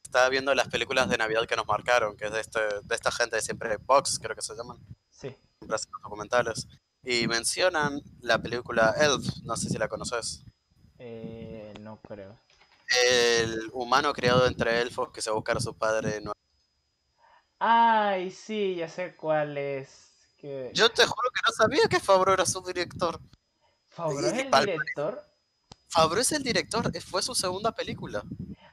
Estaba 0.03 0.29
viendo 0.29 0.55
las 0.55 0.69
películas 0.69 1.09
de 1.09 1.17
Navidad 1.17 1.45
que 1.45 1.57
nos 1.57 1.67
marcaron, 1.67 2.15
que 2.15 2.25
es 2.27 2.31
de, 2.31 2.39
este, 2.39 2.59
de 2.83 2.95
esta 2.95 3.11
gente 3.11 3.35
de 3.35 3.41
siempre, 3.41 3.75
Vox, 3.77 4.17
creo 4.19 4.35
que 4.35 4.41
se 4.41 4.55
llaman, 4.55 4.77
sí. 5.09 5.35
siempre 5.59 5.75
hacen 5.75 5.91
los 5.91 6.01
documentales. 6.03 6.67
Y 7.03 7.27
mencionan 7.27 8.01
la 8.21 8.41
película 8.41 8.95
Elf, 8.97 9.25
no 9.43 9.57
sé 9.57 9.67
si 9.69 9.77
la 9.77 9.89
conoces. 9.89 10.45
Eh, 10.99 11.73
no 11.81 11.99
creo. 12.01 12.39
El 12.89 13.69
humano 13.73 14.13
criado 14.13 14.47
entre 14.47 14.81
elfos 14.81 15.11
que 15.11 15.21
se 15.21 15.31
busca 15.31 15.53
a 15.53 15.59
su 15.59 15.75
padre. 15.77 16.21
no- 16.21 16.31
Ay, 17.59 18.31
sí, 18.31 18.75
ya 18.75 18.87
sé 18.87 19.15
cuál 19.15 19.57
es. 19.57 20.11
Que... 20.39 20.71
Yo 20.73 20.89
te 20.91 21.05
juro 21.05 21.29
que 21.33 21.41
no 21.47 21.53
sabía 21.55 21.87
que 21.89 21.99
Favreau 21.99 22.35
era 22.35 22.45
su 22.45 22.61
director. 22.61 23.19
Favreau 23.89 24.27
es 24.31 24.33
el 24.39 24.51
director. 24.51 25.23
Favreau 25.89 26.21
es 26.21 26.31
el 26.31 26.43
director, 26.43 27.01
fue 27.01 27.21
su 27.23 27.33
segunda 27.33 27.71
película. 27.71 28.23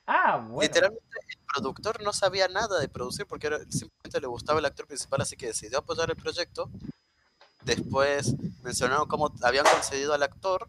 Ah, 0.07 0.37
bueno. 0.37 0.61
Literalmente 0.61 1.19
el 1.31 1.39
productor 1.47 2.03
no 2.03 2.13
sabía 2.13 2.47
nada 2.49 2.79
de 2.79 2.89
producir 2.89 3.27
porque 3.27 3.47
era- 3.47 3.59
simplemente 3.71 4.21
le 4.21 4.27
gustaba 4.27 4.59
el 4.59 4.67
actor 4.67 4.87
principal, 4.87 5.23
así 5.23 5.35
que 5.37 5.47
decidió 5.47 5.79
apoyar 5.79 6.11
el 6.11 6.17
proyecto. 6.17 6.71
Después 7.63 8.35
mencionaron 8.63 9.09
cómo 9.09 9.33
habían 9.43 9.65
concedido 9.65 10.13
al 10.13 10.23
actor, 10.23 10.69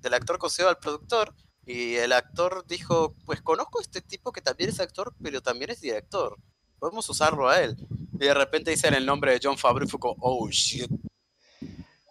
del 0.00 0.14
actor 0.14 0.38
concedido 0.38 0.70
al 0.70 0.78
productor, 0.78 1.34
y 1.64 1.94
el 1.96 2.12
actor 2.12 2.64
dijo, 2.66 3.14
pues 3.24 3.40
conozco 3.40 3.78
a 3.78 3.82
este 3.82 4.00
tipo 4.00 4.32
que 4.32 4.40
también 4.40 4.70
es 4.70 4.80
actor, 4.80 5.14
pero 5.22 5.40
también 5.40 5.70
es 5.70 5.80
director. 5.80 6.36
Podemos 6.78 7.08
usarlo 7.08 7.48
a 7.48 7.60
él. 7.60 7.76
Y 8.14 8.18
de 8.18 8.34
repente 8.34 8.70
dicen 8.70 8.94
el 8.94 9.06
nombre 9.06 9.32
de 9.32 9.40
John 9.42 9.56
Favreau 9.56 9.86
y 9.86 9.90
fue 9.90 10.00
como, 10.00 10.16
oh 10.20 10.48
shit, 10.50 10.90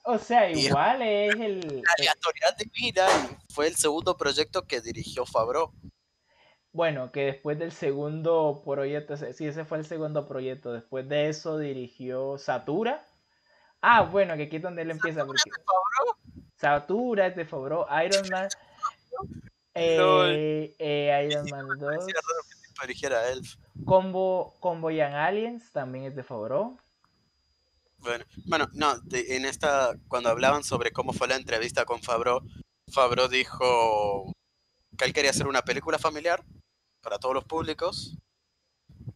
O 0.04 0.18
sea, 0.18 0.50
igual 0.50 1.02
es 1.02 1.36
el... 1.36 1.84
aleatoriedad 1.98 2.58
divina, 2.58 3.06
y 3.50 3.54
fue 3.54 3.68
el 3.68 3.76
segundo 3.76 4.16
proyecto 4.16 4.66
que 4.66 4.82
dirigió 4.82 5.26
Favreau. 5.26 5.74
Bueno, 6.74 7.12
que 7.12 7.26
después 7.26 7.60
del 7.60 7.74
segundo 7.74 8.62
proyecto, 8.64 9.18
sí, 9.18 9.46
ese 9.46 9.66
fue 9.66 9.80
el 9.80 9.86
segundo 9.86 10.28
proyecto. 10.28 10.72
Después 10.72 11.08
de 11.10 11.28
eso 11.28 11.58
dirigió 11.58 12.38
Satura. 12.38 13.06
Ah, 13.82 14.04
bueno, 14.04 14.38
que 14.38 14.44
aquí 14.44 14.56
es 14.56 14.62
donde 14.62 14.84
él 14.84 14.92
empieza. 14.92 15.26
Porque... 15.26 15.42
Satura 16.56 17.28
es 17.28 17.36
de 17.36 17.44
Favreau, 17.44 17.86
Iron 18.06 18.30
Man. 18.30 18.48
Eh, 19.74 20.76
eh, 20.80 21.28
Iron 21.30 21.46
Man 21.50 21.68
2. 21.68 21.80
Parecía 21.80 22.14
raro 22.16 22.44
que 22.48 22.54
el 22.56 22.62
tipo 22.68 22.82
dirigiera 22.82 23.30
Elf. 23.32 23.56
Combo, 23.86 24.54
Combo 24.60 24.92
Young 24.92 25.14
Aliens 25.14 25.72
también 25.72 26.06
es 26.06 26.16
de 26.16 26.24
Favreau. 26.24 26.78
Bueno, 28.00 28.26
bueno, 28.46 28.68
no, 28.74 29.00
de- 29.00 29.36
en 29.38 29.46
esta, 29.46 29.94
cuando 30.08 30.30
hablaban 30.30 30.64
sobre 30.64 30.92
cómo 30.92 31.14
fue 31.14 31.28
la 31.28 31.36
entrevista 31.36 31.86
con 31.86 32.02
Favreau, 32.02 32.42
Favreau 32.92 33.28
dijo 33.28 34.34
que 34.98 35.06
él 35.06 35.14
quería 35.14 35.30
hacer 35.32 35.48
una 35.48 35.62
película 35.62 36.00
familiar 36.00 36.44
para 37.02 37.20
todos 37.20 37.36
los 37.36 37.46
públicos, 37.46 38.18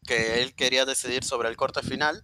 que 0.07 0.41
él 0.41 0.53
quería 0.55 0.85
decidir 0.85 1.23
sobre 1.23 1.49
el 1.49 1.57
corte 1.57 1.81
final, 1.81 2.21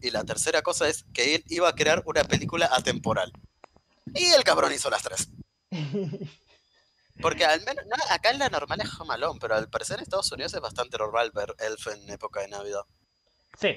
y 0.00 0.10
la 0.10 0.24
tercera 0.24 0.62
cosa 0.62 0.88
es 0.88 1.04
que 1.14 1.36
él 1.36 1.44
iba 1.48 1.68
a 1.68 1.74
crear 1.74 2.02
una 2.06 2.24
película 2.24 2.68
atemporal. 2.72 3.32
Y 4.14 4.24
el 4.30 4.42
cabrón 4.44 4.72
hizo 4.72 4.90
las 4.90 5.02
tres. 5.02 5.28
Porque 7.20 7.44
al 7.44 7.60
menos, 7.64 7.84
no, 7.86 7.96
acá 8.10 8.30
en 8.30 8.38
la 8.38 8.48
normal 8.48 8.80
es 8.80 9.00
Home 9.00 9.14
pero 9.40 9.54
al 9.56 9.68
parecer 9.68 9.96
en 9.96 10.02
Estados 10.02 10.30
Unidos 10.32 10.54
es 10.54 10.60
bastante 10.60 10.98
normal 10.98 11.32
ver 11.34 11.54
Elf 11.58 11.86
en 11.88 12.08
época 12.10 12.40
de 12.40 12.48
Navidad. 12.48 12.82
Sí, 13.58 13.76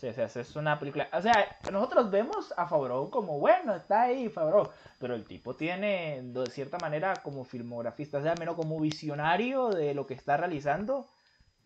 sí, 0.00 0.12
sí, 0.12 0.38
es 0.40 0.56
una 0.56 0.78
película. 0.78 1.08
O 1.12 1.20
sea, 1.20 1.58
nosotros 1.70 2.10
vemos 2.10 2.52
a 2.56 2.66
Favreau 2.66 3.10
como, 3.10 3.38
bueno, 3.38 3.74
está 3.74 4.02
ahí 4.02 4.28
Favreau. 4.28 4.70
Pero 4.98 5.14
el 5.14 5.24
tipo 5.24 5.54
tiene, 5.54 6.20
de 6.22 6.46
cierta 6.50 6.78
manera, 6.78 7.14
como 7.22 7.44
filmografista, 7.44 8.18
o 8.18 8.22
sea, 8.22 8.34
menos 8.38 8.56
como 8.56 8.80
visionario 8.80 9.68
de 9.68 9.94
lo 9.94 10.06
que 10.06 10.14
está 10.14 10.36
realizando, 10.36 11.06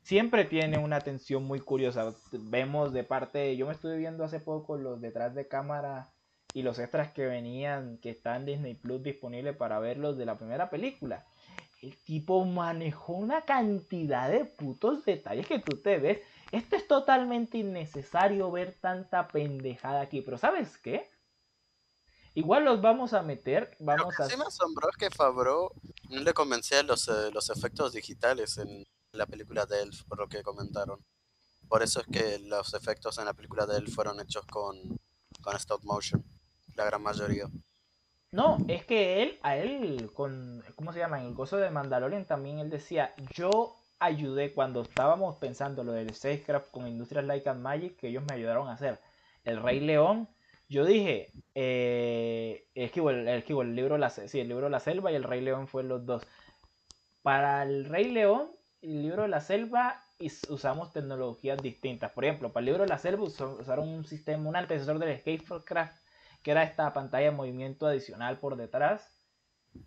siempre 0.02 0.44
tiene 0.44 0.78
una 0.78 0.96
atención 0.96 1.44
muy 1.44 1.60
curiosa. 1.60 2.12
Vemos 2.32 2.92
de 2.92 3.04
parte, 3.04 3.56
yo 3.56 3.66
me 3.66 3.72
estuve 3.72 3.96
viendo 3.96 4.24
hace 4.24 4.40
poco 4.40 4.76
los 4.76 5.00
detrás 5.00 5.34
de 5.34 5.46
cámara 5.46 6.10
y 6.54 6.62
los 6.62 6.78
extras 6.78 7.12
que 7.12 7.26
venían, 7.26 7.98
que 7.98 8.10
están 8.10 8.42
en 8.42 8.46
Disney 8.46 8.74
Plus 8.74 9.02
disponibles 9.02 9.56
para 9.56 9.78
verlos 9.78 10.16
de 10.16 10.26
la 10.26 10.36
primera 10.36 10.70
película. 10.70 11.24
El 11.80 11.96
tipo 11.96 12.44
manejó 12.44 13.14
una 13.14 13.42
cantidad 13.42 14.30
de 14.30 14.44
putos 14.44 15.04
detalles 15.04 15.46
que 15.46 15.58
tú 15.58 15.78
te 15.78 15.98
ves. 15.98 16.20
Esto 16.52 16.76
es 16.76 16.86
totalmente 16.86 17.58
innecesario 17.58 18.50
ver 18.50 18.74
tanta 18.80 19.26
pendejada 19.28 20.02
aquí, 20.02 20.20
pero 20.20 20.38
¿sabes 20.38 20.78
qué? 20.78 21.10
Igual 22.34 22.64
los 22.64 22.80
vamos 22.80 23.12
a 23.14 23.22
meter, 23.22 23.76
Lo 23.80 23.86
vamos 23.86 24.14
que 24.16 24.22
a... 24.22 24.26
sí 24.26 24.36
me 24.36 24.44
asombró 24.44 24.88
es 24.90 24.96
que 24.96 25.10
Favreau 25.10 25.70
no 26.08 26.20
le 26.20 26.32
convencía 26.32 26.82
los, 26.82 27.08
eh, 27.08 27.30
los 27.32 27.50
efectos 27.50 27.92
digitales 27.92 28.58
en 28.58 28.84
la 29.12 29.26
película 29.26 29.66
de 29.66 29.82
Elf, 29.82 30.04
por 30.04 30.18
lo 30.18 30.28
que 30.28 30.42
comentaron. 30.42 31.04
Por 31.68 31.82
eso 31.82 32.00
es 32.00 32.06
que 32.06 32.38
los 32.38 32.74
efectos 32.74 33.18
en 33.18 33.24
la 33.24 33.34
película 33.34 33.66
de 33.66 33.78
Elf 33.78 33.94
fueron 33.94 34.20
hechos 34.20 34.46
con 34.46 34.98
con 35.42 35.56
stop 35.56 35.82
motion, 35.84 36.24
la 36.74 36.84
gran 36.84 37.02
mayoría. 37.02 37.46
No, 38.32 38.58
es 38.66 38.84
que 38.86 39.22
él, 39.22 39.38
a 39.42 39.56
él, 39.56 40.10
con, 40.14 40.64
¿cómo 40.74 40.92
se 40.92 41.00
llama? 41.00 41.20
En 41.20 41.26
el 41.26 41.34
gozo 41.34 41.58
de 41.58 41.70
Mandalorian 41.70 42.24
también 42.24 42.58
él 42.58 42.70
decía, 42.70 43.14
yo 43.34 43.76
ayudé 43.98 44.54
cuando 44.54 44.82
estábamos 44.82 45.36
pensando 45.36 45.84
lo 45.84 45.92
del 45.92 46.14
Safecraft 46.14 46.70
con 46.70 46.88
Industrias 46.88 47.26
Light 47.26 47.46
and 47.46 47.60
Magic, 47.60 47.96
que 47.96 48.08
ellos 48.08 48.24
me 48.28 48.34
ayudaron 48.34 48.68
a 48.68 48.72
hacer 48.72 48.98
El 49.44 49.62
Rey 49.62 49.80
León. 49.80 50.28
Yo 50.68 50.86
dije, 50.86 51.30
eh, 51.54 52.66
es, 52.74 52.90
que 52.90 53.00
igual 53.00 53.28
el 53.28 53.76
libro 53.76 53.98
la, 53.98 54.08
sí, 54.08 54.40
el 54.40 54.48
libro 54.48 54.70
La 54.70 54.80
Selva 54.80 55.12
y 55.12 55.14
el 55.14 55.24
Rey 55.24 55.42
León 55.42 55.68
fueron 55.68 55.90
los 55.90 56.06
dos. 56.06 56.26
Para 57.22 57.62
el 57.64 57.84
Rey 57.84 58.10
León, 58.10 58.48
el 58.80 59.02
libro 59.02 59.22
de 59.22 59.28
la 59.28 59.40
selva 59.40 60.02
usamos 60.48 60.92
tecnologías 60.92 61.62
distintas. 61.62 62.12
Por 62.12 62.24
ejemplo, 62.24 62.52
para 62.52 62.62
el 62.62 62.66
libro 62.66 62.82
de 62.82 62.88
la 62.88 62.98
selva 62.98 63.24
usaron 63.24 63.88
un 63.88 64.04
sistema, 64.04 64.48
un 64.48 64.56
antecesor 64.56 64.98
del 64.98 65.10
Escapecraft 65.10 66.01
que 66.42 66.50
era 66.50 66.62
esta 66.62 66.92
pantalla 66.92 67.26
de 67.26 67.36
movimiento 67.36 67.86
adicional 67.86 68.38
por 68.38 68.56
detrás. 68.56 69.08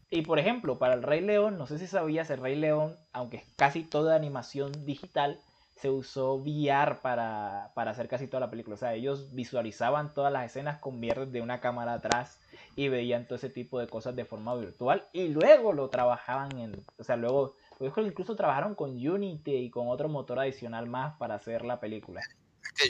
Y 0.10 0.24
por 0.24 0.40
ejemplo, 0.40 0.80
para 0.80 0.96
el 0.96 1.04
Rey 1.04 1.22
León, 1.22 1.58
no 1.58 1.68
sé 1.68 1.78
si 1.78 1.88
sabías, 1.88 2.30
el 2.30 2.42
Rey 2.42 2.56
León, 2.56 2.98
aunque 3.14 3.38
es 3.38 3.44
casi 3.56 3.84
toda 3.84 4.16
animación 4.16 4.86
digital, 4.86 5.40
se 5.76 5.90
usó 5.90 6.36
VR 6.36 7.02
para, 7.02 7.66
hacer 7.76 8.08
casi 8.08 8.28
toda 8.28 8.40
la 8.40 8.50
película. 8.50 8.76
O 8.76 8.80
sea, 8.80 8.94
ellos 8.94 9.34
visualizaban 9.34 10.14
todas 10.14 10.32
las 10.32 10.46
escenas 10.46 10.80
con 10.80 10.98
VR 10.98 11.28
de 11.28 11.42
una 11.42 11.60
cámara 11.60 11.94
atrás 11.94 12.40
y 12.76 12.88
veían 12.88 13.26
todo 13.26 13.36
ese 13.36 13.50
tipo 13.50 13.80
de 13.80 13.88
cosas 13.88 14.16
de 14.16 14.26
forma 14.26 14.56
virtual. 14.56 15.08
Y 15.12 15.28
luego 15.28 15.74
lo 15.74 15.90
trabajaban 15.90 16.58
en. 16.58 16.86
O 16.98 17.04
sea, 17.04 17.18
luego. 17.18 17.56
Incluso 17.98 18.38
trabajaron 18.38 18.74
con 18.74 18.92
Unity 18.92 19.56
y 19.56 19.70
con 19.70 19.90
otro 19.90 20.08
motor 20.08 20.40
adicional 20.40 20.88
más 20.88 21.18
para 21.18 21.36
hacer 21.36 21.66
la 21.66 21.82
película. 21.82 22.22
Es 22.64 22.90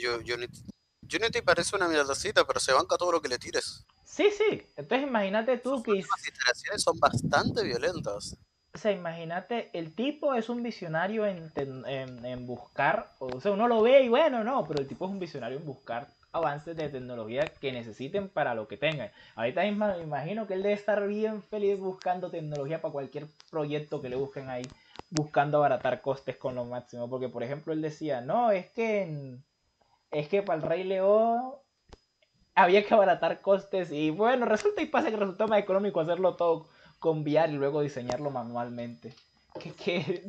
Unity 1.14 1.42
parece 1.42 1.76
una 1.76 1.88
mierdecita, 1.88 2.46
pero 2.46 2.60
se 2.60 2.72
banca 2.72 2.96
todo 2.96 3.12
lo 3.12 3.20
que 3.20 3.28
le 3.28 3.38
tires. 3.38 3.84
Sí, 4.04 4.30
sí. 4.30 4.62
Entonces 4.76 5.06
imagínate 5.06 5.58
tú 5.58 5.82
que... 5.82 5.92
Las 5.92 6.28
iteraciones 6.28 6.82
son 6.82 6.98
bastante 6.98 7.62
violentas. 7.62 8.36
O 8.76 8.78
sea, 8.78 8.92
imagínate, 8.92 9.70
el 9.72 9.94
tipo 9.94 10.34
es 10.34 10.50
un 10.50 10.62
visionario 10.62 11.24
en, 11.24 11.50
en, 11.56 12.46
buscar, 12.46 13.10
o 13.20 13.40
sea, 13.40 13.52
uno 13.52 13.68
lo 13.68 13.80
ve 13.80 14.02
y 14.02 14.10
bueno, 14.10 14.44
no, 14.44 14.66
pero 14.68 14.82
el 14.82 14.86
tipo 14.86 15.06
es 15.06 15.10
un 15.10 15.18
visionario 15.18 15.56
en 15.56 15.64
buscar 15.64 16.08
avances 16.30 16.76
de 16.76 16.90
tecnología 16.90 17.46
que 17.58 17.72
necesiten 17.72 18.28
para 18.28 18.54
lo 18.54 18.68
que 18.68 18.76
tengan. 18.76 19.10
Ahorita 19.34 19.62
mismo 19.62 19.86
me 19.86 20.02
imagino 20.02 20.46
que 20.46 20.52
él 20.52 20.62
debe 20.62 20.74
estar 20.74 21.06
bien 21.06 21.42
feliz 21.42 21.78
buscando 21.78 22.30
tecnología 22.30 22.82
para 22.82 22.92
cualquier 22.92 23.26
proyecto 23.50 24.02
que 24.02 24.10
le 24.10 24.16
busquen 24.16 24.50
ahí, 24.50 24.66
buscando 25.08 25.56
abaratar 25.56 26.02
costes 26.02 26.36
con 26.36 26.54
lo 26.54 26.66
máximo. 26.66 27.08
Porque, 27.08 27.30
por 27.30 27.42
ejemplo, 27.42 27.72
él 27.72 27.80
decía, 27.80 28.20
no, 28.20 28.50
es 28.50 28.66
que 28.72 29.04
en, 29.04 29.42
es 30.10 30.28
que 30.28 30.42
para 30.42 30.58
el 30.60 30.68
Rey 30.68 30.84
León 30.84 31.54
había 32.54 32.84
que 32.84 32.94
abaratar 32.94 33.40
costes 33.40 33.92
y 33.92 34.10
bueno, 34.10 34.46
resulta 34.46 34.82
y 34.82 34.86
pasa 34.86 35.10
que 35.10 35.16
resultó 35.16 35.46
más 35.46 35.60
económico 35.60 36.00
hacerlo 36.00 36.36
todo 36.36 36.66
con 36.98 37.20
VR 37.20 37.52
y 37.52 37.56
luego 37.56 37.82
diseñarlo 37.82 38.30
manualmente 38.30 39.14
que, 39.60 39.72
que, 39.72 40.22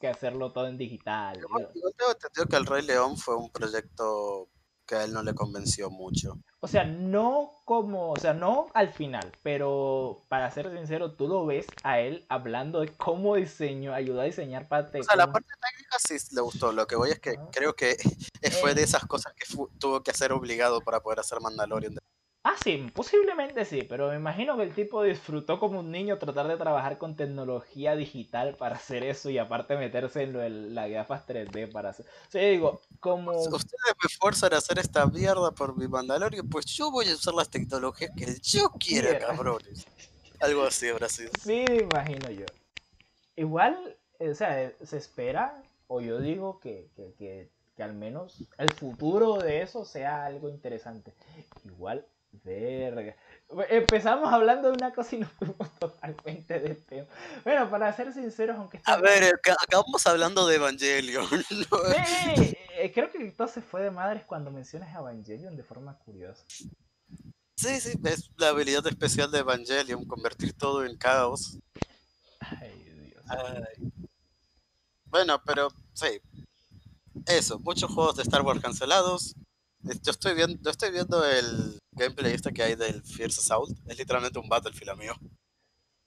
que 0.00 0.08
hacerlo 0.08 0.52
todo 0.52 0.66
en 0.66 0.78
digital. 0.78 1.38
Yo, 1.38 1.92
tengo 1.92 2.12
entendido 2.12 2.46
que 2.48 2.56
el 2.56 2.66
Rey 2.66 2.82
León 2.84 3.16
fue 3.16 3.36
un 3.36 3.50
proyecto 3.50 4.48
que 4.86 4.94
a 4.96 5.04
él 5.04 5.12
no 5.12 5.22
le 5.22 5.34
convenció 5.34 5.90
mucho. 5.90 6.38
O 6.60 6.66
sea, 6.66 6.84
no 6.84 7.52
como, 7.64 8.10
o 8.10 8.16
sea, 8.16 8.34
no 8.34 8.66
al 8.74 8.92
final, 8.92 9.32
pero 9.44 10.24
para 10.28 10.50
ser 10.50 10.72
sincero, 10.72 11.12
tú 11.12 11.28
lo 11.28 11.46
ves 11.46 11.66
a 11.84 12.00
él 12.00 12.26
hablando 12.28 12.80
de 12.80 12.88
cómo 12.88 13.36
diseño, 13.36 13.94
ayudó 13.94 14.22
a 14.22 14.24
diseñar 14.24 14.66
parte. 14.66 15.00
O 15.00 15.04
sea, 15.04 15.14
la 15.14 15.30
parte 15.30 15.52
técnica 15.60 15.96
sí 16.00 16.16
le 16.34 16.40
gustó. 16.40 16.72
Lo 16.72 16.86
que 16.88 16.96
voy 16.96 17.10
es 17.10 17.20
que 17.20 17.36
creo 17.52 17.74
que 17.74 17.96
fue 18.60 18.74
de 18.74 18.80
eh. 18.80 18.84
esas 18.84 19.06
cosas 19.06 19.34
que 19.34 19.46
tuvo 19.78 20.02
que 20.02 20.10
hacer 20.10 20.32
obligado 20.32 20.80
para 20.80 21.00
poder 21.00 21.20
hacer 21.20 21.40
Mandalorian. 21.40 21.96
Ah, 22.44 22.54
sí, 22.62 22.86
posiblemente 22.94 23.64
sí, 23.64 23.82
pero 23.82 24.08
me 24.08 24.16
imagino 24.16 24.56
que 24.56 24.62
el 24.62 24.74
tipo 24.74 25.02
disfrutó 25.02 25.58
como 25.58 25.80
un 25.80 25.90
niño 25.90 26.18
tratar 26.18 26.46
de 26.46 26.56
trabajar 26.56 26.96
con 26.96 27.16
tecnología 27.16 27.96
digital 27.96 28.54
para 28.54 28.76
hacer 28.76 29.02
eso 29.02 29.28
y 29.28 29.38
aparte 29.38 29.76
meterse 29.76 30.22
en 30.22 30.32
lo 30.32 30.38
de 30.38 30.50
las 30.50 30.88
gafas 30.88 31.26
3D 31.26 31.70
para 31.72 31.90
hacer. 31.90 32.06
O 32.06 32.30
sea, 32.30 32.42
digo, 32.48 32.80
como. 33.00 33.32
ustedes 33.32 33.94
me 34.02 34.08
fuerzan 34.18 34.54
a 34.54 34.58
hacer 34.58 34.78
esta 34.78 35.04
mierda 35.06 35.50
por 35.50 35.76
mi 35.76 35.88
Mandalorian, 35.88 36.48
pues 36.48 36.66
yo 36.66 36.90
voy 36.90 37.08
a 37.10 37.14
usar 37.14 37.34
las 37.34 37.50
tecnologías 37.50 38.12
que 38.16 38.38
yo 38.40 38.70
quiera, 38.70 39.18
cabrones. 39.18 39.86
Algo 40.40 40.62
así 40.62 40.88
habrá 40.88 41.08
sido. 41.08 41.32
Sí, 41.42 41.64
me 41.68 41.78
imagino 41.78 42.30
yo. 42.30 42.46
Igual, 43.34 43.96
o 44.20 44.34
sea, 44.34 44.72
se 44.82 44.96
espera, 44.96 45.60
o 45.88 46.00
yo 46.00 46.20
digo 46.20 46.60
que, 46.60 46.88
que, 46.94 47.12
que, 47.18 47.50
que 47.76 47.82
al 47.82 47.94
menos 47.94 48.44
el 48.58 48.72
futuro 48.72 49.38
de 49.38 49.62
eso 49.62 49.84
sea 49.84 50.24
algo 50.24 50.48
interesante. 50.48 51.12
Igual 51.64 52.06
Verga. 52.32 53.16
Empezamos 53.70 54.30
hablando 54.32 54.68
de 54.68 54.74
una 54.74 54.92
cosa 54.92 55.16
y 55.16 55.20
nos 55.20 55.30
fuimos 55.32 55.56
totalmente 55.78 56.60
de 56.60 56.74
tema. 56.74 57.08
Bueno, 57.44 57.70
para 57.70 57.92
ser 57.94 58.12
sinceros, 58.12 58.56
aunque... 58.56 58.80
A 58.84 58.96
ver, 58.98 59.40
acabamos 59.62 60.06
hablando 60.06 60.46
de 60.46 60.56
Evangelion. 60.56 61.26
Eh, 62.80 62.92
creo 62.92 63.10
que 63.10 63.32
todo 63.32 63.48
se 63.48 63.60
fue 63.60 63.82
de 63.82 63.90
madres 63.90 64.22
cuando 64.24 64.52
mencionas 64.52 64.94
Evangelion 64.94 65.56
de 65.56 65.64
forma 65.64 65.98
curiosa. 65.98 66.44
Sí, 67.56 67.80
sí, 67.80 67.98
es 68.04 68.30
la 68.36 68.50
habilidad 68.50 68.86
especial 68.86 69.32
de 69.32 69.40
Evangelion, 69.40 70.04
convertir 70.04 70.52
todo 70.52 70.84
en 70.84 70.96
caos. 70.96 71.58
Ay, 72.38 73.10
Dios. 73.10 73.24
Bueno, 75.06 75.42
pero 75.44 75.72
sí. 75.92 76.20
Eso, 77.26 77.58
muchos 77.58 77.92
juegos 77.92 78.14
de 78.14 78.22
Star 78.22 78.42
Wars 78.42 78.60
cancelados. 78.60 79.34
Yo 79.80 80.12
estoy 80.12 80.34
viendo, 80.34 80.56
yo 80.62 80.70
estoy 80.70 80.92
viendo 80.92 81.24
el 81.24 81.80
gameplay 81.98 82.32
este 82.32 82.52
que 82.52 82.62
hay 82.62 82.74
del 82.74 83.02
Fierce 83.02 83.40
Assault. 83.40 83.76
Es 83.86 83.98
literalmente 83.98 84.38
un 84.38 84.48
Battlefield, 84.48 84.90
amigo. 84.90 85.14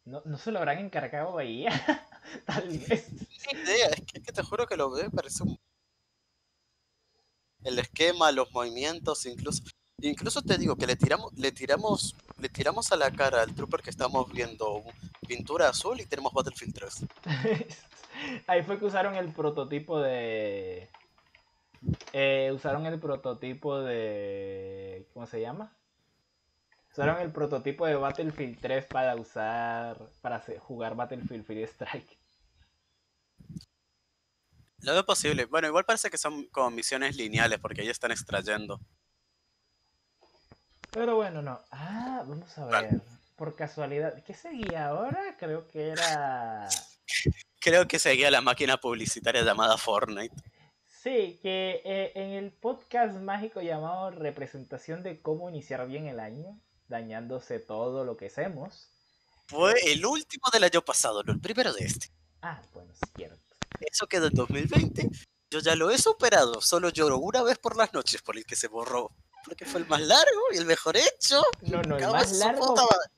¿No, 0.06 0.22
¿No 0.26 0.38
se 0.38 0.52
lo 0.52 0.60
habrán 0.60 0.80
encargado 0.80 1.38
ahí? 1.38 1.66
Tal 2.46 2.68
vez. 2.70 3.12
Ni 3.12 3.60
idea, 3.60 3.88
es 3.88 4.24
que, 4.24 4.32
te 4.32 4.44
juro 4.44 4.66
que 4.66 4.78
lo 4.78 4.92
veo 4.92 5.10
parece 5.12 5.44
un... 5.44 5.60
El 7.64 7.78
esquema, 7.78 8.32
los 8.32 8.52
movimientos, 8.52 9.26
incluso... 9.26 9.64
Incluso 10.04 10.42
te 10.42 10.58
digo 10.58 10.76
que 10.76 10.88
le 10.88 10.96
tiramos, 10.96 11.32
le 11.38 11.52
tiramos, 11.52 12.16
le 12.40 12.50
tiramos 12.50 12.92
a 12.92 12.96
la 12.96 13.12
cara 13.12 13.44
al 13.44 13.54
trooper 13.54 13.84
que 13.84 13.92
estamos 13.92 14.32
viendo 14.34 14.82
pintura 15.28 15.70
azul 15.70 16.02
y 16.02 16.08
tenemos 16.08 16.34
Battlefield 16.34 16.74
3. 16.74 17.06
Ahí 18.48 18.64
fue 18.64 18.80
que 18.80 18.86
usaron 18.86 19.14
el 19.14 19.32
prototipo 19.32 20.00
de 20.00 20.90
eh, 22.14 22.52
usaron 22.54 22.86
el 22.86 23.00
prototipo 23.00 23.80
de. 23.80 25.08
¿Cómo 25.14 25.26
se 25.26 25.42
llama? 25.42 25.76
Usaron 26.92 27.22
el 27.22 27.32
prototipo 27.32 27.86
de 27.86 27.96
Battlefield 27.96 28.60
3 28.60 28.86
para 28.86 29.16
usar. 29.16 29.98
para 30.22 30.44
jugar 30.60 30.96
Battlefield 30.96 31.46
Free 31.46 31.64
Strike. 31.64 32.18
Lo 34.80 34.94
veo 34.94 35.06
posible. 35.06 35.46
Bueno, 35.46 35.68
igual 35.68 35.86
parece 35.86 36.10
que 36.10 36.18
son 36.18 36.48
como 36.48 36.72
misiones 36.72 37.16
lineales 37.16 37.60
porque 37.60 37.86
ya 37.86 37.92
están 37.92 38.12
extrayendo. 38.12 38.82
Pero 40.92 41.16
bueno, 41.16 41.42
no. 41.42 41.62
Ah, 41.72 42.24
vamos 42.28 42.58
a 42.58 42.66
ver. 42.66 43.02
Por 43.38 43.56
casualidad, 43.56 44.22
¿qué 44.24 44.34
seguía 44.34 44.88
ahora? 44.88 45.38
Creo 45.40 45.68
que 45.68 45.90
era. 45.90 46.68
Creo 47.60 47.88
que 47.88 48.00
seguía 48.00 48.30
la 48.32 48.42
máquina 48.42 48.78
publicitaria 48.78 49.44
llamada 49.44 49.78
Fortnite. 49.78 50.36
Sí, 50.88 51.40
que 51.42 51.82
eh, 51.86 52.12
en 52.16 52.32
el 52.32 52.52
podcast 52.52 53.18
mágico 53.18 53.62
llamado 53.62 54.12
Representación 54.12 55.02
de 55.02 55.22
cómo 55.22 55.50
iniciar 55.50 55.88
bien 55.88 56.08
el 56.08 56.20
año, 56.20 56.60
dañándose 56.92 57.58
todo 57.58 58.06
lo 58.06 58.16
que 58.16 58.28
hacemos. 58.28 58.90
Fue 59.48 59.74
el 59.92 60.06
último 60.06 60.44
del 60.54 60.66
año 60.66 60.82
pasado, 60.84 61.24
no 61.24 61.34
el 61.34 61.42
primero 61.42 61.74
de 61.74 61.86
este. 61.86 62.12
Ah, 62.44 62.62
bueno, 62.74 62.94
es 62.94 63.00
cierto. 63.16 63.42
Eso 63.80 64.06
quedó 64.06 64.28
en 64.28 64.34
2020. 64.34 65.10
Yo 65.50 65.60
ya 65.60 65.76
lo 65.76 65.90
he 65.90 65.98
superado, 65.98 66.62
solo 66.62 66.90
lloro 66.90 67.18
una 67.18 67.42
vez 67.44 67.58
por 67.58 67.76
las 67.76 67.94
noches 67.94 68.22
por 68.22 68.38
el 68.38 68.46
que 68.46 68.56
se 68.56 68.68
borró. 68.68 69.12
Porque 69.44 69.66
fue 69.66 69.82
el 69.82 69.88
más 69.88 70.02
largo 70.02 70.42
y 70.54 70.58
el 70.58 70.66
mejor 70.66 70.96
hecho. 70.96 71.42
No, 71.62 71.82
no, 71.82 71.98
el 71.98 72.08
más 72.08 72.32
largo, 72.34 72.76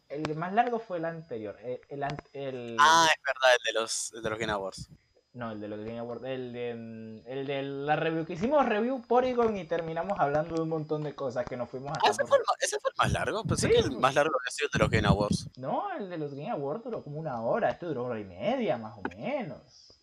el 0.08 0.36
más 0.36 0.54
largo 0.54 0.80
fue 0.80 0.98
el 0.98 1.06
anterior. 1.06 1.60
El, 1.62 2.02
el, 2.32 2.78
Ah, 2.80 3.10
es 3.14 3.22
verdad, 3.22 3.56
el 3.58 3.74
de 3.74 3.80
los, 3.80 4.14
el 4.14 4.24
de 4.24 4.30
los 4.30 4.40
Game 4.40 4.54
Awards. 4.54 4.88
No, 5.34 5.52
el 5.52 5.60
de 5.60 5.68
los 5.68 5.80
Game 5.80 5.98
Awards. 5.98 6.24
El 6.26 6.54
de, 6.54 6.76
mm, 6.76 7.28
el 7.28 7.48
de 7.48 7.64
la 7.64 7.96
review 7.96 8.24
que 8.24 8.34
hicimos 8.34 8.64
review 8.68 9.02
Porygon 9.02 9.58
y 9.58 9.66
terminamos 9.66 10.20
hablando 10.20 10.56
de 10.56 10.62
un 10.62 10.70
montón 10.70 11.02
de 11.04 11.16
cosas 11.16 11.44
que 11.46 11.58
nos 11.58 11.70
fuimos 11.70 11.90
a. 11.90 12.02
Ah, 12.04 12.12
ese, 12.12 12.24
fue 12.26 12.38
el, 12.38 12.44
ese 12.62 12.80
fue 12.80 12.92
el 12.92 12.98
más 12.98 13.12
largo. 13.12 13.44
Pensé 13.44 13.70
que 13.70 13.80
el 13.80 13.98
más 13.98 14.14
largo 14.14 14.36
había 14.40 14.52
sido 14.52 14.68
el 14.68 14.72
de 14.72 14.80
los 14.80 14.90
Game 14.92 15.08
Awards. 15.08 15.50
No, 15.58 15.92
el 15.98 16.10
de 16.10 16.18
los 16.20 16.36
Game 16.36 16.52
Awards 16.52 16.84
duró 16.84 17.04
como 17.04 17.20
una 17.20 17.42
hora. 17.42 17.72
Este 17.72 17.88
duró 17.88 18.04
una 18.04 18.12
hora 18.12 18.20
y 18.20 18.26
media, 18.26 18.78
más 18.78 18.96
o 18.96 19.02
menos. 19.18 20.00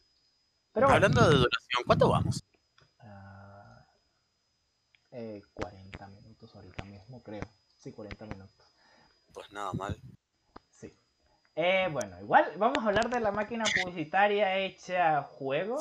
Pero, 0.72 0.88
Hablando 0.88 1.20
de 1.20 1.36
duración, 1.36 1.84
¿cuánto 1.86 2.08
vamos? 2.08 2.44
Uh, 3.00 3.82
eh, 5.12 5.42
40 5.54 6.08
minutos 6.08 6.54
ahorita 6.56 6.84
mismo, 6.84 7.22
creo. 7.22 7.44
Sí, 7.78 7.92
40 7.92 8.26
minutos. 8.26 8.66
Pues 9.32 9.52
nada 9.52 9.72
mal. 9.74 9.96
Eh, 11.62 11.88
bueno, 11.92 12.18
igual 12.18 12.54
vamos 12.56 12.78
a 12.78 12.88
hablar 12.88 13.10
de 13.10 13.20
la 13.20 13.32
máquina 13.32 13.64
publicitaria 13.64 14.56
hecha 14.56 15.22
juego. 15.22 15.78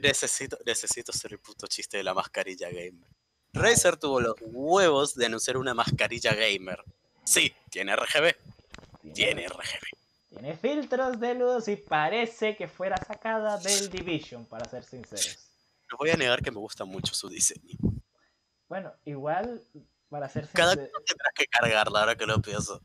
Necesito, 0.00 0.56
necesito 0.64 1.12
ser 1.12 1.34
el 1.34 1.40
puto 1.40 1.66
chiste 1.66 1.98
de 1.98 2.04
la 2.04 2.14
mascarilla 2.14 2.70
gamer. 2.70 3.06
Razer 3.52 3.98
tuvo 3.98 4.18
los 4.18 4.36
huevos 4.40 5.14
de 5.14 5.26
anunciar 5.26 5.58
una 5.58 5.74
mascarilla 5.74 6.32
gamer. 6.32 6.82
Sí, 7.22 7.54
tiene 7.68 7.94
RGB. 7.96 8.34
Tiene 9.12 9.46
RGB. 9.46 9.90
Tiene 10.30 10.56
filtros 10.56 11.20
de 11.20 11.34
luz 11.34 11.68
y 11.68 11.76
parece 11.76 12.56
que 12.56 12.66
fuera 12.66 12.96
sacada 12.96 13.58
del 13.58 13.90
Division, 13.90 14.46
para 14.46 14.70
ser 14.70 14.84
sinceros. 14.84 15.50
No 15.90 15.98
voy 15.98 16.08
a 16.08 16.16
negar 16.16 16.40
que 16.40 16.50
me 16.50 16.60
gusta 16.60 16.86
mucho 16.86 17.12
su 17.12 17.28
diseño. 17.28 17.76
Bueno, 18.70 18.94
igual, 19.04 19.62
para 20.08 20.30
ser 20.30 20.48
Cada 20.48 20.72
sincero, 20.72 20.92
cosa 20.94 21.04
tendrás 21.04 21.32
que 21.34 21.44
cargarla 21.44 22.00
ahora 22.00 22.16
que 22.16 22.24
lo 22.24 22.40
pienso. 22.40 22.80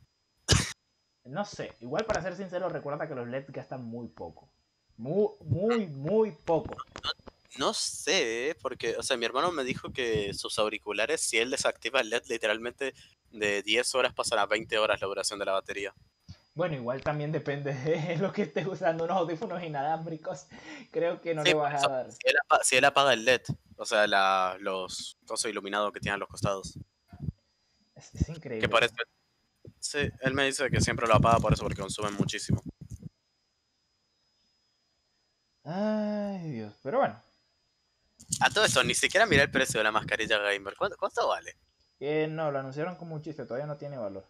No 1.26 1.46
sé, 1.46 1.72
igual 1.82 2.06
para 2.06 2.22
ser 2.22 2.36
sincero, 2.36 2.70
recuerda 2.70 3.08
que 3.08 3.16
los 3.16 3.28
LEDs 3.28 3.52
gastan 3.52 3.84
muy 3.84 4.08
poco. 4.08 4.50
Muy, 4.98 5.30
muy, 5.42 5.88
muy 5.88 6.32
poco. 6.32 6.76
No 7.58 7.74
sé, 7.74 8.50
¿eh? 8.50 8.56
porque, 8.56 8.96
o 8.98 9.04
sea, 9.04 9.16
mi 9.16 9.26
hermano 9.26 9.52
me 9.52 9.64
dijo 9.64 9.92
que 9.92 10.34
sus 10.34 10.58
auriculares, 10.58 11.22
si 11.22 11.38
él 11.38 11.52
desactiva 11.52 12.02
el 12.02 12.10
LED, 12.10 12.24
literalmente 12.28 12.94
de 13.32 13.62
10 13.62 13.94
horas 13.96 14.14
pasan 14.14 14.40
a 14.40 14.46
20 14.48 14.78
horas 14.80 15.00
la 15.02 15.08
duración 15.08 15.38
de 15.40 15.46
la 15.46 15.52
batería. 15.54 15.94
Bueno, 16.56 16.76
igual 16.76 17.02
también 17.02 17.32
depende 17.32 17.74
de 17.74 18.18
lo 18.18 18.32
que 18.32 18.44
estés 18.44 18.66
usando, 18.68 19.06
unos 19.06 19.18
audífonos 19.18 19.64
inalámbricos. 19.64 20.48
Creo 20.92 21.22
que 21.22 21.34
no 21.36 21.44
Sí, 21.44 21.50
le 21.50 21.56
vas 21.56 21.76
eso, 21.76 21.88
a 21.88 21.92
dar. 21.92 22.12
Si 22.12 22.20
él, 22.26 22.36
apa- 22.46 22.64
si 22.64 22.76
él 22.76 22.86
apaga 22.86 23.14
el 23.14 23.28
LED, 23.28 23.42
o 23.78 23.86
sea, 23.86 24.08
la, 24.08 24.58
los 24.60 25.18
cosos 25.26 25.50
iluminados 25.50 25.92
que 25.92 26.00
tienen 26.00 26.16
a 26.16 26.20
los 26.20 26.30
costados, 26.30 26.78
Es, 27.96 28.14
es 28.16 28.30
increíble. 28.30 28.68
que 28.68 28.70
parece... 28.72 28.96
Sí, 29.84 30.00
él 30.22 30.34
me 30.34 30.46
dice 30.46 30.70
que 30.72 30.80
siempre 30.82 31.08
lo 31.08 31.16
apaga 31.16 31.40
por 31.40 31.52
eso, 31.54 31.64
porque 31.64 31.82
consumen 31.82 32.14
muchísimo. 32.14 32.64
Ay, 35.66 36.52
Dios. 36.52 36.74
Pero 36.82 37.00
bueno, 37.00 37.22
A 38.42 38.50
todo 38.52 38.66
esto, 38.66 38.84
ni 38.84 38.94
siquiera 38.94 39.26
miré 39.26 39.42
el 39.42 39.50
precio 39.52 39.80
de 39.80 39.86
la 39.86 39.92
mascarilla 39.92 40.38
gamer. 40.38 40.76
¿Cuánto, 40.78 40.98
cuánto 40.98 41.28
vale? 41.28 41.58
eh, 42.00 42.28
no, 42.30 42.52
lo 42.52 42.60
anunciaron 42.60 42.96
como 42.98 43.16
un 43.16 43.22
chiste, 43.24 43.46
todavía 43.46 43.66
no 43.66 43.78
tiene 43.78 43.98
valor. 43.98 44.28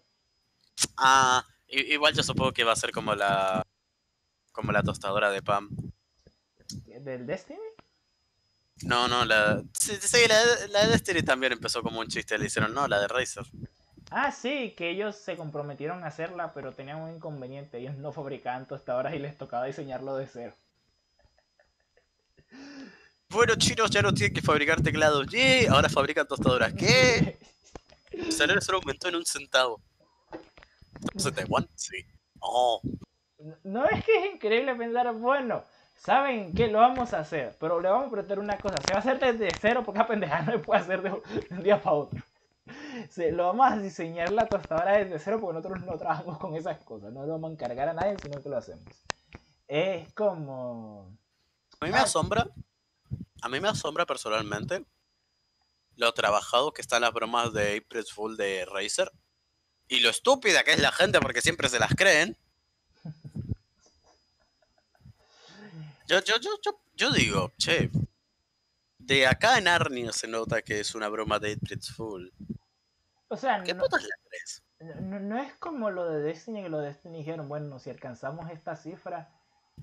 Ah, 0.98 1.46
igual 1.68 2.14
yo 2.16 2.24
supongo 2.24 2.52
que 2.54 2.64
va 2.64 2.72
a 2.74 2.76
ser 2.76 2.92
como 2.92 3.14
la... 3.16 3.66
Como 4.52 4.72
la 4.72 4.84
tostadora 4.84 5.32
de 5.32 5.42
pan. 5.44 5.70
¿Del 6.86 7.26
Destiny? 7.28 7.60
No, 8.84 9.08
no, 9.08 9.26
la... 9.26 9.62
Sí, 9.80 9.96
sí, 10.02 10.28
la, 10.28 10.46
de- 10.46 10.68
la 10.70 10.82
de 10.86 10.88
Destiny 10.90 11.22
también 11.24 11.54
empezó 11.54 11.82
como 11.82 12.00
un 12.00 12.08
chiste. 12.08 12.38
Le 12.38 12.46
hicieron, 12.48 12.74
no, 12.74 12.88
la 12.88 13.00
de 13.00 13.08
Razer. 13.08 13.46
Ah, 14.16 14.32
sí, 14.32 14.76
que 14.78 14.92
ellos 14.92 15.16
se 15.16 15.36
comprometieron 15.36 16.04
a 16.04 16.08
hacerla, 16.08 16.54
pero 16.54 16.72
tenían 16.72 17.02
un 17.02 17.16
inconveniente. 17.16 17.80
Ellos 17.80 17.96
no 17.96 18.12
fabricaban 18.12 18.68
tostadoras 18.68 19.16
y 19.16 19.18
les 19.18 19.36
tocaba 19.36 19.66
diseñarlo 19.66 20.16
de 20.16 20.28
cero. 20.28 20.54
Bueno, 23.30 23.56
chinos 23.56 23.90
ya 23.90 24.04
no 24.04 24.14
tienen 24.14 24.36
que 24.36 24.44
fabricar 24.44 24.84
teclados. 24.84 25.26
¡Yay! 25.32 25.66
Ahora 25.66 25.90
fabrican 25.90 26.28
tostadoras. 26.28 26.74
¿Qué? 26.76 27.40
El 28.12 28.32
salario 28.32 28.62
solo 28.62 28.78
aumentó 28.78 29.10
en 29.10 29.16
un 29.16 29.26
centavo. 29.26 29.82
¿Estamos 30.94 31.26
en 31.26 31.34
Taiwán? 31.34 31.68
Sí. 31.76 32.06
Oh, 32.38 32.82
No 33.64 33.90
es 33.90 34.06
que 34.06 34.16
es 34.16 34.36
increíble 34.36 34.76
pensar, 34.76 35.12
bueno, 35.16 35.64
¿saben 35.98 36.54
qué? 36.54 36.68
Lo 36.68 36.78
vamos 36.78 37.16
a 37.16 37.22
hacer, 37.22 37.58
pero 37.60 37.82
le 37.82 37.90
vamos 37.90 38.08
a 38.08 38.12
prometer 38.12 38.38
una 38.38 38.58
cosa, 38.58 38.76
se 38.86 38.94
va 38.94 39.00
a 39.00 39.02
hacer 39.02 39.20
desde 39.20 39.50
cero 39.60 39.82
porque 39.84 40.02
a 40.02 40.06
pendeja 40.06 40.44
no 40.44 40.52
se 40.52 40.60
puede 40.60 40.82
hacer 40.82 41.02
de 41.02 41.12
un 41.50 41.64
día 41.64 41.82
para 41.82 41.96
otro. 41.96 42.22
Se, 43.10 43.32
lo 43.32 43.48
vamos 43.48 43.72
a 43.72 43.78
diseñar 43.78 44.32
la 44.32 44.48
tostadora 44.48 44.98
desde 44.98 45.20
cero 45.20 45.40
porque 45.42 45.56
nosotros 45.56 45.84
no 45.84 45.98
trabajamos 45.98 46.38
con 46.38 46.56
esas 46.56 46.82
cosas, 46.84 47.12
no 47.12 47.26
lo 47.26 47.34
vamos 47.34 47.50
a 47.50 47.54
encargar 47.54 47.90
a 47.90 47.94
nadie, 47.94 48.18
sino 48.22 48.42
que 48.42 48.50
lo 48.50 48.58
hacemos. 48.58 48.86
Es 49.68 50.12
como... 50.14 51.18
a 51.80 51.86
mí 51.86 51.92
me 51.92 51.98
asombra. 51.98 52.48
A 53.42 53.50
mí 53.50 53.60
me 53.60 53.68
asombra 53.68 54.06
personalmente 54.06 54.86
lo 55.96 56.14
trabajado 56.14 56.74
que 56.74 56.82
están 56.82 57.02
las 57.02 57.14
bromas 57.14 57.54
de 57.54 57.78
April 57.78 58.06
Fool 58.06 58.38
de 58.38 58.66
Razer. 58.66 59.12
Y 59.88 60.00
lo 60.00 60.10
estúpida 60.10 60.64
que 60.64 60.72
es 60.74 60.80
la 60.80 60.92
gente 60.92 61.20
porque 61.20 61.42
siempre 61.42 61.70
se 61.70 61.80
las 61.80 61.94
creen. 61.96 62.38
Yo, 66.06 66.20
yo, 66.20 66.36
yo, 66.38 66.50
yo, 66.62 66.78
yo 66.96 67.12
digo, 67.12 67.54
che, 67.58 67.90
de 69.06 69.28
acá 69.28 69.58
en 69.58 69.68
Arnia 69.68 70.12
se 70.12 70.28
nota 70.28 70.62
que 70.62 70.80
es 70.80 70.96
una 70.96 71.10
broma 71.10 71.40
de 71.40 71.54
April 71.54 71.82
Fool. 71.82 72.34
O 73.28 73.38
sea, 73.38 73.64
¿Qué 73.64 73.74
no, 73.74 73.84
putas 73.84 74.04
la 74.04 74.16
crees? 74.30 74.64
no, 75.02 75.20
no 75.20 75.40
es 75.40 75.54
como 75.56 75.90
lo 75.90 76.10
de 76.10 76.22
Destiny, 76.22 76.64
que 76.64 76.70
lo 76.70 76.80
de 76.80 76.88
Destiny 76.88 77.18
dijeron, 77.18 77.50
bueno, 77.50 77.80
si 77.80 77.90
alcanzamos 77.90 78.50
esta 78.52 78.76
cifra, 78.76 79.30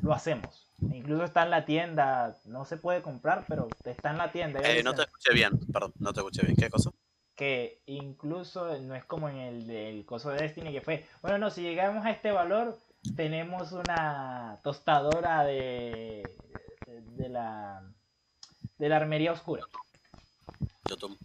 lo 0.02 0.12
hacemos. 0.12 0.72
Incluso 0.80 1.24
está 1.24 1.42
en 1.42 1.50
la 1.50 1.64
tienda, 1.64 2.36
no 2.44 2.64
se 2.64 2.76
puede 2.76 3.02
comprar, 3.02 3.44
pero 3.48 3.68
está 3.84 4.10
en 4.10 4.18
la 4.18 4.32
tienda. 4.32 4.60
Eh, 4.62 4.82
no 4.82 4.94
te 4.94 5.02
escuché 5.02 5.34
bien, 5.34 5.58
perdón, 5.72 5.92
no 5.98 6.12
te 6.12 6.20
escuché 6.20 6.42
bien. 6.42 6.56
¿Qué 6.56 6.70
cosa? 6.70 6.90
Que 7.34 7.82
incluso 7.86 8.78
no 8.80 8.94
es 8.94 9.04
como 9.04 9.28
en 9.28 9.36
el 9.36 9.66
del 9.66 10.04
coso 10.04 10.30
de 10.30 10.42
Destiny, 10.42 10.72
que 10.72 10.80
fue, 10.80 11.06
bueno, 11.22 11.38
no, 11.38 11.50
si 11.50 11.62
llegamos 11.62 12.04
a 12.06 12.10
este 12.10 12.30
valor, 12.32 12.78
tenemos 13.16 13.72
una 13.72 14.60
tostadora 14.62 15.44
de, 15.44 16.22
de, 16.86 17.00
de 17.00 17.28
la 17.28 17.82
de 18.80 18.88
la 18.88 18.96
armería 18.96 19.32
oscura. 19.32 19.62
YouTube. 20.88 21.18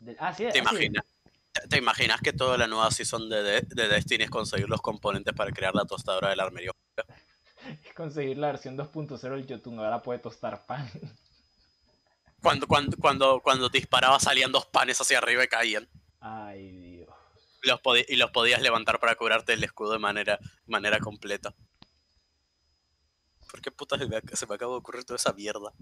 De- 0.00 0.16
ah, 0.18 0.32
sí, 0.32 0.44
¿Te 0.44 0.48
así. 0.48 0.58
imaginas? 0.58 1.04
¿Te, 1.52 1.68
te 1.68 1.76
imaginas 1.76 2.20
que 2.22 2.32
toda 2.32 2.56
la 2.56 2.66
nueva 2.66 2.90
season 2.90 3.28
de, 3.28 3.42
de, 3.42 3.60
de 3.60 3.88
Destiny 3.88 4.24
es 4.24 4.30
conseguir 4.30 4.68
los 4.70 4.80
componentes 4.80 5.34
para 5.34 5.52
crear 5.52 5.74
la 5.74 5.84
tostadora 5.84 6.30
del 6.30 6.40
armería? 6.40 6.70
Es 7.84 7.92
conseguir 7.94 8.38
la 8.38 8.46
versión 8.48 8.76
2.0 8.78 9.20
del 9.20 9.46
Jotun, 9.46 9.78
ahora 9.80 10.02
puede 10.02 10.18
tostar 10.18 10.64
pan. 10.66 10.90
Cuando, 12.40 12.66
cuando, 12.66 12.96
cuando, 12.96 13.40
cuando 13.40 13.68
disparaba 13.68 14.18
salían 14.18 14.50
dos 14.50 14.64
panes 14.66 14.98
hacia 15.00 15.18
arriba 15.18 15.44
y 15.44 15.48
caían. 15.48 15.88
Ay, 16.20 16.70
Dios. 16.70 17.08
Los 17.62 17.80
y 18.08 18.16
los 18.16 18.30
podías 18.30 18.62
levantar 18.62 18.98
para 18.98 19.14
curarte 19.14 19.52
el 19.52 19.64
escudo 19.64 19.92
de 19.92 19.98
manera, 19.98 20.38
manera 20.66 20.98
completa. 21.00 21.54
¿Por 23.50 23.60
qué 23.60 23.70
putas 23.70 24.00
se 24.00 24.46
me 24.46 24.54
acaba 24.54 24.72
de 24.72 24.78
ocurrir 24.78 25.04
toda 25.04 25.16
esa 25.16 25.32
mierda? 25.32 25.72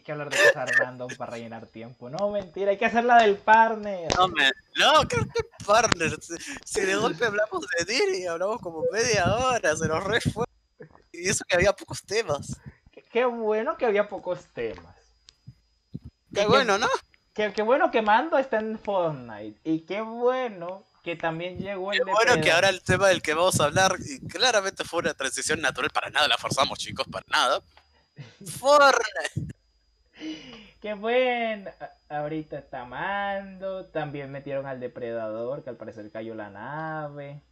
Hay 0.00 0.04
que 0.04 0.12
hablar 0.12 0.30
de 0.30 0.38
cosas 0.38 0.70
random 0.78 1.08
para 1.18 1.32
rellenar 1.32 1.66
tiempo. 1.66 2.08
No, 2.08 2.30
mentira, 2.30 2.70
hay 2.70 2.78
que 2.78 2.86
hacer 2.86 3.04
la 3.04 3.18
del 3.20 3.36
partner. 3.36 4.08
No, 4.16 4.28
me, 4.28 4.50
no, 4.76 5.06
¿qué, 5.06 5.18
qué 5.18 5.42
partner? 5.66 6.16
Si, 6.64 6.80
de 6.80 6.96
golpe 6.96 7.26
hablamos 7.26 7.66
de 7.78 7.84
Diri, 7.84 8.24
hablamos 8.24 8.62
como 8.62 8.82
media 8.90 9.26
hora, 9.36 9.76
se 9.76 9.86
nos 9.86 10.02
re 10.02 10.22
fue. 10.22 10.46
Y 11.12 11.28
eso 11.28 11.44
que 11.46 11.54
había 11.54 11.74
pocos 11.74 12.02
temas. 12.02 12.56
Qué, 12.90 13.02
qué 13.12 13.26
bueno 13.26 13.76
que 13.76 13.84
había 13.84 14.08
pocos 14.08 14.42
temas. 14.54 14.96
Qué 16.32 16.40
qué- 16.40 16.46
bueno, 16.46 16.78
¿no? 16.78 16.88
Qué, 17.34 17.52
qué 17.52 17.60
bueno 17.60 17.90
que 17.90 18.00
Mando 18.00 18.38
está 18.38 18.58
en 18.58 18.78
Fortnite. 18.78 19.60
Y 19.64 19.80
qué 19.80 20.00
bueno 20.00 20.82
que 21.04 21.14
también 21.14 21.58
llegó 21.58 21.92
el 21.92 21.98
Qué 21.98 22.04
bueno 22.10 22.40
que 22.40 22.52
ahora 22.52 22.70
el 22.70 22.80
tema 22.80 23.08
del 23.08 23.20
que 23.20 23.34
vamos 23.34 23.60
a 23.60 23.64
hablar, 23.64 23.96
y 24.02 24.26
claramente 24.26 24.82
fue 24.82 25.00
una 25.00 25.12
transición 25.12 25.60
natural, 25.60 25.90
para 25.90 26.08
nada 26.08 26.26
la 26.26 26.38
forzamos, 26.38 26.78
chicos, 26.78 27.06
para 27.12 27.26
nada. 27.28 27.60
Fortnite. 28.58 29.59
Qué 30.80 30.94
bueno. 30.94 31.70
A- 31.80 32.18
Ahorita 32.18 32.58
está 32.58 32.84
Mando. 32.84 33.86
También 33.90 34.30
metieron 34.30 34.66
al 34.66 34.80
Depredador, 34.80 35.62
que 35.62 35.70
al 35.70 35.76
parecer 35.76 36.10
cayó 36.10 36.34
la 36.34 36.50
nave. 36.50 37.42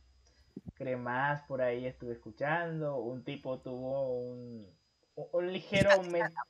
Cremas 0.75 1.43
por 1.47 1.63
ahí 1.63 1.87
estuve 1.87 2.13
escuchando. 2.15 2.97
Un 2.99 3.25
tipo 3.25 3.61
tuvo 3.61 4.11
un, 4.19 4.67
un- 5.15 5.29
un 5.33 5.53
ligero 5.53 5.91
aumento. 5.93 6.41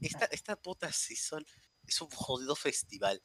Esta, 0.00 0.26
esta 0.26 0.56
puta 0.56 0.92
season 0.92 1.44
es 1.86 2.00
un 2.00 2.08
jodido 2.10 2.54
festival. 2.54 3.20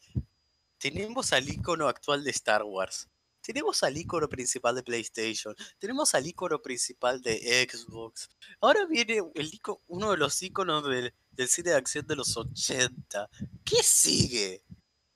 Tenemos 0.78 1.32
al 1.34 1.48
icono 1.48 1.88
actual 1.88 2.24
de 2.24 2.32
Star 2.32 2.64
Wars. 2.64 3.10
Tenemos 3.44 3.84
al 3.84 3.98
icono 3.98 4.28
principal 4.30 4.74
de 4.76 4.84
PlayStation. 4.84 5.54
Tenemos 5.78 6.16
al 6.16 6.26
icono 6.26 6.60
principal 6.62 7.22
de 7.22 7.68
Xbox. 7.70 8.30
Ahora 8.62 8.86
viene 8.86 9.20
el 9.36 9.52
ico- 9.52 9.82
uno 9.88 10.12
de 10.12 10.18
los 10.18 10.42
iconos 10.42 10.88
del, 10.88 11.14
del 11.32 11.48
cine 11.50 11.72
de 11.72 11.76
acción 11.78 12.08
de 12.08 12.16
los 12.16 12.36
80. 12.38 13.30
¿Qué 13.66 13.84
sigue? 13.84 14.64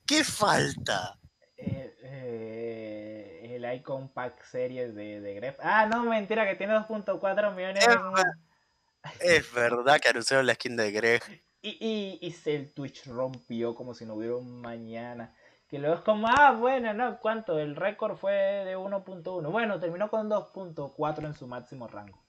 ¿Qué 0.05 0.23
falta? 0.23 1.19
eh, 1.57 1.95
eh, 2.03 3.55
el 3.55 3.75
Icon 3.77 4.09
Pack 4.09 4.45
Series 4.45 4.93
de, 4.93 5.21
de 5.21 5.33
Gref. 5.33 5.57
Ah, 5.61 5.85
no, 5.87 6.03
mentira, 6.03 6.47
que 6.47 6.55
tiene 6.55 6.73
2.4 6.75 7.55
millones. 7.55 7.83
Es 7.87 7.95
en- 7.95 9.27
Es 9.37 9.51
verdad 9.53 9.99
que 9.99 10.09
anunciaron 10.09 10.45
la 10.45 10.53
skin 10.55 10.75
de 10.75 10.91
Greg. 10.91 11.23
Y, 11.61 11.69
y, 11.79 12.19
y 12.21 12.31
se- 12.33 12.55
el 12.55 12.71
Twitch 12.73 13.05
rompió 13.07 13.73
como 13.73 13.93
si 13.93 14.05
no 14.05 14.15
hubiera 14.15 14.35
un 14.35 14.61
mañana. 14.61 15.33
Que 15.69 15.79
luego 15.79 15.95
es 15.95 16.01
como, 16.01 16.27
ah, 16.29 16.51
bueno, 16.51 16.93
¿no? 16.93 17.19
¿Cuánto? 17.19 17.59
El 17.59 17.75
récord 17.75 18.15
fue 18.17 18.33
de 18.33 18.77
1.1. 18.77 19.51
Bueno, 19.51 19.79
terminó 19.79 20.09
con 20.09 20.29
2.4 20.29 21.25
en 21.25 21.33
su 21.33 21.45
máximo 21.47 21.87
rango. 21.87 22.23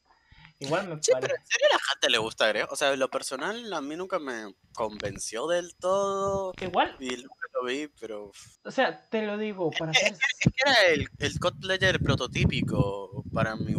Igual 0.60 0.88
me 0.88 1.00
Sí, 1.00 1.12
parece. 1.12 1.28
pero 1.28 1.40
¿en 1.40 1.46
serio 1.46 1.66
a 1.70 1.74
la 1.74 1.80
gente 1.92 2.10
le 2.10 2.18
gusta 2.18 2.48
Greg? 2.48 2.66
O 2.72 2.74
sea, 2.74 2.96
lo 2.96 3.08
personal 3.08 3.72
a 3.72 3.80
mí 3.80 3.94
nunca 3.94 4.18
me 4.18 4.52
convenció 4.74 5.46
del 5.46 5.76
todo. 5.76 6.52
Igual, 6.60 6.96
Y 6.98 7.10
nunca 7.10 7.46
lo 7.54 7.64
vi, 7.64 7.86
pero... 8.00 8.32
o 8.64 8.70
sea, 8.72 9.08
te 9.08 9.24
lo 9.24 9.38
digo, 9.38 9.70
para 9.78 9.94
ser. 9.94 10.14
Es 10.14 10.18
que 10.42 10.50
era 10.66 10.86
el, 10.92 11.08
el 11.20 11.38
player 11.60 12.00
prototípico 12.02 13.22
para 13.32 13.54
mí. 13.54 13.76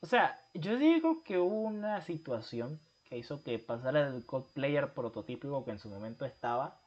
O 0.00 0.06
sea, 0.06 0.36
yo 0.52 0.76
digo 0.76 1.22
que 1.22 1.38
hubo 1.38 1.60
una 1.62 2.00
situación 2.02 2.80
que 3.04 3.16
hizo 3.16 3.44
que 3.44 3.60
pasara 3.60 4.10
del 4.10 4.26
cosplayer 4.26 4.92
prototípico 4.94 5.64
que 5.64 5.70
en 5.70 5.78
su 5.78 5.88
momento 5.88 6.24
estaba 6.24 6.80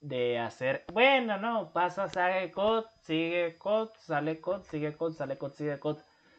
de 0.00 0.38
hacer, 0.38 0.84
bueno, 0.92 1.36
no, 1.38 1.72
pasa, 1.72 2.08
sale 2.08 2.50
COD, 2.50 2.84
sigue 3.02 3.58
COD, 3.58 3.90
sale 3.98 4.40
COD, 4.40 4.62
sigue 4.64 4.96
COD, 4.96 5.12
sale 5.12 5.36
COD, 5.36 5.52
sigue 5.52 5.78
COD, 5.78 5.98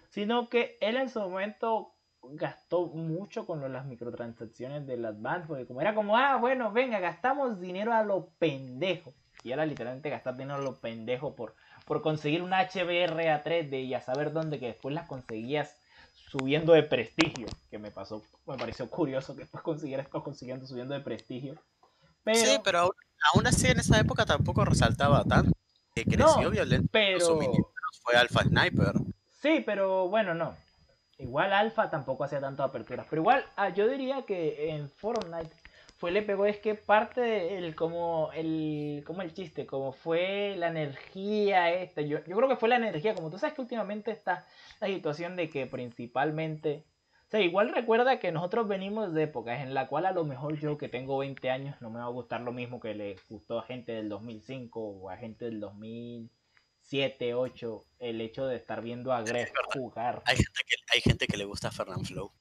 sino 0.10 0.50
que 0.50 0.78
él 0.82 0.98
en 0.98 1.10
su 1.10 1.20
momento 1.20 1.94
gastó 2.24 2.88
mucho 2.88 3.46
con 3.46 3.72
las 3.72 3.86
microtransacciones 3.86 4.86
del 4.88 5.06
Advance, 5.06 5.48
porque 5.48 5.66
como 5.66 5.82
era 5.82 5.96
como, 5.96 6.18
ah, 6.18 6.38
bueno, 6.38 6.72
venga, 6.72 7.00
gastamos 7.00 7.60
dinero 7.60 7.94
a 7.94 8.04
lo 8.04 8.30
pendejo. 8.40 9.14
Y 9.44 9.52
era 9.52 9.66
literalmente 9.66 10.10
gastar 10.10 10.38
dinero 10.38 10.56
a 10.60 10.62
lo 10.62 10.80
pendejo 10.80 11.36
por, 11.36 11.56
por 11.86 12.02
conseguir 12.02 12.44
una 12.44 12.62
HBR 12.62 13.30
a 13.30 13.44
3D 13.44 13.86
y 13.86 13.94
a 13.96 14.02
saber 14.02 14.34
dónde, 14.34 14.60
que 14.60 14.68
después 14.68 14.94
las 14.94 15.08
conseguías 15.08 15.78
subiendo 16.30 16.74
de 16.74 16.84
prestigio, 16.84 17.48
que 17.70 17.80
me 17.80 17.92
pasó, 17.92 18.22
me 18.46 18.58
pareció 18.58 18.90
curioso 18.90 19.34
que 19.34 19.42
después 19.42 19.64
consiguiera 19.64 20.04
esto 20.04 20.24
consiguiendo 20.24 20.66
subiendo 20.66 20.94
de 20.94 21.02
prestigio. 21.02 21.56
sí, 22.34 22.60
pero 22.64 22.94
aún, 23.34 23.48
así 23.48 23.68
en 23.68 23.80
esa 23.80 24.00
época 24.00 24.26
tampoco 24.26 24.66
resaltaba 24.66 25.24
tanto. 25.24 25.52
Que 25.94 26.06
creció 26.06 26.50
violento. 26.50 26.88
Pero... 26.92 27.40
fue 28.04 28.16
Alpha 28.16 28.44
Sniper. 28.44 28.94
Sí, 29.42 29.62
pero 29.66 30.08
bueno, 30.08 30.34
no. 30.34 30.56
Igual 31.18 31.54
Alpha 31.54 31.90
tampoco 31.90 32.24
hacía 32.24 32.40
tantas 32.40 32.68
aperturas. 32.68 33.06
Pero 33.10 33.22
igual, 33.22 33.46
ah, 33.56 33.70
yo 33.70 33.88
diría 33.88 34.24
que 34.24 34.72
en 34.72 34.90
Fortnite 34.90 35.52
fue 36.02 36.10
le 36.10 36.24
pegó 36.24 36.48
es 36.48 36.58
que 36.58 36.74
parte 36.74 37.22
del 37.22 37.76
como 37.76 38.32
el 38.34 39.04
como 39.06 39.22
el 39.22 39.36
chiste, 39.36 39.68
como 39.68 39.92
fue 39.92 40.56
la 40.58 40.70
energía 40.70 41.70
esta, 41.70 42.02
yo, 42.02 42.18
yo 42.26 42.36
creo 42.36 42.50
que 42.50 42.56
fue 42.56 42.70
la 42.70 42.78
energía, 42.78 43.14
como 43.14 43.30
tú 43.30 43.38
sabes 43.38 43.54
que 43.54 43.62
últimamente 43.62 44.10
está 44.10 44.48
la 44.80 44.88
situación 44.88 45.36
de 45.36 45.48
que 45.48 45.68
principalmente, 45.68 46.84
sea, 47.32 47.40
igual 47.40 47.74
recuerda 47.74 48.20
que 48.20 48.32
nosotros 48.34 48.68
venimos 48.68 49.14
de 49.14 49.24
épocas 49.24 49.62
en 49.62 49.74
la 49.74 49.88
cual 49.88 50.06
a 50.06 50.12
lo 50.12 50.26
mejor 50.26 50.60
yo 50.60 50.78
que 50.78 50.90
tengo 50.90 51.18
20 51.18 51.50
años 51.50 51.82
no 51.82 51.90
me 51.90 52.00
va 52.00 52.06
a 52.06 52.10
gustar 52.10 52.42
lo 52.42 52.52
mismo 52.52 52.82
que 52.82 52.94
le 52.94 53.16
gustó 53.30 53.60
a 53.60 53.64
gente 53.64 53.94
del 53.94 54.10
2005 54.10 54.82
o 54.82 55.10
a 55.10 55.16
gente 55.16 55.46
del 55.46 55.62
2007, 55.62 57.34
8, 57.34 57.86
el 58.00 58.20
hecho 58.20 58.48
de 58.48 58.58
estar 58.58 58.82
viendo 58.82 59.14
a 59.14 59.22
Gref 59.22 59.50
jugar. 59.74 60.22
Hay 60.26 60.36
gente 60.36 60.62
que, 60.68 60.76
hay 60.94 61.00
gente 61.00 61.28
que 61.28 61.38
le 61.38 61.46
gusta 61.46 61.72
Fernand 61.72 62.06
Flow. 62.06 62.32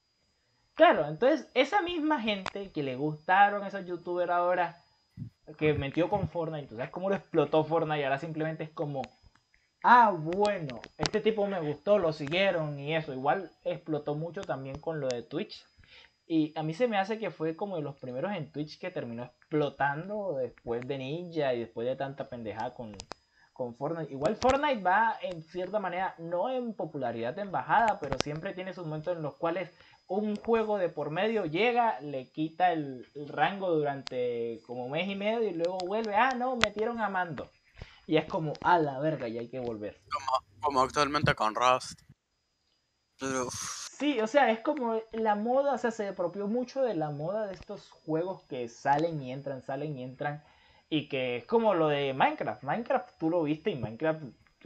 Claro, 0.73 1.07
entonces 1.07 1.47
esa 1.53 1.81
misma 1.81 2.21
gente 2.21 2.71
que 2.71 2.83
le 2.83 2.97
gustaron 2.97 3.65
esos 3.65 3.85
youtubers 3.85 4.31
ahora, 4.31 4.77
que 5.57 5.73
metió 5.73 6.09
con 6.09 6.27
Fortnite, 6.27 6.67
¿tú 6.67 6.75
sabes 6.75 6.91
cómo 6.91 7.09
lo 7.09 7.15
explotó 7.15 7.63
Fortnite? 7.63 8.01
Y 8.01 8.03
ahora 8.03 8.19
simplemente 8.19 8.65
es 8.65 8.71
como, 8.71 9.03
ah, 9.83 10.11
bueno, 10.11 10.81
este 10.97 11.21
tipo 11.21 11.47
me 11.47 11.59
gustó, 11.59 11.97
lo 11.99 12.13
siguieron 12.13 12.79
y 12.79 12.95
eso. 12.95 13.13
Igual 13.13 13.51
explotó 13.63 14.15
mucho 14.15 14.41
también 14.41 14.79
con 14.79 14.99
lo 14.99 15.07
de 15.07 15.23
Twitch. 15.23 15.65
Y 16.27 16.53
a 16.57 16.63
mí 16.63 16.73
se 16.73 16.87
me 16.87 16.97
hace 16.97 17.19
que 17.19 17.29
fue 17.29 17.55
como 17.55 17.75
de 17.75 17.81
los 17.81 17.97
primeros 17.97 18.31
en 18.33 18.51
Twitch 18.51 18.79
que 18.79 18.89
terminó 18.89 19.25
explotando 19.25 20.37
después 20.37 20.87
de 20.87 20.97
Ninja 20.97 21.53
y 21.53 21.59
después 21.59 21.87
de 21.87 21.97
tanta 21.97 22.29
pendejada 22.29 22.73
con, 22.73 22.95
con 23.51 23.75
Fortnite. 23.75 24.13
Igual 24.13 24.37
Fortnite 24.37 24.81
va 24.81 25.17
en 25.21 25.43
cierta 25.43 25.79
manera, 25.79 26.15
no 26.19 26.49
en 26.49 26.73
popularidad 26.73 27.37
en 27.39 27.51
bajada, 27.51 27.99
pero 27.99 28.17
siempre 28.19 28.53
tiene 28.53 28.73
sus 28.73 28.85
momentos 28.85 29.17
en 29.17 29.23
los 29.23 29.35
cuales 29.35 29.71
un 30.07 30.35
juego 30.35 30.77
de 30.77 30.89
por 30.89 31.09
medio 31.09 31.45
llega, 31.45 31.99
le 32.01 32.29
quita 32.31 32.73
el, 32.73 33.05
rango 33.27 33.71
durante 33.71 34.59
como 34.65 34.89
mes 34.89 35.09
y 35.09 35.15
medio 35.15 35.43
y 35.43 35.53
luego 35.53 35.77
vuelve, 35.85 36.15
ah, 36.15 36.33
no, 36.37 36.57
metieron 36.57 36.99
a 36.99 37.09
Mando. 37.09 37.49
Y 38.11 38.17
es 38.17 38.25
como, 38.25 38.51
a 38.59 38.77
la 38.77 38.99
verga, 38.99 39.29
y 39.29 39.37
hay 39.37 39.47
que 39.47 39.61
volver. 39.61 40.01
Como, 40.59 40.81
actualmente 40.81 41.33
con 41.33 41.55
Rust. 41.55 42.01
Sí, 43.97 44.19
o 44.19 44.27
sea, 44.27 44.51
es 44.51 44.59
como 44.59 45.01
la 45.13 45.35
moda, 45.35 45.75
o 45.75 45.77
sea, 45.77 45.91
se 45.91 46.09
apropió 46.09 46.45
mucho 46.47 46.81
de 46.81 46.93
la 46.93 47.09
moda 47.09 47.47
de 47.47 47.53
estos 47.53 47.89
juegos 47.89 48.43
que 48.49 48.67
salen 48.67 49.21
y 49.21 49.31
entran, 49.31 49.61
salen 49.61 49.97
y 49.97 50.03
entran. 50.03 50.43
Y 50.89 51.07
que 51.07 51.37
es 51.37 51.45
como 51.45 51.73
lo 51.73 51.87
de 51.87 52.13
Minecraft. 52.13 52.63
Minecraft 52.63 53.17
tú 53.17 53.29
lo 53.29 53.43
viste 53.43 53.71
y 53.71 53.77
Minecraft 53.77 54.23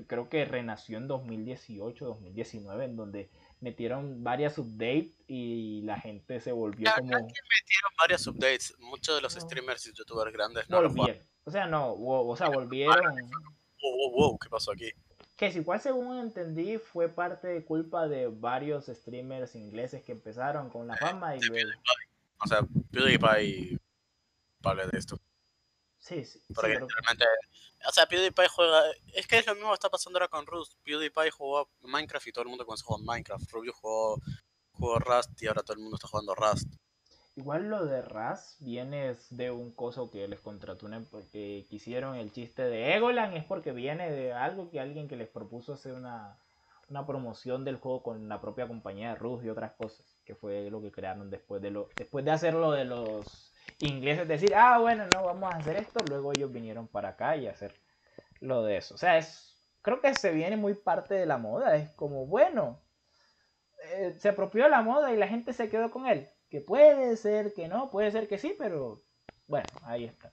creo 0.08 0.28
que 0.28 0.44
renació 0.46 0.98
en 0.98 1.08
2018, 1.08 2.04
2019, 2.04 2.86
en 2.86 2.96
donde 2.96 3.30
metieron 3.62 4.24
varias 4.24 4.58
updates 4.58 5.14
y 5.28 5.84
la 5.84 6.00
gente 6.00 6.42
se 6.42 6.52
volvió 6.52 6.90
como... 6.96 7.10
metieron 7.10 7.92
varias 8.00 8.26
updates. 8.26 8.74
Muchos 8.80 9.16
de 9.16 9.22
los 9.22 9.34
streamers 9.34 9.86
y 9.86 9.94
youtubers 9.94 10.34
grandes 10.34 10.68
no 10.68 10.82
volvieron. 10.82 11.35
O 11.46 11.52
sea, 11.52 11.68
no, 11.68 11.94
o 11.94 12.36
sea, 12.36 12.50
volvieron... 12.50 13.16
Wow, 13.82 14.12
wow, 14.12 14.40
¿qué 14.40 14.50
pasó 14.50 14.72
aquí? 14.72 14.92
Que 15.36 15.52
si 15.52 15.64
cual 15.64 15.80
según 15.80 16.18
entendí 16.18 16.78
fue 16.78 17.08
parte 17.08 17.48
de 17.48 17.64
culpa 17.64 18.08
de 18.08 18.28
varios 18.28 18.88
streamers 18.88 19.56
ingleses 19.56 20.04
que 20.04 20.14
empezaron 20.14 20.70
con 20.70 20.88
la 20.88 20.98
fama 20.98 21.36
y 21.36 21.40
luego... 21.42 21.70
O 22.44 22.48
sea, 22.48 22.62
PewDiePie 22.92 23.80
vale 24.60 24.88
de 24.88 24.98
esto. 24.98 25.20
Sí, 26.00 26.26
sí. 26.26 26.42
Porque 26.54 26.74
realmente, 26.74 27.26
o 27.88 27.92
sea, 27.92 28.06
PewDiePie 28.06 28.48
juega, 28.48 28.84
es 29.14 29.28
que 29.28 29.38
es 29.38 29.48
lo 29.48 29.56
mismo 29.56 29.70
que 29.70 29.76
está 29.76 29.90
pasando 29.90 30.18
ahora 30.18 30.28
con 30.28 30.46
Rust. 30.46 30.74
PewDiePie 30.84 31.32
jugó 31.32 31.70
Minecraft 31.82 32.28
y 32.28 32.32
todo 32.32 32.44
el 32.44 32.50
mundo 32.50 32.66
comenzó 32.66 32.86
a 32.86 32.88
jugar 32.88 33.06
Minecraft. 33.06 33.52
Rubio 33.52 33.74
jugó, 33.74 34.22
jugó 34.72 35.00
Rust 35.00 35.42
y 35.42 35.48
ahora 35.48 35.64
todo 35.64 35.74
el 35.74 35.84
mundo 35.84 35.96
está 35.96 36.08
jugando 36.08 36.36
Rust. 36.36 36.68
Igual 37.36 37.70
lo 37.70 37.86
de 37.86 38.02
Rust 38.02 38.62
viene 38.62 39.14
de 39.30 39.52
un 39.52 39.72
coso 39.72 40.10
que 40.10 40.28
les 40.28 40.40
contrató 40.40 40.86
una, 40.86 41.02
porque 41.12 41.66
quisieron 41.70 42.16
el 42.16 42.32
chiste 42.32 42.64
de 42.64 42.96
Egolan, 42.96 43.34
es 43.34 43.44
porque 43.44 43.74
viene 43.74 44.10
de 44.10 44.32
algo 44.34 44.70
que 44.70 44.80
alguien 44.80 45.10
que 45.10 45.18
les 45.18 45.28
propuso 45.28 45.74
hacer 45.74 45.94
una, 45.94 46.38
una 46.90 47.06
promoción 47.06 47.66
del 47.66 47.76
juego 47.78 48.04
con 48.04 48.30
la 48.30 48.40
propia 48.40 48.68
compañía 48.68 49.10
de 49.10 49.16
Rust 49.16 49.44
y 49.44 49.50
otras 49.50 49.74
cosas, 49.74 50.06
que 50.24 50.34
fue 50.36 50.70
lo 50.70 50.82
que 50.82 50.92
crearon 50.92 51.30
después 51.30 51.62
de 51.62 51.72
lo, 51.72 51.90
después 51.98 52.24
de 52.24 52.32
hacerlo 52.32 52.72
de 52.72 52.86
los 52.86 53.54
ingleses 53.80 54.28
decir, 54.28 54.56
ah, 54.56 54.78
bueno, 54.80 55.06
no, 55.14 55.26
vamos 55.26 55.54
a 55.54 55.58
hacer 55.58 55.76
esto, 55.76 56.04
luego 56.08 56.32
ellos 56.32 56.52
vinieron 56.54 56.88
para 56.88 57.10
acá 57.10 57.36
y 57.36 57.48
hacer 57.48 57.74
lo 58.40 58.64
de 58.64 58.78
eso. 58.78 58.96
O 58.96 58.98
sea, 58.98 59.18
es, 59.18 59.54
creo 59.82 60.00
que 60.02 60.14
se 60.14 60.32
viene 60.32 60.58
muy 60.58 60.74
parte 60.74 61.16
de 61.16 61.26
la 61.26 61.38
moda, 61.38 61.76
es 61.76 61.90
como, 61.92 62.28
bueno, 62.28 62.80
eh, 63.92 64.16
se 64.20 64.30
apropió 64.30 64.68
la 64.70 64.82
moda 64.82 65.12
y 65.12 65.18
la 65.18 65.28
gente 65.28 65.54
se 65.54 65.70
quedó 65.70 65.92
con 65.92 66.08
él. 66.08 66.30
Que 66.56 66.62
puede 66.62 67.18
ser 67.18 67.54
que 67.54 67.68
no, 67.68 67.92
puede 67.92 68.12
ser 68.12 68.30
que 68.30 68.38
sí, 68.38 68.56
pero 68.58 69.02
bueno, 69.46 69.68
ahí 69.84 70.06
está. 70.06 70.32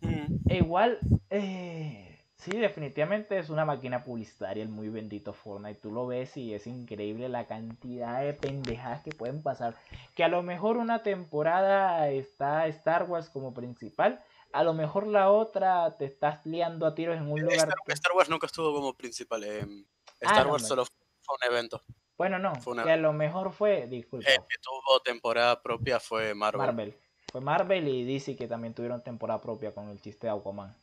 Mm. 0.00 0.36
E 0.48 0.56
igual, 0.56 0.98
eh, 1.28 2.18
Sí, 2.38 2.52
definitivamente 2.52 3.38
es 3.38 3.50
una 3.50 3.66
máquina 3.66 4.02
publicitaria 4.02 4.62
el 4.62 4.70
muy 4.70 4.88
bendito 4.88 5.34
Fortnite. 5.34 5.78
Tú 5.82 5.92
lo 5.92 6.06
ves 6.06 6.34
y 6.38 6.54
es 6.54 6.66
increíble 6.66 7.28
la 7.28 7.46
cantidad 7.46 8.22
de 8.22 8.32
pendejadas 8.32 9.02
que 9.02 9.10
pueden 9.10 9.42
pasar. 9.42 9.76
Que 10.16 10.24
a 10.24 10.28
lo 10.28 10.42
mejor 10.42 10.78
una 10.78 11.02
temporada 11.02 12.08
está 12.08 12.66
Star 12.68 13.02
Wars 13.02 13.28
como 13.28 13.52
principal, 13.52 14.24
a 14.54 14.64
lo 14.64 14.72
mejor 14.72 15.06
la 15.06 15.30
otra 15.30 15.98
te 15.98 16.06
estás 16.06 16.46
liando 16.46 16.86
a 16.86 16.94
tiros 16.94 17.18
en 17.18 17.30
un 17.30 17.42
lugar. 17.42 17.68
Star, 17.88 18.12
Wars 18.16 18.30
nunca 18.30 18.46
estuvo 18.46 18.72
como 18.72 18.94
principal. 18.94 19.44
Eh. 19.44 19.84
Star 20.20 20.46
Wars 20.46 20.66
solo 20.66 20.86
fue 20.86 21.36
un 21.36 21.52
evento. 21.52 21.82
Bueno, 22.20 22.38
no, 22.38 22.52
que 22.84 22.92
a 22.92 22.98
lo 22.98 23.14
mejor 23.14 23.50
fue, 23.50 23.86
disculpa. 23.86 24.28
que 24.28 24.58
tuvo 24.60 25.00
temporada 25.00 25.62
propia 25.62 25.98
fue 25.98 26.34
Marvel. 26.34 26.60
Marvel. 26.60 26.94
Fue 27.32 27.40
Marvel 27.40 27.88
y 27.88 28.04
DC 28.04 28.36
que 28.36 28.46
también 28.46 28.74
tuvieron 28.74 29.02
temporada 29.02 29.40
propia 29.40 29.72
con 29.72 29.88
el 29.88 30.02
chiste 30.02 30.26
de 30.26 30.34
Aquaman. 30.34 30.76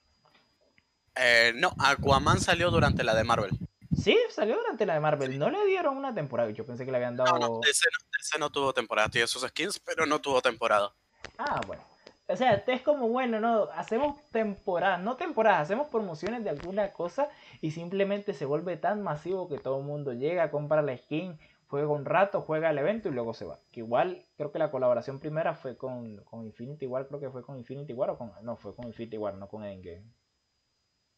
Eh, 1.14 1.52
no, 1.54 1.76
Aquaman 1.78 2.40
salió 2.40 2.72
durante 2.72 3.04
la 3.04 3.14
de 3.14 3.24
Marvel. 3.24 3.52
Sí, 3.96 4.18
salió 4.32 4.56
durante 4.56 4.88
la 4.88 4.96
de 4.96 5.00
Marvel. 5.00 5.38
No 5.38 5.52
le 5.52 5.64
dieron 5.68 5.96
una 5.96 6.12
temporada. 6.12 6.50
Yo 6.50 6.66
pensé 6.66 6.86
que 6.86 6.90
le 6.90 6.98
habían 6.98 7.16
dado. 7.16 7.38
No, 7.38 7.48
no, 7.48 7.60
ese, 7.70 8.40
no, 8.40 8.50
tuvo 8.50 8.74
temporada. 8.74 9.08
Tiene 9.08 9.28
sus 9.28 9.44
skins, 9.44 9.78
pero 9.78 10.08
no 10.08 10.20
tuvo 10.20 10.42
temporada. 10.42 10.92
Ah, 11.38 11.62
bueno. 11.68 11.84
O 12.30 12.36
sea, 12.36 12.64
es 12.66 12.82
como, 12.82 13.10
bueno, 13.10 13.40
no, 13.40 13.70
hacemos 13.76 14.18
temporadas, 14.32 15.00
no 15.02 15.16
temporadas, 15.16 15.62
hacemos 15.62 15.88
promociones 15.88 16.44
de 16.44 16.50
alguna 16.50 16.92
cosa 16.92 17.30
y 17.62 17.72
simplemente 17.72 18.34
se 18.34 18.46
vuelve 18.46 18.78
tan 18.78 19.02
masivo 19.04 19.48
que 19.48 19.58
todo 19.58 19.80
el 19.80 19.86
mundo 19.86 20.14
llega, 20.14 20.52
compra 20.52 20.82
la 20.82 20.98
skin, 20.98 21.40
juega 21.68 21.88
un 21.88 22.06
rato, 22.06 22.42
juega 22.42 22.70
el 22.70 22.78
evento 22.78 23.10
y 23.10 23.12
luego 23.12 23.34
se 23.34 23.46
va. 23.46 23.60
Que 23.72 23.82
igual, 23.82 24.26
creo 24.36 24.52
que 24.52 24.60
la 24.60 24.72
colaboración 24.72 25.20
primera 25.20 25.56
fue 25.56 25.78
con, 25.78 26.18
con 26.24 26.46
Infinity 26.46 26.88
War, 26.88 27.08
creo 27.08 27.20
que 27.20 27.30
fue 27.30 27.44
con 27.44 27.58
Infinity 27.58 27.94
War 27.94 28.12
o 28.12 28.18
con... 28.18 28.32
No, 28.44 28.58
fue 28.58 28.76
con 28.76 28.88
Infinity 28.88 29.18
War, 29.18 29.36
no 29.36 29.48
con 29.48 29.64
Endgame. 29.64 30.06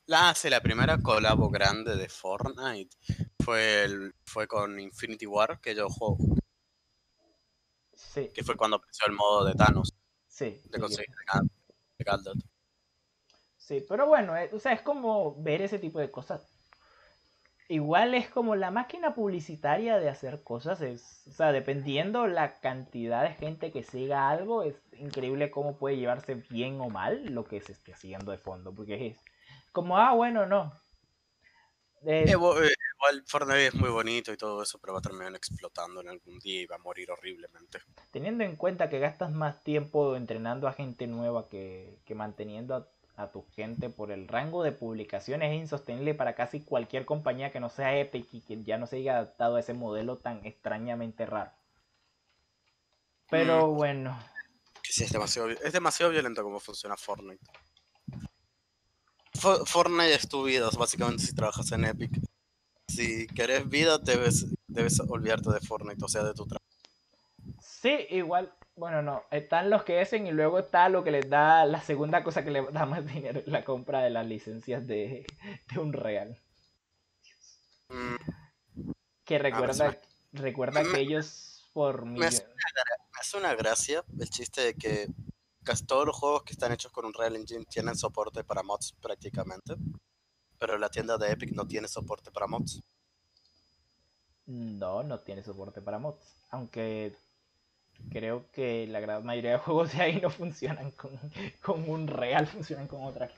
La, 0.05 0.29
hace 0.29 0.49
la 0.49 0.61
primera 0.61 0.97
colabo 0.97 1.49
grande 1.49 1.95
de 1.95 2.09
Fortnite 2.09 2.97
fue, 3.43 3.83
el, 3.83 4.15
fue 4.23 4.47
con 4.47 4.79
Infinity 4.79 5.27
War, 5.27 5.59
que 5.61 5.75
yo 5.75 5.87
juego. 5.87 6.17
Sí. 7.93 8.29
Que 8.33 8.43
fue 8.43 8.55
cuando 8.55 8.77
apareció 8.77 9.05
el 9.07 9.13
modo 9.13 9.45
de 9.45 9.53
Thanos. 9.53 9.93
Sí. 10.27 10.61
De 10.69 10.79
conseguir 10.79 11.13
de 11.97 12.03
Galdot. 12.03 12.37
Sí, 13.69 13.85
pero 13.87 14.07
bueno, 14.07 14.35
eh, 14.35 14.49
o 14.51 14.57
sea, 14.57 14.73
es 14.73 14.81
como 14.81 15.35
ver 15.43 15.61
ese 15.61 15.77
tipo 15.77 15.99
de 15.99 16.09
cosas. 16.09 16.41
Igual 17.67 18.15
es 18.15 18.27
como 18.27 18.55
la 18.55 18.71
máquina 18.71 19.13
publicitaria 19.13 19.99
de 19.99 20.09
hacer 20.09 20.41
cosas. 20.41 20.81
Es, 20.81 21.27
o 21.27 21.33
sea, 21.33 21.51
dependiendo 21.51 22.25
la 22.25 22.59
cantidad 22.61 23.21
de 23.21 23.35
gente 23.35 23.71
que 23.71 23.83
siga 23.83 24.27
algo, 24.27 24.63
es 24.63 24.73
increíble 24.93 25.51
cómo 25.51 25.77
puede 25.77 25.97
llevarse 25.97 26.33
bien 26.49 26.81
o 26.81 26.89
mal 26.89 27.25
lo 27.25 27.45
que 27.45 27.61
se 27.61 27.73
esté 27.73 27.93
haciendo 27.93 28.31
de 28.31 28.39
fondo. 28.39 28.73
Porque 28.73 29.09
es, 29.09 29.19
como, 29.71 29.99
ah, 29.99 30.15
bueno, 30.15 30.47
no. 30.47 30.73
Eh, 32.07 32.25
eh, 32.25 32.31
igual 32.31 33.23
Fortnite 33.27 33.67
es 33.67 33.75
muy 33.75 33.91
bonito 33.91 34.33
y 34.33 34.37
todo 34.37 34.63
eso, 34.63 34.79
pero 34.79 34.93
va 34.93 34.99
a 34.99 35.03
terminar 35.03 35.35
explotando 35.35 36.01
en 36.01 36.09
algún 36.09 36.39
día 36.39 36.61
y 36.61 36.65
va 36.65 36.77
a 36.77 36.79
morir 36.79 37.11
horriblemente. 37.11 37.81
Teniendo 38.09 38.43
en 38.43 38.55
cuenta 38.55 38.89
que 38.89 38.97
gastas 38.97 39.29
más 39.29 39.63
tiempo 39.63 40.15
entrenando 40.15 40.67
a 40.67 40.73
gente 40.73 41.05
nueva 41.05 41.47
que, 41.47 41.99
que 42.05 42.15
manteniendo 42.15 42.73
a, 42.73 42.87
a 43.19 43.31
tu 43.31 43.45
gente 43.55 43.89
por 43.89 44.11
el 44.11 44.27
rango 44.27 44.63
de 44.63 44.71
publicaciones 44.71 45.51
es 45.51 45.59
insostenible 45.61 46.13
para 46.15 46.35
casi 46.35 46.61
cualquier 46.61 47.05
compañía 47.05 47.51
que 47.51 47.59
no 47.59 47.69
sea 47.69 47.97
Epic 47.97 48.27
y 48.31 48.41
que 48.41 48.63
ya 48.63 48.77
no 48.77 48.87
se 48.87 48.97
haya 48.97 49.17
adaptado 49.17 49.57
a 49.57 49.59
ese 49.59 49.73
modelo 49.73 50.17
tan 50.17 50.45
extrañamente 50.45 51.25
raro. 51.25 51.51
Pero 53.29 53.67
Mm. 53.67 53.75
bueno, 53.75 54.19
sí, 54.83 55.03
es 55.03 55.11
demasiado, 55.11 55.49
es 55.49 55.73
demasiado 55.73 56.11
violento 56.11 56.41
como 56.43 56.59
funciona 56.59 56.95
Fortnite. 56.95 57.45
Fo- 59.33 59.65
Fortnite 59.65 60.15
es 60.15 60.27
tu 60.27 60.43
vida, 60.43 60.69
básicamente, 60.77 61.23
si 61.23 61.33
trabajas 61.35 61.71
en 61.71 61.85
Epic. 61.85 62.11
Si 62.87 63.27
querés 63.27 63.69
vida, 63.69 63.97
debes, 63.99 64.45
debes 64.67 64.99
olvidarte 65.01 65.51
de 65.51 65.59
Fortnite, 65.59 66.03
o 66.03 66.07
sea, 66.07 66.23
de 66.23 66.33
tu 66.33 66.45
trabajo. 66.47 66.65
sí, 67.61 68.07
igual, 68.09 68.51
bueno, 68.79 69.01
no, 69.01 69.23
están 69.31 69.69
los 69.69 69.83
que 69.83 69.99
hacen 69.99 70.25
y 70.25 70.31
luego 70.31 70.59
está 70.59 70.87
lo 70.89 71.03
que 71.03 71.11
les 71.11 71.29
da 71.29 71.65
la 71.65 71.81
segunda 71.81 72.23
cosa 72.23 72.43
que 72.43 72.51
les 72.51 72.71
da 72.73 72.85
más 72.85 73.05
dinero, 73.05 73.41
la 73.45 73.63
compra 73.63 74.01
de 74.01 74.09
las 74.09 74.25
licencias 74.25 74.87
de, 74.87 75.25
de 75.71 75.79
Unreal. 75.79 76.39
Mm, 77.89 78.15
Que 79.25 79.37
recuerda, 79.37 79.89
me- 80.31 80.39
recuerda 80.41 80.83
me- 80.83 80.91
que 80.91 80.99
ellos 81.01 81.69
por 81.73 82.05
me 82.05 82.19
millón- 82.27 82.43
Me 82.47 83.19
hace 83.21 83.37
una 83.37 83.53
gracia 83.55 84.03
el 84.19 84.29
chiste 84.29 84.61
de 84.61 84.73
que 84.75 85.07
casi 85.63 85.85
todos 85.85 86.05
los 86.05 86.15
juegos 86.17 86.43
que 86.43 86.53
están 86.53 86.71
hechos 86.71 86.91
con 86.91 87.05
Unreal 87.05 87.35
Engine 87.35 87.65
tienen 87.65 87.95
soporte 87.95 88.43
para 88.43 88.63
mods 88.63 88.93
prácticamente. 89.01 89.75
Pero 90.57 90.77
la 90.77 90.89
tienda 90.89 91.17
de 91.17 91.31
Epic 91.31 91.51
no 91.53 91.65
tiene 91.67 91.87
soporte 91.87 92.31
para 92.31 92.47
mods. 92.47 92.81
No, 94.45 95.03
no 95.03 95.19
tiene 95.19 95.43
soporte 95.43 95.81
para 95.81 95.99
mods. 95.99 96.35
Aunque 96.49 97.15
creo 98.11 98.45
que 98.51 98.87
la 98.87 98.99
gran 98.99 99.25
mayoría 99.25 99.51
de 99.51 99.57
juegos 99.65 99.93
de 99.93 100.01
ahí 100.01 100.21
no 100.21 100.29
funcionan 100.29 100.91
con, 100.91 101.11
con 101.61 101.89
un 101.89 102.07
real, 102.07 102.47
funcionan 102.47 102.87
con 102.87 103.03
otras. 103.03 103.31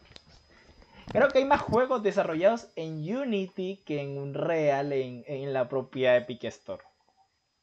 Creo 1.11 1.27
que 1.29 1.39
hay 1.39 1.45
más 1.45 1.61
juegos 1.61 2.03
desarrollados 2.03 2.67
en 2.75 2.93
Unity 3.15 3.81
que 3.85 4.01
en 4.01 4.17
un 4.17 4.33
real 4.33 4.93
en, 4.93 5.23
en 5.27 5.51
la 5.51 5.67
propia 5.67 6.15
Epic 6.15 6.45
Store. 6.45 6.83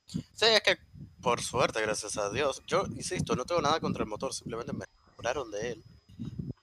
Sí, 0.07 0.47
es 0.47 0.61
que 0.63 0.79
por 1.21 1.43
suerte, 1.43 1.81
gracias 1.83 2.17
a 2.17 2.31
Dios. 2.31 2.63
Yo 2.67 2.85
insisto, 2.87 3.35
no 3.35 3.45
tengo 3.45 3.61
nada 3.61 3.81
contra 3.81 4.05
el 4.05 4.09
motor, 4.09 4.33
simplemente 4.33 4.73
me 4.73 4.85
enamoraron 5.07 5.51
de 5.51 5.73
él. 5.73 5.85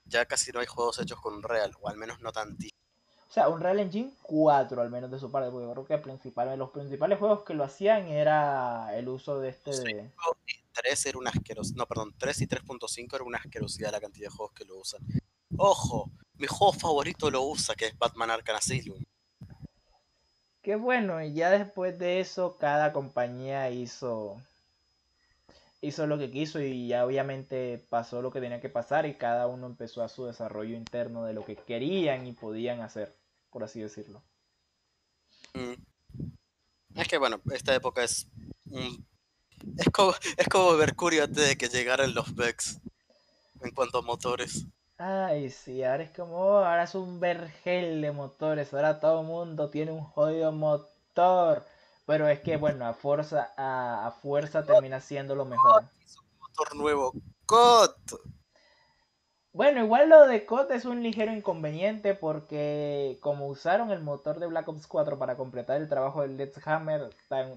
Ya 0.05 0.25
casi 0.25 0.51
no 0.51 0.59
hay 0.59 0.65
juegos 0.65 0.99
hechos 0.99 1.19
con 1.19 1.35
Unreal, 1.35 1.73
o 1.81 1.89
al 1.89 1.97
menos 1.97 2.21
no 2.21 2.31
tantísimos. 2.31 2.74
O 3.35 3.37
sea, 3.37 3.49
Unreal 3.49 3.81
Engine 3.81 4.13
4 4.21 4.81
al 4.81 4.89
menos 4.89 5.11
de 5.11 5.19
su 5.19 5.29
parte, 5.29 5.51
porque 5.51 5.69
creo 5.69 5.85
que 5.85 5.97
principal, 5.97 6.57
los 6.57 6.69
principales 6.69 7.19
juegos 7.19 7.43
que 7.43 7.53
lo 7.53 7.65
hacían 7.65 8.07
era 8.07 8.95
el 8.95 9.09
uso 9.09 9.41
de 9.41 9.49
este 9.49 9.73
Sí. 9.73 9.83
de... 9.83 10.09
3 10.71 11.05
era 11.07 11.17
una 11.17 11.31
asquerosidad. 11.31 11.75
No, 11.75 11.85
perdón, 11.85 12.15
3 12.17 12.39
y 12.39 12.47
3.5 12.47 13.13
era 13.13 13.25
una 13.25 13.37
asquerosidad 13.37 13.91
la 13.91 13.99
cantidad 13.99 14.29
de 14.29 14.33
juegos 14.37 14.53
que 14.53 14.63
lo 14.63 14.77
usan. 14.77 15.01
Ojo, 15.57 16.09
mi 16.35 16.47
juego 16.47 16.71
favorito 16.71 17.29
lo 17.29 17.41
usa, 17.41 17.75
que 17.75 17.87
es 17.87 17.97
Batman 17.97 18.31
Arkham 18.31 18.55
Asylum. 18.55 19.03
Qué 20.61 20.77
bueno, 20.77 21.21
y 21.21 21.33
ya 21.33 21.49
después 21.49 21.99
de 21.99 22.21
eso 22.21 22.55
cada 22.57 22.93
compañía 22.93 23.69
hizo 23.69 24.37
hizo 25.81 26.07
lo 26.07 26.17
que 26.17 26.31
quiso 26.31 26.61
y 26.61 26.87
ya 26.87 27.05
obviamente 27.05 27.85
pasó 27.89 28.21
lo 28.21 28.31
que 28.31 28.39
tenía 28.39 28.61
que 28.61 28.69
pasar 28.69 29.05
y 29.05 29.15
cada 29.15 29.47
uno 29.47 29.67
empezó 29.67 30.03
a 30.03 30.09
su 30.09 30.25
desarrollo 30.25 30.75
interno 30.75 31.25
de 31.25 31.33
lo 31.33 31.45
que 31.45 31.57
querían 31.57 32.25
y 32.25 32.31
podían 32.31 32.79
hacer, 32.79 33.13
por 33.55 33.63
así 33.63 33.79
decirlo. 33.79 34.21
Mm. 35.53 35.75
Es 36.93 37.07
que 37.07 37.17
bueno, 37.17 37.39
esta 37.53 37.73
época 37.73 38.03
es 38.03 38.27
un- 38.65 39.07
es 39.77 39.89
como 39.93 40.11
es 40.37 40.47
como 40.49 40.73
Mercurio 40.73 41.23
antes 41.23 41.47
de 41.47 41.55
que 41.57 41.69
llegaran 41.69 42.13
los 42.13 42.35
Vex 42.35 42.81
en 43.61 43.71
cuanto 43.71 43.99
a 43.99 44.01
motores. 44.01 44.65
Ay, 44.97 45.49
sí, 45.51 45.83
ahora 45.85 46.03
es 46.03 46.09
como, 46.11 46.35
oh, 46.35 46.57
ahora 46.57 46.83
es 46.83 46.95
un 46.95 47.21
vergel 47.21 48.01
de 48.01 48.11
motores, 48.11 48.73
ahora 48.73 48.99
todo 48.99 49.21
el 49.21 49.27
mundo 49.27 49.69
tiene 49.69 49.93
un 49.93 50.03
jodido 50.03 50.51
motor. 50.51 51.63
Pero 52.05 52.27
es 52.27 52.41
que, 52.41 52.57
bueno, 52.57 52.85
a 52.85 52.93
fuerza, 52.93 53.53
a, 53.55 54.07
a 54.07 54.11
fuerza 54.11 54.65
termina 54.65 54.99
siendo 54.99 55.33
lo 55.33 55.45
mejor. 55.45 55.85
Motor 56.41 56.75
nuevo. 56.75 57.13
¡Cot! 57.45 57.95
Bueno, 59.55 59.81
igual 59.81 60.09
lo 60.09 60.27
de 60.27 60.45
COD 60.45 60.69
es 60.73 60.83
un 60.83 61.01
ligero 61.01 61.31
inconveniente 61.31 62.13
porque 62.13 63.17
como 63.21 63.47
usaron 63.47 63.89
el 63.89 64.01
motor 64.01 64.37
de 64.37 64.47
Black 64.47 64.67
Ops 64.67 64.85
4 64.85 65.17
para 65.17 65.37
completar 65.37 65.79
el 65.79 65.87
trabajo 65.87 66.23
del 66.23 66.35
Let's 66.35 66.59
Hammer, 66.67 67.09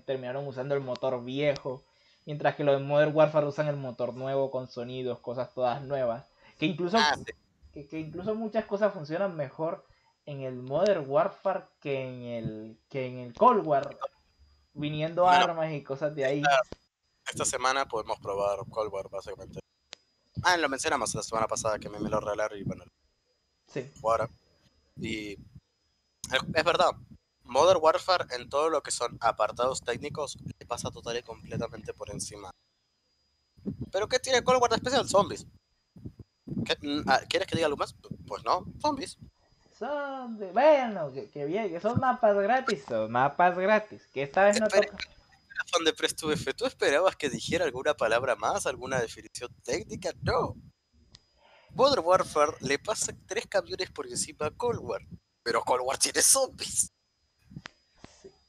terminaron 0.05 0.47
usando 0.47 0.77
el 0.77 0.81
motor 0.81 1.25
viejo, 1.25 1.83
mientras 2.25 2.55
que 2.55 2.63
los 2.63 2.79
de 2.79 2.87
Modern 2.87 3.13
Warfare 3.17 3.49
usan 3.49 3.67
el 3.67 3.77
motor 3.77 4.15
nuevo 4.15 4.53
con 4.53 4.69
sonidos, 4.69 5.19
cosas 5.19 5.53
todas 5.53 5.83
nuevas, 5.83 6.31
que 6.57 6.67
incluso, 6.67 6.99
Ah, 7.01 7.17
sí. 7.17 7.33
que, 7.73 7.89
que 7.89 7.99
incluso 7.99 8.37
muchas 8.37 8.65
cosas 8.67 8.95
funcionan 8.95 9.35
mejor 9.35 9.85
en 10.25 10.43
el 10.43 10.55
Modern 10.55 11.05
Warfare 11.11 11.65
que 11.81 12.07
en 12.07 12.23
el, 12.23 12.79
que 12.89 13.07
en 13.09 13.19
el 13.19 13.35
Cold 13.35 13.67
War, 13.67 13.99
viniendo 14.73 15.25
Bueno, 15.25 15.47
armas 15.47 15.73
y 15.73 15.83
cosas 15.83 16.15
de 16.15 16.25
ahí. 16.25 16.43
Esta 17.29 17.45
semana 17.45 17.89
podemos 17.89 18.21
probar 18.21 18.61
Cold 18.71 18.93
War, 18.93 19.09
básicamente. 19.11 19.59
Ah, 20.43 20.57
lo 20.57 20.69
mencionamos 20.69 21.15
la 21.15 21.23
semana 21.23 21.47
pasada 21.47 21.79
que 21.79 21.89
me, 21.89 21.99
me 21.99 22.09
lo 22.09 22.21
regalaron 22.21 22.59
y 22.59 22.63
bueno, 22.63 22.85
Sí. 23.67 23.91
ahora. 24.03 24.29
Y 24.97 25.33
es 25.33 25.39
es 26.55 26.65
verdad, 26.65 26.91
Modern 27.45 27.81
Warfare 27.83 28.27
en 28.37 28.49
todo 28.49 28.69
lo 28.71 28.83
que 28.83 28.91
son 28.91 29.17
apartados 29.21 29.81
técnicos 29.83 30.37
le 30.59 30.67
pasa 30.67 30.91
total 30.91 31.17
y 31.19 31.23
completamente 31.23 31.93
por 31.95 32.11
encima. 32.11 32.51
¿Pero 33.91 34.09
qué 34.09 34.19
tiene 34.19 34.43
Cold 34.43 34.61
War 34.61 34.71
de 34.71 34.77
especial? 34.77 35.09
Zombies. 35.09 35.47
¿Qué? 36.65 36.77
Mm, 36.87 37.03
ah, 37.09 37.21
¿Quieres 37.29 37.49
que 37.49 37.55
diga 37.57 37.67
algo 37.67 37.77
más? 37.77 37.95
Pues 38.27 38.45
no, 38.45 38.65
zombies. 38.81 39.17
De, 39.81 40.51
bueno, 40.53 41.13
que, 41.13 41.31
que 41.31 41.45
bien, 41.45 41.71
que 41.71 41.81
son 41.81 42.01
mapas 42.01 42.37
gratis, 42.37 42.85
son 42.89 43.13
mapas 43.13 43.57
gratis, 43.57 44.03
que 44.13 44.25
esta 44.25 44.43
vez 44.45 44.59
no 44.59 44.67
Espera. 44.67 44.89
toca. 44.89 44.99
De 45.85 45.93
Press 45.93 46.17
2F, 46.17 46.55
¿tú 46.57 46.67
esperabas 46.67 47.17
que 47.17 47.29
dijera 47.31 47.65
alguna 47.65 47.95
palabra 47.95 48.37
más, 48.37 48.67
alguna 48.67 49.01
definición 49.01 49.55
técnica? 49.63 50.13
No. 50.23 50.57
Modern 51.75 52.05
Warfare 52.05 52.57
le 52.61 52.79
pasa 52.79 53.13
tres 53.27 53.47
camiones 53.47 53.91
por 53.91 54.07
encima 54.07 54.47
a 54.47 54.51
Cold 54.51 54.81
War. 54.83 55.03
Pero 55.43 55.63
Cold 55.63 55.83
War 55.85 55.99
tiene 55.99 56.23
zombies. 56.23 56.93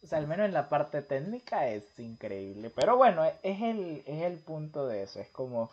O 0.01 0.07
sea, 0.07 0.18
al 0.18 0.28
menos 0.28 0.45
en 0.47 0.53
la 0.53 0.70
parte 0.70 1.01
técnica 1.01 1.68
es 1.68 1.84
increíble. 1.99 2.70
Pero 2.72 2.97
bueno, 2.97 3.26
e- 3.26 3.36
es 3.43 3.62
el, 3.62 4.03
es 4.05 4.24
el 4.24 4.39
punto 4.39 4.88
de 4.88 5.03
eso. 5.03 5.20
Es 5.20 5.30
como. 5.30 5.72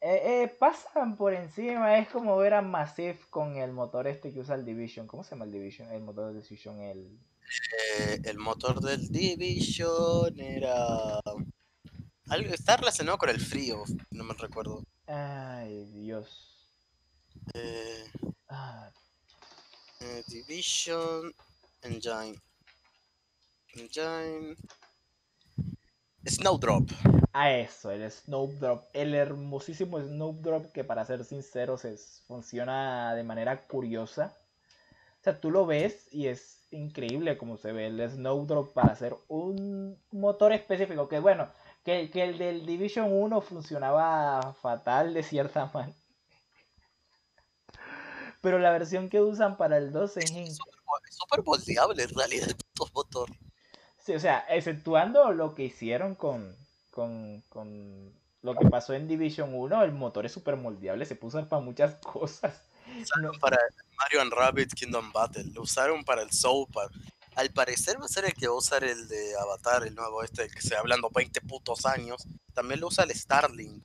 eh, 0.00 0.42
eh, 0.44 0.48
pasan 0.48 1.16
por 1.16 1.34
encima. 1.34 1.98
Es 1.98 2.08
como 2.08 2.36
ver 2.38 2.54
a 2.54 2.62
Massive 2.62 3.18
con 3.30 3.56
el 3.56 3.72
motor 3.72 4.06
este 4.06 4.32
que 4.32 4.40
usa 4.40 4.54
el 4.54 4.64
Division. 4.64 5.06
¿Cómo 5.06 5.24
se 5.24 5.30
llama 5.32 5.44
el 5.46 5.52
Division? 5.52 5.90
El 5.92 6.02
motor 6.02 6.32
del 6.32 6.42
Division. 6.42 6.80
El. 6.80 7.18
Eh, 7.98 8.20
el 8.24 8.38
motor 8.38 8.80
del 8.80 9.08
Division 9.08 10.38
era. 10.40 11.20
Algo, 12.28 12.54
está 12.54 12.76
relacionado 12.76 13.18
con 13.18 13.28
el 13.28 13.40
frío, 13.40 13.82
no 14.10 14.24
me 14.24 14.34
recuerdo. 14.34 14.84
Ay, 15.06 15.84
Dios. 15.92 16.28
Eh, 17.54 18.04
Ah, 18.52 18.90
eh, 20.00 20.24
Division 20.26 21.32
Engine. 21.82 22.36
Engine. 23.74 24.56
Snowdrop. 26.26 26.90
a 27.32 27.52
eso, 27.52 27.92
el 27.92 28.10
Snowdrop. 28.10 28.88
El 28.92 29.14
hermosísimo 29.14 30.00
Snowdrop 30.00 30.72
que 30.72 30.82
para 30.82 31.04
ser 31.04 31.24
sinceros 31.24 31.84
es, 31.84 32.22
funciona 32.26 33.14
de 33.14 33.22
manera 33.22 33.68
curiosa. 33.68 34.36
O 35.20 35.22
sea, 35.22 35.40
tú 35.40 35.52
lo 35.52 35.64
ves 35.64 36.08
y 36.10 36.26
es 36.26 36.59
increíble 36.70 37.36
como 37.36 37.56
se 37.56 37.72
ve 37.72 37.86
el 37.86 38.10
Snowdrop 38.10 38.72
para 38.72 38.92
hacer 38.92 39.16
un 39.28 39.98
motor 40.12 40.52
específico. 40.52 41.08
Que 41.08 41.20
bueno, 41.20 41.48
que, 41.84 42.10
que 42.10 42.24
el 42.24 42.38
del 42.38 42.66
Division 42.66 43.12
1 43.12 43.40
funcionaba 43.40 44.54
fatal 44.60 45.14
de 45.14 45.22
cierta 45.22 45.66
manera. 45.74 45.96
Pero 48.40 48.58
la 48.58 48.70
versión 48.70 49.08
que 49.10 49.20
usan 49.20 49.56
para 49.56 49.76
el 49.76 49.92
2 49.92 50.16
es 50.16 50.58
súper 51.10 51.44
moldeable 51.44 52.02
en 52.02 52.14
realidad 52.14 52.48
el 52.48 52.56
puto 52.56 52.90
motor. 52.94 53.28
Sí, 53.98 54.14
o 54.14 54.20
sea, 54.20 54.44
exceptuando 54.48 55.30
lo 55.32 55.54
que 55.54 55.64
hicieron 55.64 56.14
con, 56.14 56.56
con, 56.90 57.42
con 57.50 58.12
lo 58.42 58.54
que 58.54 58.68
pasó 58.70 58.94
en 58.94 59.08
Division 59.08 59.54
1, 59.54 59.82
el 59.82 59.92
motor 59.92 60.24
es 60.24 60.32
súper 60.32 60.56
moldeable, 60.56 61.04
se 61.04 61.16
puso 61.16 61.46
para 61.48 61.62
muchas 61.62 61.94
cosas. 62.00 62.62
No- 63.20 63.32
Para 63.40 63.58
Mario 63.98 64.22
and 64.22 64.32
Rabbit 64.32 64.72
Kingdom 64.74 65.12
Battle. 65.12 65.44
Lo 65.52 65.62
usaron 65.62 66.04
para 66.04 66.22
el 66.22 66.30
Soul 66.32 66.66
Park. 66.72 66.92
Al 67.36 67.50
parecer 67.50 68.00
va 68.00 68.06
a 68.06 68.08
ser 68.08 68.24
el 68.24 68.34
que 68.34 68.48
va 68.48 68.54
a 68.54 68.58
usar 68.58 68.82
el 68.84 69.06
de 69.08 69.36
Avatar, 69.38 69.86
el 69.86 69.94
nuevo 69.94 70.22
este, 70.22 70.44
el 70.44 70.54
que 70.54 70.60
se 70.60 70.76
hablando 70.76 71.10
20 71.10 71.40
putos 71.42 71.86
años. 71.86 72.26
También 72.54 72.80
lo 72.80 72.88
usa 72.88 73.04
el 73.04 73.10
Starlink. 73.14 73.82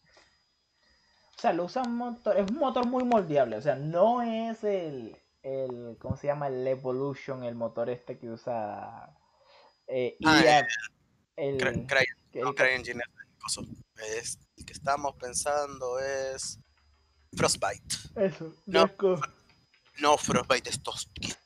O 1.38 1.40
sea, 1.40 1.54
lo 1.54 1.66
usan 1.66 1.96
motor, 1.96 2.38
es 2.38 2.50
un 2.50 2.58
motor 2.58 2.88
muy 2.88 3.04
moldeable, 3.04 3.58
o 3.58 3.62
sea, 3.62 3.76
no 3.76 4.22
es 4.22 4.64
el, 4.64 5.16
el 5.44 5.98
¿cómo 6.00 6.16
se 6.18 6.28
llama? 6.28 6.48
El 6.48 6.66
Evolution, 6.66 7.44
el 7.44 7.56
motor 7.56 7.90
este 7.90 8.18
que 8.18 8.30
usa 8.30 9.14
eh, 9.88 10.18
Ah, 10.26 10.42
EA, 10.44 10.68
el, 11.36 11.62
el 11.62 11.88
no, 12.42 12.56
CryEngine 12.56 13.04
es 13.04 13.10
el 13.30 13.38
coso. 13.38 13.62
Es- 14.18 14.40
el 14.58 14.66
que 14.66 14.74
estamos 14.74 15.16
pensando 15.18 16.00
es 16.00 16.58
Frostbite. 17.36 17.96
eso, 18.16 18.54
no. 18.66 18.90
No, 20.00 20.18
Frostbite 20.18 20.70
es 20.70 20.82
tosquita. 20.82 21.38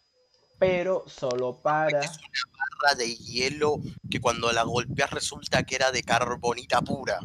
pero 0.58 1.04
solo 1.08 1.62
para 1.62 2.00
Es 2.00 2.18
una 2.18 2.58
barra 2.58 2.96
de 2.98 3.16
hielo 3.16 3.78
que 4.10 4.20
cuando 4.20 4.52
la 4.52 4.64
golpeas 4.64 5.12
resulta 5.12 5.64
que 5.64 5.76
era 5.76 5.92
de 5.92 6.04
carbonita 6.04 6.82
pura. 6.82 7.20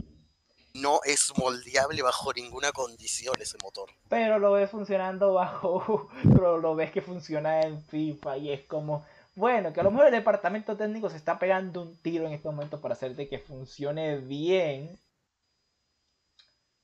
No 0.74 1.00
es 1.04 1.32
moldeable 1.36 2.02
bajo 2.02 2.32
ninguna 2.32 2.72
condición 2.72 3.34
ese 3.40 3.56
motor. 3.62 3.90
pero 4.08 4.38
lo 4.40 4.52
ves 4.52 4.70
funcionando 4.70 5.32
bajo, 5.32 6.08
pero 6.22 6.58
lo 6.58 6.74
ves 6.74 6.90
que 6.90 7.00
funciona 7.00 7.60
en 7.62 7.80
FIFA 7.84 8.36
y 8.38 8.50
es 8.52 8.64
como, 8.66 9.06
bueno, 9.36 9.72
que 9.72 9.80
a 9.80 9.84
lo 9.84 9.90
mejor 9.92 10.06
el 10.06 10.12
departamento 10.12 10.76
técnico 10.76 11.08
se 11.10 11.16
está 11.16 11.38
pegando 11.38 11.82
un 11.82 11.96
tiro 11.98 12.26
en 12.26 12.32
este 12.32 12.48
momento 12.48 12.80
para 12.80 12.94
hacerte 12.94 13.28
que 13.28 13.38
funcione 13.38 14.18
bien. 14.18 14.98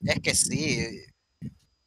Es 0.02 0.20
que 0.20 0.34
sí, 0.34 1.04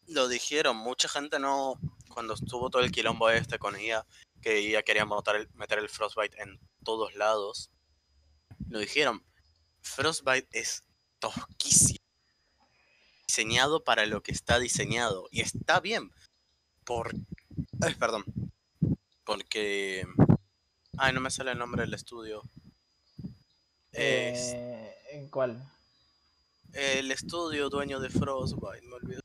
lo 0.08 0.28
dijeron, 0.28 0.78
mucha 0.78 1.08
gente 1.08 1.40
no, 1.40 1.80
cuando 2.14 2.34
estuvo 2.34 2.70
todo 2.70 2.82
el 2.82 2.92
quilombo 2.92 3.30
este 3.30 3.60
con 3.60 3.80
IA, 3.80 4.06
que 4.42 4.62
IA 4.62 4.84
quería 4.84 5.06
meter 5.06 5.36
el, 5.36 5.50
meter 5.54 5.80
el 5.80 5.90
Frostbite 5.90 6.42
en 6.42 6.60
todos 6.84 7.16
lados, 7.16 7.70
lo 8.70 8.80
dijeron, 8.80 9.24
Frostbite 9.82 10.48
es 10.52 10.84
tosquísimo, 11.20 12.00
diseñado 13.28 13.84
para 13.84 14.06
lo 14.06 14.22
que 14.22 14.32
está 14.32 14.60
diseñado, 14.60 15.28
y 15.32 15.42
está 15.42 15.80
bien, 15.80 16.12
por... 16.84 17.14
ay, 17.82 17.96
perdón, 17.96 18.26
porque... 19.26 20.06
Ay, 20.98 21.12
no 21.12 21.22
me 21.22 21.32
sale 21.32 21.52
el 21.52 21.58
nombre 21.58 21.82
del 21.82 21.96
estudio. 21.96 22.44
Es 23.92 24.52
Eh, 24.54 24.96
¿En 25.12 25.28
cuál? 25.30 25.68
el 26.74 27.12
estudio 27.12 27.70
dueño 27.70 28.00
de 28.00 28.10
Frostbite, 28.10 28.82
me 28.86 28.96
olvidé. 28.96 29.23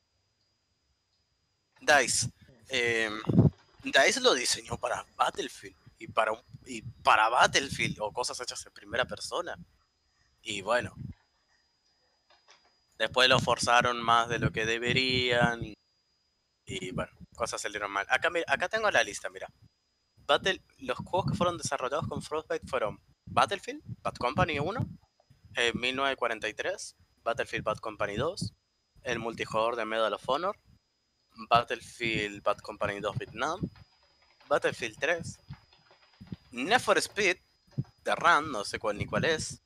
DICE. 1.89 2.28
Eh, 2.68 3.11
DICE 3.82 4.20
lo 4.20 4.34
diseñó 4.34 4.76
para 4.76 5.05
Battlefield 5.16 5.76
y 5.99 6.09
para, 6.09 6.32
y 6.66 6.82
para 6.82 7.28
Battlefield 7.28 7.97
o 8.01 8.12
cosas 8.12 8.41
hechas 8.41 8.64
en 8.66 8.72
primera 8.72 9.05
persona. 9.05 9.57
Y 10.43 10.62
bueno. 10.62 10.95
Después 12.99 13.28
lo 13.28 13.39
forzaron 13.39 14.03
más 14.03 14.28
de 14.28 14.39
lo 14.39 14.51
que 14.51 14.66
deberían. 14.66 15.74
Y, 16.66 16.91
bueno, 16.91 17.12
cosas 17.34 17.61
salieron 17.61 17.91
mal. 17.91 18.07
Acá 18.11 18.68
tengo 18.68 18.91
la 18.91 19.05
lista, 19.05 19.30
mira. 19.30 19.49
Battle, 20.26 20.61
los 20.78 20.99
juegos 20.99 21.30
que 21.30 21.36
fueron 21.39 21.57
desarrollados 21.57 22.07
con 22.07 22.20
Frostbite 22.20 22.66
fueron 22.66 23.01
Battlefield, 23.24 23.82
Bad 24.03 24.16
Company 24.16 24.59
1, 24.59 24.86
eh, 25.57 25.72
1943, 25.72 26.97
Battlefield 27.22 27.64
Bad 27.64 27.78
Company 27.78 28.16
2, 28.16 28.53
el 29.05 29.18
multijugador 29.20 29.76
de 29.76 29.86
Medal 29.86 30.12
of 30.12 30.28
Honor, 30.28 30.59
Battlefield 31.49 32.43
Bad 32.43 32.61
Company 32.62 33.01
2 33.01 33.12
Vietnam, 33.18 33.61
Battlefield 34.49 34.97
3, 34.99 35.39
Need 36.53 36.80
for 36.80 36.99
Speed, 36.99 37.36
The 38.03 38.14
Run, 38.14 38.51
no 38.51 38.64
sé 38.64 38.78
cuál 38.78 38.97
ni 38.99 39.07
cuál 39.07 39.24
es, 39.24 39.61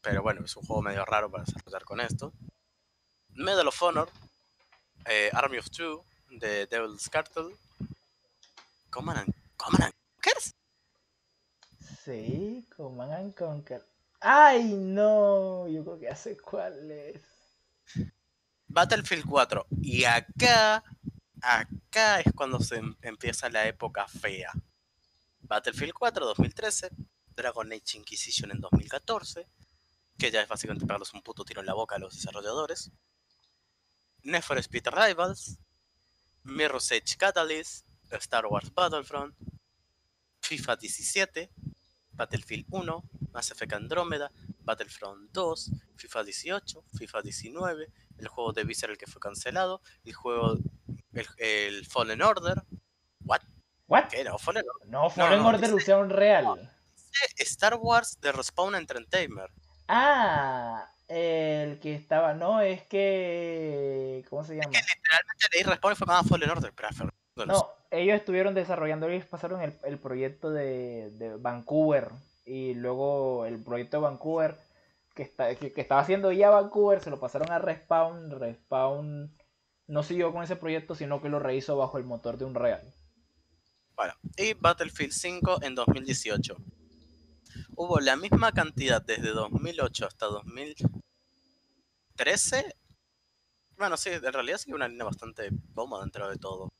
pero 0.00 0.22
bueno, 0.22 0.44
es 0.44 0.54
un 0.56 0.64
juego 0.64 0.82
medio 0.82 1.04
raro 1.04 1.30
para 1.30 1.44
desarrollar 1.44 1.84
con 1.84 2.00
esto. 2.00 2.32
Medal 3.34 3.68
of 3.68 3.82
Honor, 3.82 4.08
eh, 5.06 5.30
Army 5.32 5.58
of 5.58 5.70
Two, 5.70 6.04
The 6.38 6.66
Devil's 6.66 7.08
Cartel, 7.08 7.56
Command 8.90 9.20
and, 9.20 9.34
Command 9.56 9.84
and 9.84 9.94
Conquers, 10.22 10.54
Sí, 12.04 12.66
Command 12.76 13.12
and 13.12 13.34
Conquer. 13.34 13.82
¡Ay, 14.20 14.74
no! 14.74 15.66
Yo 15.68 15.82
creo 15.84 15.98
que 15.98 16.04
ya 16.04 16.16
sé 16.16 16.36
cuál 16.36 16.90
es. 16.90 17.20
Battlefield 18.74 19.24
4. 19.24 19.66
Y 19.82 20.02
acá, 20.04 20.82
acá 21.40 22.20
es 22.20 22.32
cuando 22.34 22.58
se 22.58 22.76
em- 22.76 22.96
empieza 23.02 23.48
la 23.48 23.66
época 23.68 24.06
fea. 24.08 24.52
Battlefield 25.42 25.92
4 25.92 26.26
2013, 26.26 26.90
Dragon 27.36 27.72
Age 27.72 27.98
Inquisition 27.98 28.50
en 28.50 28.60
2014, 28.60 29.46
que 30.18 30.30
ya 30.32 30.42
es 30.42 30.48
básicamente 30.48 30.86
pegarles 30.86 31.14
un 31.14 31.22
puto 31.22 31.44
tiro 31.44 31.60
en 31.60 31.66
la 31.66 31.74
boca 31.74 31.94
a 31.94 31.98
los 32.00 32.14
desarrolladores. 32.14 32.90
Need 34.24 34.42
for 34.42 34.58
Speed 34.58 34.88
Rivals, 34.88 35.56
Mirror's 36.42 36.90
Edge 36.90 37.16
Catalyst, 37.16 37.86
Star 38.10 38.46
Wars 38.46 38.74
Battlefront, 38.74 39.36
FIFA 40.40 40.76
17, 40.76 41.50
Battlefield 42.10 42.66
1, 42.70 43.04
Mass 43.32 43.52
Effect 43.52 43.72
Andrómeda, 43.74 44.32
Battlefront 44.64 45.30
2, 45.30 45.70
FIFA 45.96 46.24
18, 46.24 46.84
FIFA 46.98 47.22
19, 47.22 47.88
el 48.18 48.28
juego 48.28 48.52
de 48.52 48.64
Visceral 48.64 48.96
que 48.98 49.06
fue 49.06 49.20
cancelado, 49.20 49.80
el 50.04 50.12
juego, 50.14 50.56
el, 51.12 51.26
el 51.38 51.86
Fallen 51.86 52.22
Order, 52.22 52.62
¿what? 53.24 53.40
¿What? 53.86 54.04
¿Qué 54.10 54.24
no? 54.24 54.38
Fallen 54.38 54.64
Order. 54.68 54.88
No, 54.88 55.10
Fallen 55.10 55.42
no, 55.42 55.48
Order 55.48 55.60
dice- 55.62 55.74
usaron 55.74 56.10
real. 56.10 56.70
Star 57.38 57.74
Wars 57.76 58.18
de 58.20 58.32
Respawn 58.32 58.74
Entertainment. 58.74 59.50
Ah, 59.88 60.90
el 61.08 61.78
que 61.80 61.94
estaba. 61.94 62.34
No, 62.34 62.60
es 62.60 62.82
que. 62.86 64.24
¿Cómo 64.30 64.44
se 64.44 64.54
llama? 64.54 64.68
Literalmente 64.68 65.46
leí 65.52 65.62
Respawn 65.62 65.96
fue 65.96 66.06
más 66.06 66.26
Fallen 66.26 66.50
Order, 66.50 66.72
pero 66.74 66.88
Order 66.88 67.46
No, 67.46 67.68
ellos 67.90 68.16
estuvieron 68.16 68.54
desarrollando, 68.54 69.06
ellos 69.08 69.26
pasaron 69.26 69.60
el, 69.62 69.74
el 69.84 69.98
proyecto 69.98 70.50
de, 70.50 71.10
de 71.10 71.36
Vancouver 71.36 72.08
y 72.46 72.74
luego 72.74 73.44
el 73.46 73.62
proyecto 73.62 73.98
de 73.98 74.02
Vancouver 74.02 74.56
que, 75.14 75.22
está, 75.22 75.54
que, 75.54 75.72
que 75.72 75.80
estaba 75.80 76.00
haciendo 76.00 76.32
ya 76.32 76.50
Vancouver 76.50 77.00
se 77.00 77.10
lo 77.10 77.20
pasaron 77.20 77.50
a 77.52 77.58
Respawn. 77.58 78.30
Respawn 78.30 79.32
no 79.86 80.02
siguió 80.02 80.32
con 80.32 80.42
ese 80.42 80.56
proyecto, 80.56 80.94
sino 80.94 81.22
que 81.22 81.28
lo 81.28 81.38
rehizo 81.38 81.76
bajo 81.76 81.98
el 81.98 82.04
motor 82.04 82.38
de 82.38 82.44
Unreal. 82.44 82.94
Bueno, 83.96 84.14
y 84.36 84.54
Battlefield 84.54 85.12
5 85.12 85.62
en 85.62 85.74
2018. 85.74 86.56
Hubo 87.76 88.00
la 88.00 88.16
misma 88.16 88.52
cantidad 88.52 89.02
desde 89.02 89.30
2008 89.30 90.06
hasta 90.06 90.26
2013. 90.26 92.74
Bueno, 93.76 93.96
sí, 93.96 94.10
en 94.10 94.32
realidad 94.32 94.58
sí 94.58 94.72
una 94.72 94.88
línea 94.88 95.04
bastante 95.04 95.50
cómoda 95.74 96.02
dentro 96.02 96.28
de 96.28 96.36
todo. 96.36 96.72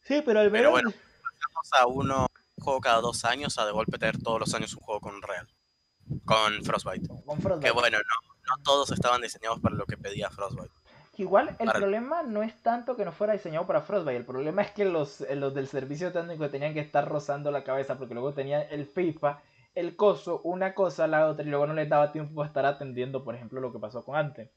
Sí, 0.00 0.22
pero 0.24 0.40
al 0.40 0.50
Pero 0.50 0.50
menos. 0.50 0.72
bueno. 0.72 0.92
Vamos 0.92 1.72
a 1.78 1.86
uno 1.86 2.26
un 2.56 2.64
juego 2.64 2.80
cada 2.80 3.00
dos 3.00 3.24
años 3.24 3.58
a 3.58 3.66
de 3.66 3.72
golpe 3.72 3.98
tener 3.98 4.22
todos 4.22 4.40
los 4.40 4.54
años 4.54 4.74
un 4.74 4.80
juego 4.80 5.00
con 5.00 5.20
Real. 5.22 5.48
Con 6.24 6.64
Frostbite. 6.64 7.08
con 7.24 7.40
Frostbite. 7.40 7.66
Que 7.68 7.72
bueno, 7.72 7.98
no, 7.98 8.54
no 8.56 8.62
todos 8.62 8.90
estaban 8.92 9.20
diseñados 9.22 9.60
para 9.60 9.74
lo 9.74 9.86
que 9.86 9.96
pedía 9.96 10.30
Frostbite. 10.30 10.72
Igual 11.16 11.50
el 11.60 11.66
Para- 11.66 11.78
problema 11.78 12.22
no 12.24 12.42
es 12.42 12.60
tanto 12.62 12.96
que 12.96 13.04
no 13.04 13.12
fuera 13.12 13.34
diseñado 13.34 13.66
para 13.66 13.82
Frostbite, 13.82 14.16
el 14.16 14.24
problema 14.24 14.62
es 14.62 14.72
que 14.72 14.84
los, 14.84 15.20
eh, 15.20 15.36
los 15.36 15.54
del 15.54 15.68
servicio 15.68 16.12
técnico 16.12 16.50
tenían 16.50 16.74
que 16.74 16.80
estar 16.80 17.08
rozando 17.08 17.50
la 17.52 17.62
cabeza 17.62 17.96
porque 17.96 18.14
luego 18.14 18.32
tenían 18.34 18.64
el 18.70 18.86
FIFA, 18.86 19.40
el 19.76 19.94
coso, 19.96 20.40
una 20.42 20.74
cosa, 20.74 21.06
la 21.06 21.28
otra, 21.28 21.44
y 21.44 21.48
luego 21.48 21.66
no 21.68 21.74
les 21.74 21.88
daba 21.88 22.10
tiempo 22.10 22.34
para 22.34 22.48
estar 22.48 22.66
atendiendo, 22.66 23.22
por 23.22 23.34
ejemplo, 23.36 23.60
lo 23.60 23.72
que 23.72 23.78
pasó 23.78 24.04
con 24.04 24.16
antes. 24.16 24.50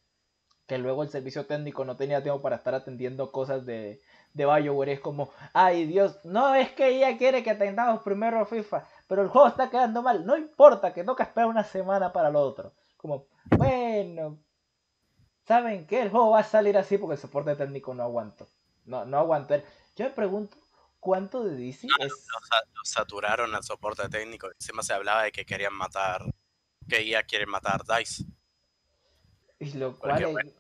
Que 0.66 0.78
luego 0.80 1.04
el 1.04 1.10
servicio 1.10 1.46
técnico 1.46 1.86
no 1.86 1.96
tenía 1.96 2.24
tiempo 2.24 2.42
para 2.42 2.56
estar 2.58 2.74
atendiendo 2.74 3.32
cosas 3.32 3.66
de, 3.66 4.02
de 4.34 4.46
BioWare. 4.46 4.90
Es 4.94 5.00
como, 5.00 5.32
ay 5.54 5.86
Dios, 5.86 6.20
no 6.26 6.56
es 6.56 6.72
que 6.72 6.88
ella 6.90 7.18
quiere 7.18 7.42
que 7.44 7.52
atendamos 7.52 8.02
primero 8.02 8.40
a 8.40 8.46
FIFA, 8.46 8.84
pero 9.08 9.22
el 9.22 9.30
juego 9.30 9.48
está 9.48 9.70
quedando 9.70 10.02
mal. 10.02 10.26
No 10.26 10.38
importa, 10.38 10.94
que 10.94 11.04
toca 11.04 11.24
esperar 11.24 11.50
una 11.50 11.64
semana 11.64 12.12
para 12.14 12.30
lo 12.30 12.42
otro. 12.42 12.74
Como, 12.98 13.28
bueno, 13.58 14.40
¿saben 15.46 15.88
qué? 15.88 16.02
El 16.02 16.10
juego 16.10 16.32
va 16.32 16.40
a 16.40 16.44
salir 16.44 16.78
así 16.78 16.98
porque 16.98 17.16
el 17.16 17.22
soporte 17.22 17.56
técnico 17.56 17.94
no 17.94 18.04
aguanto. 18.04 18.48
No, 18.86 19.06
no 19.06 19.18
aguanto. 19.18 19.56
Yo 19.96 20.06
me 20.06 20.12
pregunto, 20.12 20.58
¿cuánto 21.00 21.44
de 21.44 21.56
DC 21.56 21.88
es? 22.00 22.12
Lo, 22.12 22.40
sa- 22.46 22.64
lo 22.74 22.82
saturaron 22.84 23.54
al 23.56 23.64
soporte 23.64 24.08
técnico. 24.10 24.50
Encima 24.52 24.84
se 24.84 24.94
hablaba 24.94 25.24
de 25.24 25.32
que 25.32 25.46
querían 25.46 25.74
matar. 25.74 26.24
Que 26.88 27.06
ya 27.08 27.24
quieren 27.24 27.50
matar 27.50 27.82
DICE. 27.86 28.24
Y 29.60 29.74
lo 29.74 29.94
Porque, 29.98 30.24
cual 30.24 30.24
es- 30.24 30.32
bueno, 30.34 30.52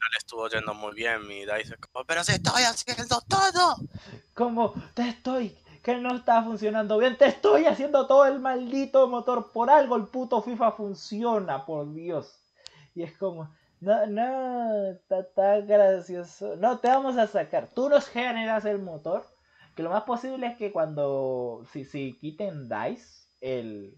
No 0.00 0.08
le 0.12 0.18
estuvo 0.18 0.48
yendo 0.48 0.74
muy 0.74 0.94
bien. 0.94 1.22
Y 1.30 1.44
DICE 1.44 1.74
es 1.74 1.80
como, 1.80 2.04
pero 2.04 2.24
si 2.24 2.32
estoy 2.32 2.62
haciendo 2.62 3.20
todo. 3.28 3.76
como, 4.34 4.72
te 4.94 5.08
estoy, 5.08 5.56
que 5.82 5.96
no 5.96 6.14
está 6.14 6.42
funcionando 6.42 6.98
bien, 6.98 7.16
te 7.16 7.26
estoy 7.26 7.66
haciendo 7.66 8.06
todo 8.06 8.26
el 8.26 8.40
maldito 8.40 9.08
motor, 9.08 9.52
por 9.52 9.70
algo 9.70 9.96
el 9.96 10.06
puto 10.06 10.42
FIFA 10.42 10.72
funciona, 10.72 11.64
por 11.64 11.92
Dios. 11.92 12.38
Y 12.94 13.02
es 13.02 13.16
como, 13.16 13.50
no, 13.80 14.06
no, 14.06 14.90
está 14.90 15.24
tan 15.32 15.66
gracioso, 15.66 16.56
no, 16.56 16.78
te 16.78 16.88
vamos 16.88 17.16
a 17.16 17.26
sacar, 17.26 17.68
tú 17.74 17.88
nos 17.88 18.08
generas 18.08 18.64
el 18.64 18.80
motor, 18.80 19.24
que 19.74 19.82
lo 19.82 19.90
más 19.90 20.02
posible 20.02 20.48
es 20.48 20.56
que 20.56 20.72
cuando, 20.72 21.64
si, 21.72 21.84
si 21.84 22.18
quiten 22.18 22.68
DICE, 22.68 23.28
el, 23.40 23.96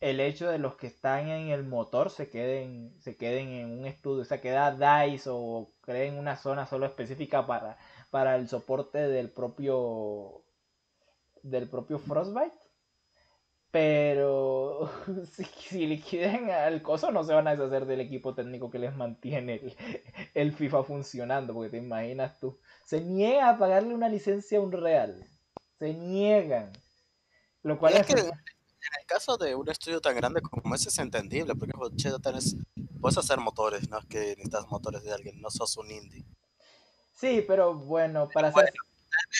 el 0.00 0.20
hecho 0.20 0.50
de 0.50 0.58
los 0.58 0.76
que 0.76 0.86
están 0.86 1.28
en 1.28 1.48
el 1.48 1.64
motor 1.64 2.10
se 2.10 2.28
queden, 2.28 2.94
se 3.00 3.16
queden 3.16 3.48
en 3.48 3.78
un 3.78 3.86
estudio, 3.86 4.20
o 4.22 4.24
sea, 4.26 4.42
queda 4.42 4.72
DICE 4.72 5.30
o 5.32 5.70
creen 5.80 6.18
una 6.18 6.36
zona 6.36 6.66
solo 6.66 6.84
específica 6.84 7.46
para, 7.46 7.78
para 8.10 8.36
el 8.36 8.46
soporte 8.48 8.98
del 8.98 9.30
propio 9.30 10.43
del 11.44 11.68
propio 11.68 11.98
Frostbite. 11.98 12.56
Pero 13.70 14.90
si, 15.32 15.44
si 15.44 15.86
liquiden 15.86 16.50
al 16.50 16.82
coso 16.82 17.10
no 17.10 17.24
se 17.24 17.34
van 17.34 17.48
a 17.48 17.56
deshacer 17.56 17.86
del 17.86 18.00
equipo 18.00 18.34
técnico 18.34 18.70
que 18.70 18.78
les 18.78 18.94
mantiene 18.94 19.54
el, 19.54 19.76
el 20.34 20.52
FIFA 20.52 20.84
funcionando, 20.84 21.54
porque 21.54 21.70
te 21.70 21.78
imaginas 21.78 22.38
tú. 22.38 22.58
Se 22.84 23.00
niega 23.00 23.50
a 23.50 23.58
pagarle 23.58 23.94
una 23.94 24.08
licencia 24.08 24.58
a 24.58 24.60
un 24.60 24.72
Real. 24.72 25.26
Se 25.78 25.92
niegan. 25.92 26.72
Lo 27.62 27.78
cual 27.78 27.94
es, 27.94 28.00
es 28.00 28.06
que 28.06 28.20
en 28.20 29.00
el 29.00 29.06
caso 29.06 29.36
de 29.36 29.54
un 29.54 29.68
estudio 29.68 30.00
tan 30.00 30.14
grande 30.14 30.42
como 30.42 30.74
ese 30.74 30.90
es 30.90 30.98
entendible, 30.98 31.54
porque 31.54 31.72
tenés, 32.22 32.56
puedes 33.00 33.18
hacer 33.18 33.38
motores, 33.38 33.88
no 33.88 33.98
es 33.98 34.06
que 34.06 34.18
necesitas 34.36 34.68
motores 34.68 35.02
de 35.02 35.12
alguien, 35.12 35.40
no 35.40 35.50
sos 35.50 35.76
un 35.78 35.90
indie. 35.90 36.24
Sí, 37.14 37.42
pero 37.46 37.74
bueno, 37.74 38.28
para 38.32 38.48
hacer... 38.48 38.72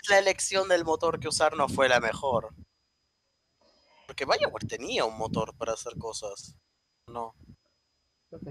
La 0.08 0.18
elección 0.18 0.68
del 0.68 0.84
motor 0.84 1.18
que 1.20 1.28
usar 1.28 1.56
no 1.56 1.68
fue 1.68 1.88
la 1.88 2.00
mejor. 2.00 2.50
Porque 4.06 4.24
Bioware 4.24 4.66
tenía 4.68 5.04
un 5.04 5.16
motor 5.16 5.56
para 5.56 5.72
hacer 5.72 5.96
cosas. 5.98 6.54
No. 7.06 7.34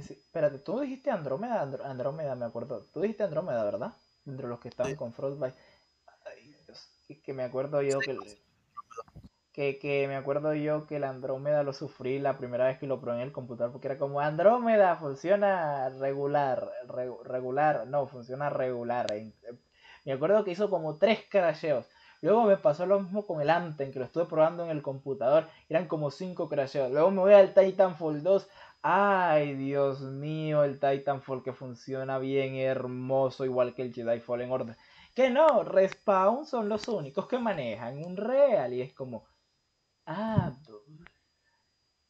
Sí- 0.01 0.13
Espérate, 0.13 0.59
tú 0.59 0.79
dijiste 0.79 1.11
Andrómeda, 1.11 1.61
Andro- 1.61 1.83
Andrómeda, 1.85 2.35
me 2.35 2.45
acuerdo. 2.45 2.85
Tú 2.93 3.01
dijiste 3.01 3.23
Andrómeda, 3.23 3.63
¿verdad? 3.63 3.93
Entre 4.25 4.47
los 4.47 4.59
que 4.59 4.69
estaban 4.69 4.93
Sí. 4.93 4.97
con 4.97 5.13
Frostbite. 5.13 5.55
Ay, 6.25 6.55
Dios, 6.65 6.87
que, 7.07 7.21
que 7.21 7.33
me 7.33 7.43
acuerdo 7.43 7.81
yo 7.81 7.99
que, 7.99 8.17
que, 9.51 9.77
que 9.77 10.07
me 10.07 10.15
acuerdo 10.15 10.53
yo 10.55 10.87
que 10.87 10.95
el 10.95 11.03
Andrómeda 11.03 11.63
lo 11.63 11.73
sufrí 11.73 12.17
la 12.19 12.37
primera 12.37 12.65
vez 12.65 12.79
que 12.79 12.87
lo 12.87 12.99
probé 13.01 13.17
en 13.17 13.23
el 13.23 13.31
computador 13.33 13.71
porque 13.73 13.87
era 13.87 13.97
como 13.99 14.19
Andrómeda 14.21 14.95
funciona 14.95 15.89
regular, 15.89 16.71
re- 16.87 17.11
regular, 17.23 17.85
no, 17.87 18.07
funciona 18.07 18.49
regular. 18.49 19.11
En- 19.11 19.35
Me 20.06 20.14
acuerdo 20.14 20.43
que 20.43 20.51
hizo 20.51 20.70
como 20.70 20.97
tres 20.97 21.20
crasheos. 21.30 21.88
Luego 22.22 22.43
me 22.45 22.58
pasó 22.58 22.86
lo 22.86 22.99
mismo 23.01 23.26
con 23.26 23.41
el 23.41 23.49
Anthem, 23.49 23.91
que 23.91 23.99
lo 23.99 24.06
estuve 24.06 24.26
probando 24.26 24.64
en 24.64 24.70
el 24.72 24.82
computador. 24.82 25.47
Eran 25.68 25.88
como 25.88 26.10
cinco 26.10 26.47
crasheos. 26.47 26.91
Luego 26.91 27.12
me 27.12 27.20
voy 27.20 27.34
al 27.34 27.54
Titanfall 27.54 28.24
2. 28.24 28.47
Ay, 28.82 29.56
Dios 29.56 30.01
mío, 30.01 30.64
el 30.64 30.80
Titanfall 30.80 31.43
que 31.43 31.54
funciona 31.54 32.20
bien, 32.20 32.56
hermoso, 32.56 33.45
igual 33.45 33.74
que 33.74 33.82
el 33.82 33.93
Jedi 33.93 34.20
Fallen 34.20 34.51
Order. 34.51 34.78
Que 35.16 35.30
no, 35.30 35.64
Respawn 35.64 36.45
son 36.45 36.70
los 36.70 36.88
únicos 36.88 37.28
que 37.28 37.39
manejan 37.39 37.97
un 38.04 38.16
Real. 38.18 38.74
Y 38.74 38.82
es 38.82 38.93
como, 38.93 39.26
ah, 40.06 40.54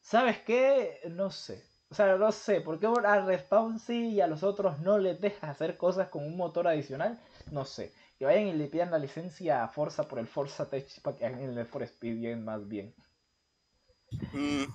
¿sabes 0.01 0.39
qué? 0.43 0.99
No 1.09 1.31
sé. 1.31 1.63
O 1.89 1.95
sea, 1.95 2.17
no 2.17 2.31
sé, 2.31 2.61
¿por 2.61 2.79
qué 2.79 2.87
a 2.87 3.25
Respawn 3.25 3.79
sí 3.79 4.09
y 4.13 4.21
a 4.21 4.27
los 4.27 4.43
otros 4.43 4.79
no 4.79 4.97
les 4.97 5.19
deja 5.21 5.49
hacer 5.49 5.77
cosas 5.77 6.09
con 6.09 6.23
un 6.25 6.37
motor 6.37 6.67
adicional? 6.67 7.19
No 7.51 7.65
sé. 7.65 7.93
Que 8.17 8.25
vayan 8.25 8.47
y 8.47 8.53
le 8.53 8.67
pidan 8.67 8.91
la 8.91 8.99
licencia 8.99 9.63
a 9.63 9.67
Forza 9.67 10.07
por 10.07 10.19
el 10.19 10.27
Forza 10.27 10.69
Tech 10.69 10.87
para 11.01 11.17
que 11.17 11.25
hagan 11.25 11.41
el 11.41 11.55
Need 11.55 11.67
for 11.67 11.83
Speed 11.83 12.19
bien 12.19 12.43
más 12.43 12.67
bien. 12.67 12.93
Mm, 14.31 14.65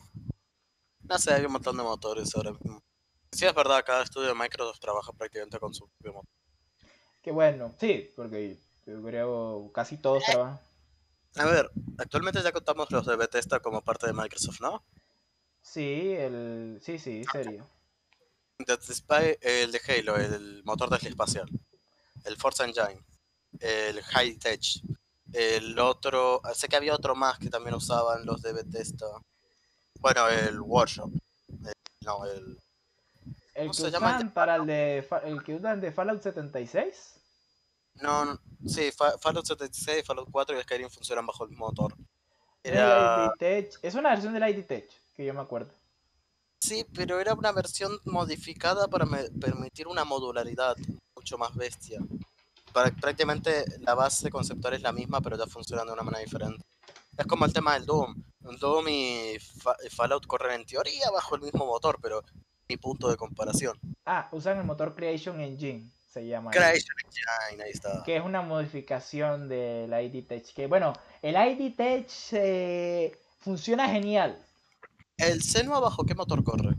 no 1.04 1.18
sé, 1.18 1.32
hay 1.32 1.44
un 1.44 1.52
montón 1.52 1.76
de 1.76 1.82
motores 1.82 2.34
ahora 2.34 2.52
mismo. 2.52 2.82
Sí, 3.32 3.46
es 3.46 3.54
verdad, 3.54 3.84
cada 3.84 4.02
estudio 4.02 4.28
de 4.28 4.34
Microsoft 4.34 4.80
trabaja 4.80 5.12
prácticamente 5.12 5.58
con 5.58 5.72
su 5.72 5.88
propio 5.88 6.14
motor. 6.14 6.30
Que 7.22 7.30
bueno, 7.30 7.74
sí, 7.78 8.10
porque 8.16 8.58
yo 8.86 9.02
creo 9.02 9.70
casi 9.72 9.96
todos 9.98 10.24
trabajan. 10.24 10.60
A 11.36 11.44
ver, 11.44 11.70
actualmente 11.98 12.42
ya 12.42 12.52
contamos 12.52 12.90
los 12.90 13.06
de 13.06 13.16
Bethesda 13.16 13.60
como 13.60 13.82
parte 13.82 14.06
de 14.06 14.12
Microsoft, 14.12 14.60
¿no? 14.60 14.82
Sí, 15.60 16.12
el. 16.12 16.80
Sí, 16.82 16.98
sí, 16.98 17.22
serio. 17.30 17.68
Spy, 18.80 19.38
el 19.40 19.70
de 19.70 19.80
Halo, 19.86 20.16
el 20.16 20.64
motor 20.64 20.90
del 20.90 21.06
espacial, 21.06 21.48
el 22.24 22.36
Force 22.36 22.64
Engine, 22.64 23.00
el 23.60 24.02
High 24.02 24.36
Tech, 24.38 24.60
el 25.32 25.78
otro, 25.78 26.40
sé 26.54 26.68
que 26.68 26.76
había 26.76 26.94
otro 26.94 27.14
más 27.14 27.38
que 27.38 27.50
también 27.50 27.74
usaban 27.74 28.24
los 28.24 28.40
de 28.42 28.52
Bethesda. 28.52 29.06
Bueno, 30.00 30.28
el 30.28 30.60
Workshop. 30.60 31.10
el- 31.64 31.72
no, 32.04 32.24
el. 32.24 32.58
El 33.54 33.66
¿Cómo 33.66 33.70
que 33.72 33.82
se 33.82 33.90
llama 33.90 34.10
el 34.10 34.16
usan 34.16 34.32
para 34.32 34.56
el 34.56 34.66
de. 34.66 35.08
El 35.24 35.42
que 35.42 35.54
usan 35.56 35.80
de 35.80 35.90
Fallout 35.92 36.22
76. 36.22 37.14
No, 37.94 38.24
no, 38.24 38.40
sí, 38.66 38.92
Fa- 38.92 39.18
Fallout 39.18 39.44
76, 39.44 40.06
Fallout 40.06 40.28
4 40.30 40.56
y 40.58 40.62
Skyrim 40.62 40.88
funcionan 40.88 41.26
bajo 41.26 41.44
el 41.44 41.50
motor. 41.50 41.94
Era. 42.62 43.32
Es 43.40 43.94
una 43.94 44.10
versión 44.10 44.32
del 44.32 44.48
ID 44.48 44.64
Tech, 44.64 44.88
que 45.16 45.24
yo 45.24 45.34
me 45.34 45.40
acuerdo. 45.40 45.72
Sí, 46.60 46.84
pero 46.94 47.20
era 47.20 47.34
una 47.34 47.52
versión 47.52 47.98
modificada 48.04 48.88
para 48.88 49.06
permitir 49.40 49.88
una 49.88 50.04
modularidad 50.04 50.76
mucho 51.28 51.38
más 51.38 51.54
bestia. 51.54 52.00
Prácticamente 52.72 53.64
la 53.80 53.94
base 53.94 54.30
conceptual 54.30 54.74
es 54.74 54.82
la 54.82 54.92
misma, 54.92 55.20
pero 55.20 55.36
ya 55.36 55.46
funciona 55.46 55.84
de 55.84 55.92
una 55.92 56.02
manera 56.02 56.22
diferente. 56.22 56.64
Es 57.16 57.26
como 57.26 57.44
el 57.44 57.52
tema 57.52 57.74
del 57.74 57.84
Doom. 57.84 58.22
Doom 58.40 58.88
y 58.88 59.36
Fallout 59.90 60.26
corren 60.26 60.60
en 60.60 60.66
teoría 60.66 61.10
bajo 61.10 61.34
el 61.34 61.42
mismo 61.42 61.66
motor, 61.66 61.98
pero 62.00 62.22
mi 62.68 62.76
punto 62.76 63.10
de 63.10 63.16
comparación. 63.16 63.78
Ah, 64.06 64.28
usan 64.32 64.58
el 64.58 64.64
motor 64.64 64.94
Creation 64.94 65.40
Engine, 65.40 65.90
se 66.10 66.26
llama. 66.26 66.50
Creation 66.50 66.96
Engine, 67.04 67.64
ahí 67.64 67.70
está. 67.72 68.02
que 68.04 68.16
es 68.16 68.24
una 68.24 68.40
modificación 68.40 69.48
del 69.48 69.92
ID 69.92 70.26
Tech. 70.26 70.54
Que 70.54 70.66
bueno, 70.66 70.94
el 71.20 71.34
ID 71.34 71.74
Tech 71.76 72.08
eh, 72.32 73.18
funciona 73.40 73.88
genial. 73.88 74.38
¿El 75.18 75.42
Senua 75.42 75.80
bajo 75.80 76.04
qué 76.04 76.14
motor 76.14 76.42
corre? 76.44 76.74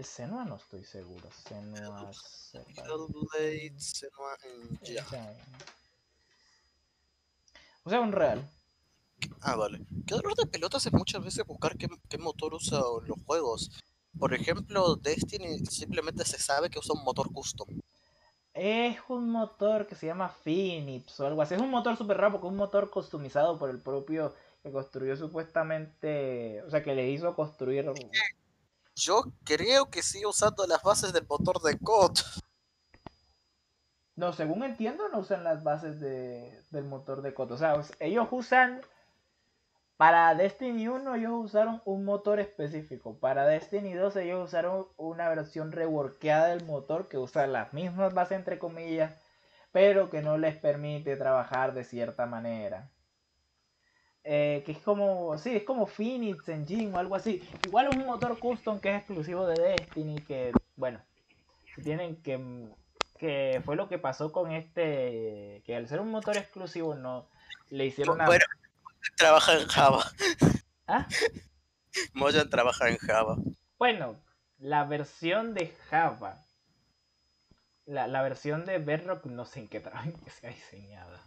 El 0.00 0.06
Senua 0.06 0.46
no 0.46 0.56
estoy 0.56 0.82
seguro. 0.82 1.28
Senua. 1.46 2.10
Hellblade, 2.54 3.78
Senua 3.78 4.34
Engine. 4.44 5.36
O 7.84 7.90
sea, 7.90 8.00
un 8.00 8.10
real. 8.10 8.50
Ah, 9.42 9.56
vale. 9.56 9.82
Qué 10.06 10.14
dolor 10.14 10.34
de 10.36 10.46
pelotas 10.46 10.86
es 10.86 10.92
muchas 10.94 11.22
veces 11.22 11.44
buscar 11.44 11.76
qué, 11.76 11.86
qué 12.08 12.16
motor 12.16 12.54
usa 12.54 12.78
los 12.78 13.18
juegos. 13.26 13.72
Por 14.18 14.32
ejemplo, 14.32 14.96
Destiny 14.96 15.66
simplemente 15.66 16.24
se 16.24 16.38
sabe 16.38 16.70
que 16.70 16.78
usa 16.78 16.94
un 16.94 17.04
motor 17.04 17.30
custom. 17.30 17.68
Es 18.54 18.96
un 19.08 19.28
motor 19.28 19.86
que 19.86 19.96
se 19.96 20.06
llama 20.06 20.30
Phoenix 20.30 21.20
o 21.20 21.26
algo 21.26 21.42
así. 21.42 21.56
Es 21.56 21.60
un 21.60 21.68
motor 21.68 21.98
súper 21.98 22.16
raro 22.16 22.32
porque 22.32 22.46
es 22.46 22.52
un 22.52 22.56
motor 22.56 22.88
customizado 22.88 23.58
por 23.58 23.68
el 23.68 23.82
propio 23.82 24.34
que 24.62 24.72
construyó 24.72 25.14
supuestamente. 25.18 26.62
O 26.62 26.70
sea, 26.70 26.82
que 26.82 26.94
le 26.94 27.10
hizo 27.10 27.36
construir. 27.36 27.92
Yo 29.00 29.24
creo 29.44 29.88
que 29.88 30.02
sigue 30.02 30.26
usando 30.26 30.66
las 30.66 30.82
bases 30.82 31.14
del 31.14 31.26
motor 31.26 31.62
de 31.62 31.78
COD. 31.78 32.18
No, 34.14 34.34
según 34.34 34.62
entiendo, 34.64 35.08
no 35.08 35.20
usan 35.20 35.44
las 35.44 35.64
bases 35.64 35.98
de, 35.98 36.62
del 36.70 36.84
motor 36.84 37.22
de 37.22 37.32
Koto. 37.32 37.54
O 37.54 37.56
sea, 37.56 37.80
ellos 38.00 38.28
usan. 38.30 38.82
Para 39.96 40.34
Destiny 40.34 40.88
1 40.88 41.14
ellos 41.14 41.32
usaron 41.34 41.80
un 41.86 42.04
motor 42.04 42.38
específico. 42.40 43.18
Para 43.18 43.46
Destiny 43.46 43.94
2 43.94 44.16
ellos 44.16 44.48
usaron 44.48 44.86
una 44.98 45.30
versión 45.30 45.72
reworkeada 45.72 46.48
del 46.48 46.66
motor 46.66 47.08
que 47.08 47.16
usa 47.16 47.46
las 47.46 47.72
mismas 47.72 48.12
bases 48.12 48.36
entre 48.38 48.58
comillas, 48.58 49.14
pero 49.72 50.10
que 50.10 50.20
no 50.20 50.36
les 50.36 50.56
permite 50.56 51.16
trabajar 51.16 51.72
de 51.72 51.84
cierta 51.84 52.26
manera. 52.26 52.90
Eh, 54.22 54.62
que 54.66 54.72
es 54.72 54.78
como, 54.78 55.38
sí, 55.38 55.56
es 55.56 55.64
como 55.64 55.86
Phoenix 55.86 56.48
Engine 56.48 56.92
o 56.94 56.98
algo 56.98 57.14
así. 57.14 57.42
Igual 57.66 57.88
es 57.88 57.96
un 57.96 58.06
motor 58.06 58.38
custom 58.38 58.80
que 58.80 58.90
es 58.90 58.98
exclusivo 58.98 59.46
de 59.46 59.60
Destiny, 59.60 60.20
que, 60.20 60.52
bueno, 60.76 61.00
tienen 61.82 62.16
que, 62.22 62.68
que 63.18 63.62
fue 63.64 63.76
lo 63.76 63.88
que 63.88 63.98
pasó 63.98 64.30
con 64.32 64.52
este, 64.52 65.62
que 65.64 65.74
al 65.76 65.88
ser 65.88 66.00
un 66.00 66.10
motor 66.10 66.36
exclusivo 66.36 66.94
no 66.94 67.28
le 67.70 67.86
hicieron 67.86 68.16
una... 68.16 68.26
Bueno, 68.26 68.44
trabaja 69.16 69.58
en 69.58 69.68
Java. 69.68 70.04
¿Ah? 70.86 71.06
Mojan 72.12 72.50
trabaja 72.50 72.88
en 72.88 72.98
Java. 72.98 73.36
Bueno, 73.78 74.16
la 74.58 74.84
versión 74.84 75.54
de 75.54 75.74
Java, 75.88 76.44
la, 77.86 78.06
la 78.06 78.22
versión 78.22 78.64
de 78.66 78.78
Bedrock 78.78 79.24
no 79.26 79.44
sé 79.44 79.60
en 79.60 79.68
qué 79.68 79.80
trabajo 79.80 80.10
que 80.24 80.30
sea 80.30 80.50
diseñada. 80.50 81.22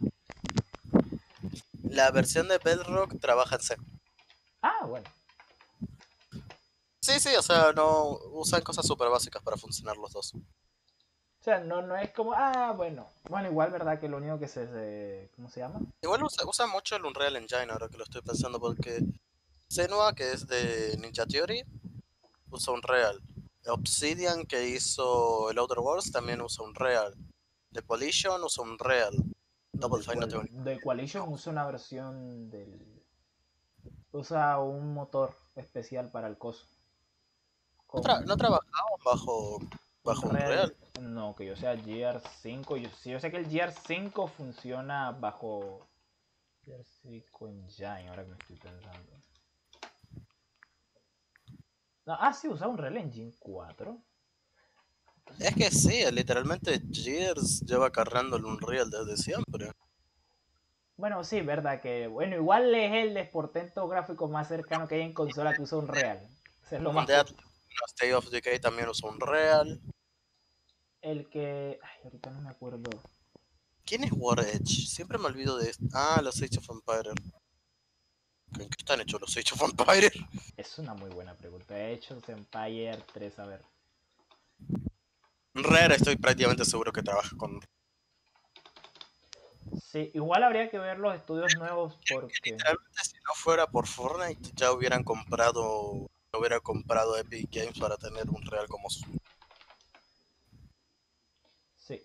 La 1.94 2.10
versión 2.10 2.48
de 2.48 2.58
Bedrock 2.58 3.20
trabaja 3.20 3.54
en 3.56 3.62
C. 3.62 3.76
Ah, 4.62 4.84
bueno. 4.86 5.08
Sí, 7.00 7.20
sí, 7.20 7.34
o 7.36 7.42
sea, 7.42 7.72
no 7.72 8.18
usan 8.32 8.62
cosas 8.62 8.86
súper 8.86 9.08
básicas 9.10 9.42
para 9.42 9.56
funcionar 9.56 9.96
los 9.96 10.12
dos. 10.12 10.34
O 10.34 10.40
sea, 11.44 11.60
no, 11.60 11.82
no 11.82 11.96
es 11.96 12.10
como, 12.12 12.32
ah, 12.32 12.72
bueno. 12.72 13.06
Bueno, 13.28 13.48
igual, 13.48 13.70
¿verdad? 13.70 14.00
Que 14.00 14.08
lo 14.08 14.16
único 14.16 14.38
que 14.38 14.48
se, 14.48 14.66
se- 14.66 15.30
¿cómo 15.36 15.48
se 15.50 15.60
llama? 15.60 15.80
Igual 16.02 16.24
usa, 16.24 16.44
usa 16.46 16.66
mucho 16.66 16.96
el 16.96 17.04
Unreal 17.04 17.36
Engine 17.36 17.70
ahora 17.70 17.88
que 17.88 17.98
lo 17.98 18.04
estoy 18.04 18.22
pensando 18.22 18.58
porque 18.58 19.00
Senua, 19.68 20.14
que 20.14 20.32
es 20.32 20.46
de 20.48 20.96
Ninja 20.98 21.26
Theory, 21.26 21.62
usa 22.50 22.72
Unreal. 22.72 23.20
Obsidian, 23.66 24.46
que 24.46 24.66
hizo 24.68 25.50
el 25.50 25.58
Outer 25.58 25.78
Worlds, 25.78 26.10
también 26.10 26.40
usa 26.40 26.64
Unreal. 26.64 27.14
The 27.72 27.82
Collision 27.82 28.42
usa 28.42 28.64
Unreal. 28.64 29.12
Double 29.76 30.02
Fine 30.02 30.20
no 30.20 30.28
tengo 30.28 30.44
The 30.64 30.80
Coalition 30.80 31.28
usa 31.28 31.52
una 31.52 31.66
versión 31.66 32.50
del... 32.50 33.02
Usa 34.12 34.58
un 34.60 34.94
motor 34.94 35.34
especial 35.56 36.10
para 36.10 36.28
el 36.28 36.38
coso. 36.38 36.66
¿No, 37.76 37.84
Con- 37.86 38.02
tra- 38.02 38.24
no 38.24 38.36
trabajaban 38.36 38.70
bajo 39.04 39.58
bajo 40.04 40.26
un 40.28 40.34
real. 40.34 40.76
No, 41.00 41.34
que 41.34 41.46
yo 41.46 41.56
sea 41.56 41.74
GR5. 41.74 42.76
Yo, 42.76 42.88
sí, 42.90 43.10
yo 43.10 43.18
sé 43.18 43.30
que 43.30 43.38
el 43.38 43.48
GR5 43.48 44.28
funciona 44.28 45.10
bajo 45.12 45.80
GR5 46.66 47.48
Engine, 47.48 48.08
ahora 48.08 48.24
que 48.24 48.30
me 48.30 48.36
estoy 48.36 48.56
pensando. 48.56 49.12
No, 52.06 52.16
ah, 52.20 52.32
sí, 52.32 52.48
usa 52.48 52.68
un 52.68 52.76
Real 52.78 52.96
Engine 52.98 53.32
4. 53.38 53.98
Es 55.38 55.54
que 55.54 55.70
sí, 55.70 56.04
literalmente 56.12 56.80
Gears 56.90 57.60
lleva 57.60 57.90
cargando 57.90 58.36
el 58.36 58.44
Unreal 58.44 58.90
desde 58.90 59.16
siempre. 59.16 59.72
Bueno, 60.96 61.24
sí, 61.24 61.40
verdad 61.40 61.80
que. 61.80 62.06
Bueno, 62.06 62.36
igual 62.36 62.74
es 62.74 62.92
el 62.92 63.14
desportento 63.14 63.88
gráfico 63.88 64.28
más 64.28 64.48
cercano 64.48 64.86
que 64.86 64.96
hay 64.96 65.02
en 65.02 65.12
consola 65.12 65.54
que 65.54 65.62
usa 65.62 65.78
Unreal. 65.78 66.18
Eso 66.64 66.76
es 66.76 66.82
lo 66.82 66.92
más. 66.92 67.06
Dead, 67.06 67.26
State 67.88 68.14
of 68.14 68.30
Decay 68.30 68.60
también 68.60 68.88
usa 68.88 69.10
Unreal. 69.10 69.80
El 71.02 71.28
que. 71.28 71.80
Ay, 71.82 72.00
ahorita 72.04 72.30
no 72.30 72.40
me 72.42 72.50
acuerdo. 72.50 72.90
¿Quién 73.84 74.04
es 74.04 74.12
War 74.12 74.40
Edge? 74.40 74.86
Siempre 74.86 75.18
me 75.18 75.26
olvido 75.26 75.58
de 75.58 75.70
esto. 75.70 75.84
Ah, 75.92 76.20
los 76.22 76.40
Age 76.40 76.58
of 76.58 76.70
Empires. 76.70 77.14
¿En 78.58 78.68
qué 78.68 78.76
están 78.78 79.00
hechos 79.00 79.20
los 79.20 79.36
Age 79.36 79.54
of 79.54 79.62
Empires? 79.62 80.12
Es 80.56 80.78
una 80.78 80.94
muy 80.94 81.10
buena 81.10 81.34
pregunta. 81.34 81.74
Age 81.74 82.14
of 82.14 82.28
Empire 82.28 83.02
3, 83.12 83.38
a 83.40 83.46
ver. 83.46 83.62
Rare 85.54 85.94
estoy 85.94 86.16
prácticamente 86.16 86.64
seguro 86.64 86.92
que 86.92 87.02
trabaja 87.02 87.36
con... 87.36 87.60
Sí, 89.80 90.10
igual 90.14 90.42
habría 90.42 90.68
que 90.68 90.78
ver 90.78 90.98
los 90.98 91.14
estudios 91.14 91.56
nuevos 91.56 91.96
porque... 92.10 92.34
Literalmente 92.44 93.00
si 93.04 93.16
no 93.16 93.34
fuera 93.34 93.66
por 93.66 93.86
Fortnite 93.86 94.50
ya 94.54 94.72
hubieran 94.72 95.04
comprado... 95.04 96.08
Hubiera 96.36 96.58
comprado 96.58 97.16
Epic 97.16 97.48
Games 97.52 97.78
para 97.78 97.96
tener 97.96 98.28
un 98.28 98.42
Real 98.42 98.66
como 98.66 98.90
su... 98.90 99.04
Sí. 101.76 102.02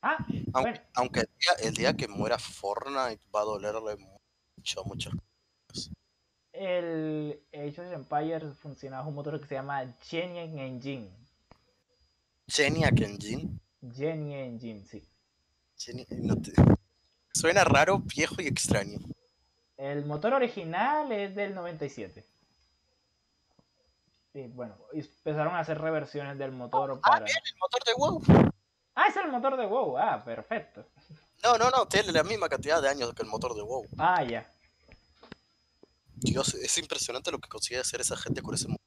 Ah, 0.00 0.24
aunque, 0.52 0.70
bueno. 0.70 0.80
aunque 0.94 1.20
el, 1.20 1.30
día, 1.36 1.68
el 1.68 1.74
día 1.74 1.96
que 1.96 2.06
muera 2.06 2.38
Fortnite 2.38 3.20
va 3.34 3.40
a 3.40 3.44
dolerle 3.44 3.96
mucho, 3.96 4.84
mucho. 4.84 5.10
El 6.52 7.42
Age 7.52 7.80
of 7.80 7.92
Empires 7.92 8.56
funcionaba 8.56 9.08
un 9.08 9.16
motor 9.16 9.40
que 9.40 9.48
se 9.48 9.56
llama 9.56 9.84
Genius 10.02 10.56
Engine. 10.56 11.10
Geniac 12.54 13.00
Engine. 13.00 13.58
Genie 13.94 14.44
Engine, 14.44 14.84
sí. 14.84 15.02
Geni- 15.78 16.06
no 16.10 16.36
te- 16.40 16.52
Suena 17.34 17.64
raro, 17.64 17.98
viejo 17.98 18.40
y 18.42 18.46
extraño. 18.46 18.98
El 19.76 20.04
motor 20.04 20.34
original 20.34 21.10
es 21.12 21.34
del 21.34 21.54
97. 21.54 22.24
Y 24.34 24.42
bueno, 24.48 24.76
empezaron 24.92 25.54
a 25.54 25.60
hacer 25.60 25.78
reversiones 25.80 26.38
del 26.38 26.52
motor 26.52 27.00
para... 27.00 27.24
El 27.26 27.32
motor 27.58 27.84
de 27.84 27.92
WoW. 27.96 28.52
Ah, 28.94 29.06
es 29.08 29.16
el 29.16 29.30
motor 29.30 29.56
de 29.56 29.66
WoW. 29.66 29.98
Ah, 29.98 30.22
perfecto. 30.24 30.84
No, 31.42 31.58
no, 31.58 31.70
no, 31.70 31.86
tiene 31.86 32.12
la 32.12 32.22
misma 32.22 32.48
cantidad 32.48 32.80
de 32.80 32.88
años 32.88 33.12
que 33.14 33.22
el 33.22 33.28
motor 33.28 33.54
de 33.54 33.62
WoW. 33.62 33.86
Ah, 33.98 34.22
ya. 34.22 34.48
Dios, 36.14 36.54
es 36.54 36.78
impresionante 36.78 37.30
lo 37.32 37.38
que 37.40 37.48
consigue 37.48 37.80
hacer 37.80 38.00
esa 38.00 38.16
gente 38.16 38.42
con 38.42 38.54
ese 38.54 38.68
motor. 38.68 38.86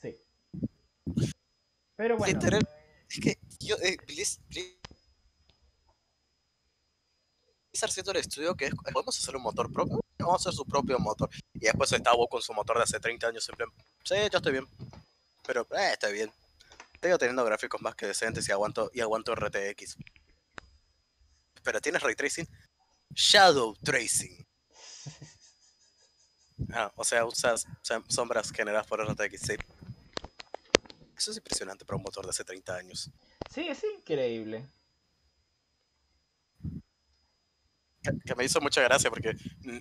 Sí. 0.00 0.16
Pero 2.00 2.16
bueno. 2.16 2.32
Literal, 2.32 2.66
es 3.10 3.20
que 3.20 3.38
yo, 3.58 3.76
eh, 3.76 3.98
Blizz- 4.06 4.40
Blizz- 4.48 4.78
Blizzard 7.70 8.08
el 8.08 8.22
estudio 8.22 8.54
que 8.54 8.64
es, 8.64 8.74
podemos 8.74 9.18
hacer 9.18 9.36
un 9.36 9.42
motor 9.42 9.70
propio, 9.70 10.00
vamos 10.18 10.34
a 10.40 10.48
hacer 10.48 10.56
su 10.56 10.64
propio 10.64 10.98
motor. 10.98 11.28
Y 11.52 11.58
después 11.60 11.92
está 11.92 12.14
WoW 12.14 12.26
con 12.26 12.40
su 12.40 12.54
motor 12.54 12.78
de 12.78 12.84
hace 12.84 12.98
30 12.98 13.26
años 13.26 13.46
plan, 13.54 13.68
sí, 14.02 14.14
yo 14.32 14.38
estoy 14.38 14.52
bien. 14.52 14.66
Pero, 15.46 15.66
eh, 15.72 15.90
estoy 15.92 16.14
bien. 16.14 16.32
Sigo 17.02 17.18
teniendo 17.18 17.44
gráficos 17.44 17.82
más 17.82 17.94
que 17.94 18.06
decentes 18.06 18.48
y 18.48 18.52
aguanto, 18.52 18.90
y 18.94 19.02
aguanto 19.02 19.34
RTX. 19.34 19.98
Pero 21.62 21.82
tienes 21.82 22.02
ray 22.02 22.14
tracing. 22.14 22.48
Shadow 23.14 23.76
tracing. 23.84 24.46
Ah, 26.72 26.92
o 26.94 27.04
sea, 27.04 27.24
usas 27.24 27.66
som- 27.82 28.04
sombras 28.08 28.52
generadas 28.52 28.86
por 28.86 29.00
RTX. 29.00 29.40
sí. 29.40 29.56
Eso 31.20 31.32
es 31.32 31.36
impresionante 31.36 31.84
para 31.84 31.98
un 31.98 32.02
motor 32.02 32.24
de 32.24 32.30
hace 32.30 32.44
30 32.44 32.76
años. 32.76 33.10
Sí, 33.50 33.68
es 33.68 33.84
increíble. 33.84 34.66
Que, 38.02 38.10
que 38.24 38.34
me 38.34 38.46
hizo 38.46 38.58
mucha 38.62 38.80
gracia 38.80 39.10
porque 39.10 39.34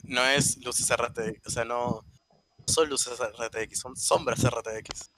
no 0.03 0.21
es 0.25 0.57
luces 0.57 0.91
RTX, 0.91 1.47
o 1.47 1.49
sea, 1.49 1.63
no 1.63 2.03
son 2.65 2.89
luces 2.89 3.17
RTX, 3.17 3.79
son 3.79 3.95
sombras 3.95 4.43
RTX. 4.43 5.11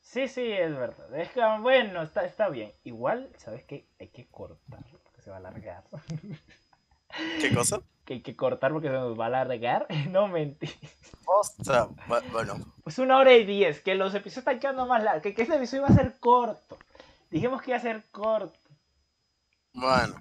Sí, 0.00 0.26
sí, 0.26 0.50
es 0.50 0.74
verdad. 0.74 1.14
Es 1.16 1.30
que, 1.30 1.40
bueno, 1.60 2.02
está, 2.02 2.24
está 2.24 2.48
bien. 2.48 2.72
Igual, 2.82 3.30
¿sabes 3.38 3.64
qué? 3.64 3.86
Hay 4.00 4.08
que 4.08 4.26
cortar 4.26 4.84
porque 5.04 5.22
se 5.22 5.30
va 5.30 5.36
a 5.36 5.38
alargar. 5.38 5.84
¿Qué 7.40 7.54
cosa? 7.54 7.80
Que 8.06 8.14
hay 8.14 8.22
que 8.22 8.34
cortar 8.36 8.72
porque 8.72 8.88
se 8.88 8.94
nos 8.94 9.18
va 9.18 9.24
a 9.24 9.28
alargar. 9.28 9.86
No 10.10 10.28
mentí. 10.28 10.70
O 11.26 11.42
sea, 11.64 11.88
bu- 11.88 12.30
bueno, 12.30 12.54
Es 12.86 12.98
una 12.98 13.18
hora 13.18 13.34
y 13.34 13.44
diez, 13.44 13.82
que 13.82 13.94
los 13.96 14.14
episodios 14.14 14.38
están 14.38 14.60
quedando 14.60 14.86
más 14.86 15.02
largos, 15.02 15.22
que, 15.22 15.34
que 15.34 15.42
este 15.42 15.56
episodio 15.56 15.82
iba 15.84 15.88
a 15.94 15.98
ser 15.98 16.18
corto. 16.20 16.78
Dijimos 17.30 17.60
que 17.60 17.72
iba 17.72 17.78
a 17.78 17.82
ser 17.82 18.04
corto. 18.10 18.56
bueno. 19.74 20.14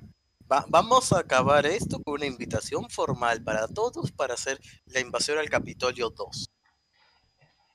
Va- 0.51 0.65
vamos 0.67 1.11
a 1.11 1.19
acabar 1.19 1.65
esto 1.65 1.99
con 2.03 2.15
una 2.15 2.25
invitación 2.27 2.87
formal 2.89 3.41
para 3.43 3.67
todos 3.67 4.11
para 4.11 4.35
hacer 4.35 4.59
la 4.85 4.99
invasión 4.99 5.39
al 5.39 5.49
Capitolio 5.49 6.11
2. 6.11 6.51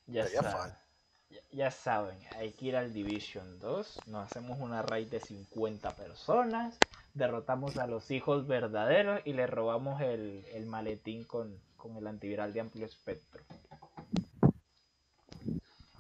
Ya, 0.07 0.27
saben, 0.29 0.75
ya, 1.31 1.41
ya 1.51 1.71
saben, 1.73 2.19
hay 2.37 2.53
que 2.53 2.67
ir 2.67 2.77
al 2.77 2.93
Division 2.93 3.59
2. 3.59 4.01
Nos 4.07 4.27
hacemos 4.27 4.59
una 4.61 4.83
raid 4.83 5.09
de 5.09 5.19
50 5.21 5.91
personas. 5.97 6.77
Derrotamos 7.15 7.77
a 7.77 7.87
los 7.87 8.11
hijos 8.11 8.47
verdaderos 8.47 9.21
y 9.25 9.33
le 9.33 9.47
robamos 9.47 10.01
el, 10.01 10.45
el 10.53 10.67
maletín 10.67 11.25
con, 11.25 11.59
con 11.77 11.97
el 11.97 12.07
antiviral 12.07 12.53
de 12.53 12.61
amplio 12.61 12.87
espectro. 12.87 13.43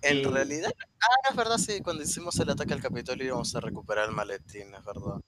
En 0.03 0.19
Y- 0.19 0.25
realidad, 0.25 0.73
ah, 1.03 1.29
es 1.31 1.37
verdad, 1.37 1.59
sí, 1.59 1.81
cuando 1.83 2.03
hicimos 2.03 2.39
el 2.41 2.51
ataque 2.51 2.73
al 2.73 2.81
Capitolio 2.81 3.27
íbamos 3.27 3.55
a 3.55 3.61
recuperar 3.61 4.09
el 4.09 4.15
maletín, 4.15 4.75
es 4.75 4.85
verdad. 4.85 5.21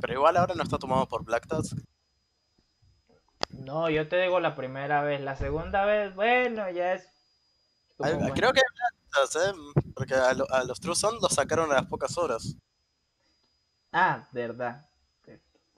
Pero 0.00 0.12
igual 0.14 0.36
ahora 0.36 0.54
no 0.54 0.62
está 0.62 0.78
tomado 0.78 1.06
por 1.06 1.24
Black 1.24 1.46
Task. 1.46 1.76
No, 3.50 3.90
yo 3.90 4.08
te 4.08 4.20
digo 4.20 4.40
la 4.40 4.54
primera 4.54 5.02
vez. 5.02 5.20
La 5.20 5.36
segunda 5.36 5.84
vez, 5.84 6.14
bueno, 6.14 6.70
ya 6.70 6.94
es. 6.94 7.08
bueno. 7.98 8.32
Creo 8.34 8.52
que 8.52 8.60
¿eh? 8.60 9.52
Porque 9.94 10.14
a, 10.14 10.32
lo- 10.34 10.50
a 10.50 10.64
los 10.64 10.80
True 10.80 10.96
Son 10.96 11.18
los 11.20 11.34
sacaron 11.34 11.70
a 11.70 11.74
las 11.74 11.86
pocas 11.86 12.16
horas. 12.16 12.56
Ah, 13.92 14.26
verdad. 14.32 14.86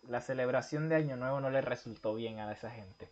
La 0.08 0.20
celebración 0.20 0.88
de 0.88 0.96
Año 0.96 1.16
Nuevo 1.16 1.40
no 1.40 1.50
le 1.50 1.60
resultó 1.60 2.14
bien 2.14 2.38
a 2.38 2.52
esa 2.52 2.70
gente. 2.70 3.08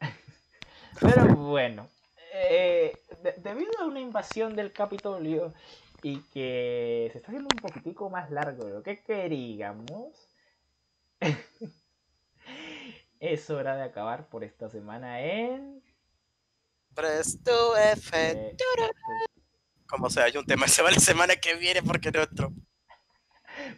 Pero 1.00 1.26
bueno, 1.36 1.88
eh, 2.32 2.96
de- 3.22 3.32
debido 3.38 3.72
a 3.80 3.84
una 3.86 4.00
invasión 4.00 4.54
del 4.54 4.72
Capitolio 4.72 5.52
y 6.02 6.20
que 6.32 7.08
se 7.12 7.18
está 7.18 7.28
haciendo 7.28 7.48
un 7.54 7.60
poquitico 7.60 8.10
más 8.10 8.30
largo 8.30 8.64
de 8.66 8.74
lo 8.74 8.82
que 8.82 9.02
queríamos, 9.02 10.28
es 13.20 13.48
hora 13.50 13.76
de 13.76 13.84
acabar 13.84 14.28
por 14.28 14.44
esta 14.44 14.68
semana 14.68 15.20
en... 15.22 15.82
Press 16.94 17.42
to 17.42 17.76
F. 17.76 18.10
eh, 18.14 18.56
Como 19.88 20.10
sea, 20.10 20.24
hay 20.24 20.36
un 20.36 20.44
tema 20.44 20.66
se 20.68 20.82
va 20.82 20.90
la 20.90 21.00
semana 21.00 21.36
que 21.36 21.54
viene 21.54 21.82
porque 21.82 22.10
no 22.12 22.22
entro. 22.22 22.52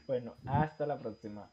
bueno, 0.07 0.35
hasta 0.47 0.87
la 0.87 0.99
próxima. 0.99 1.51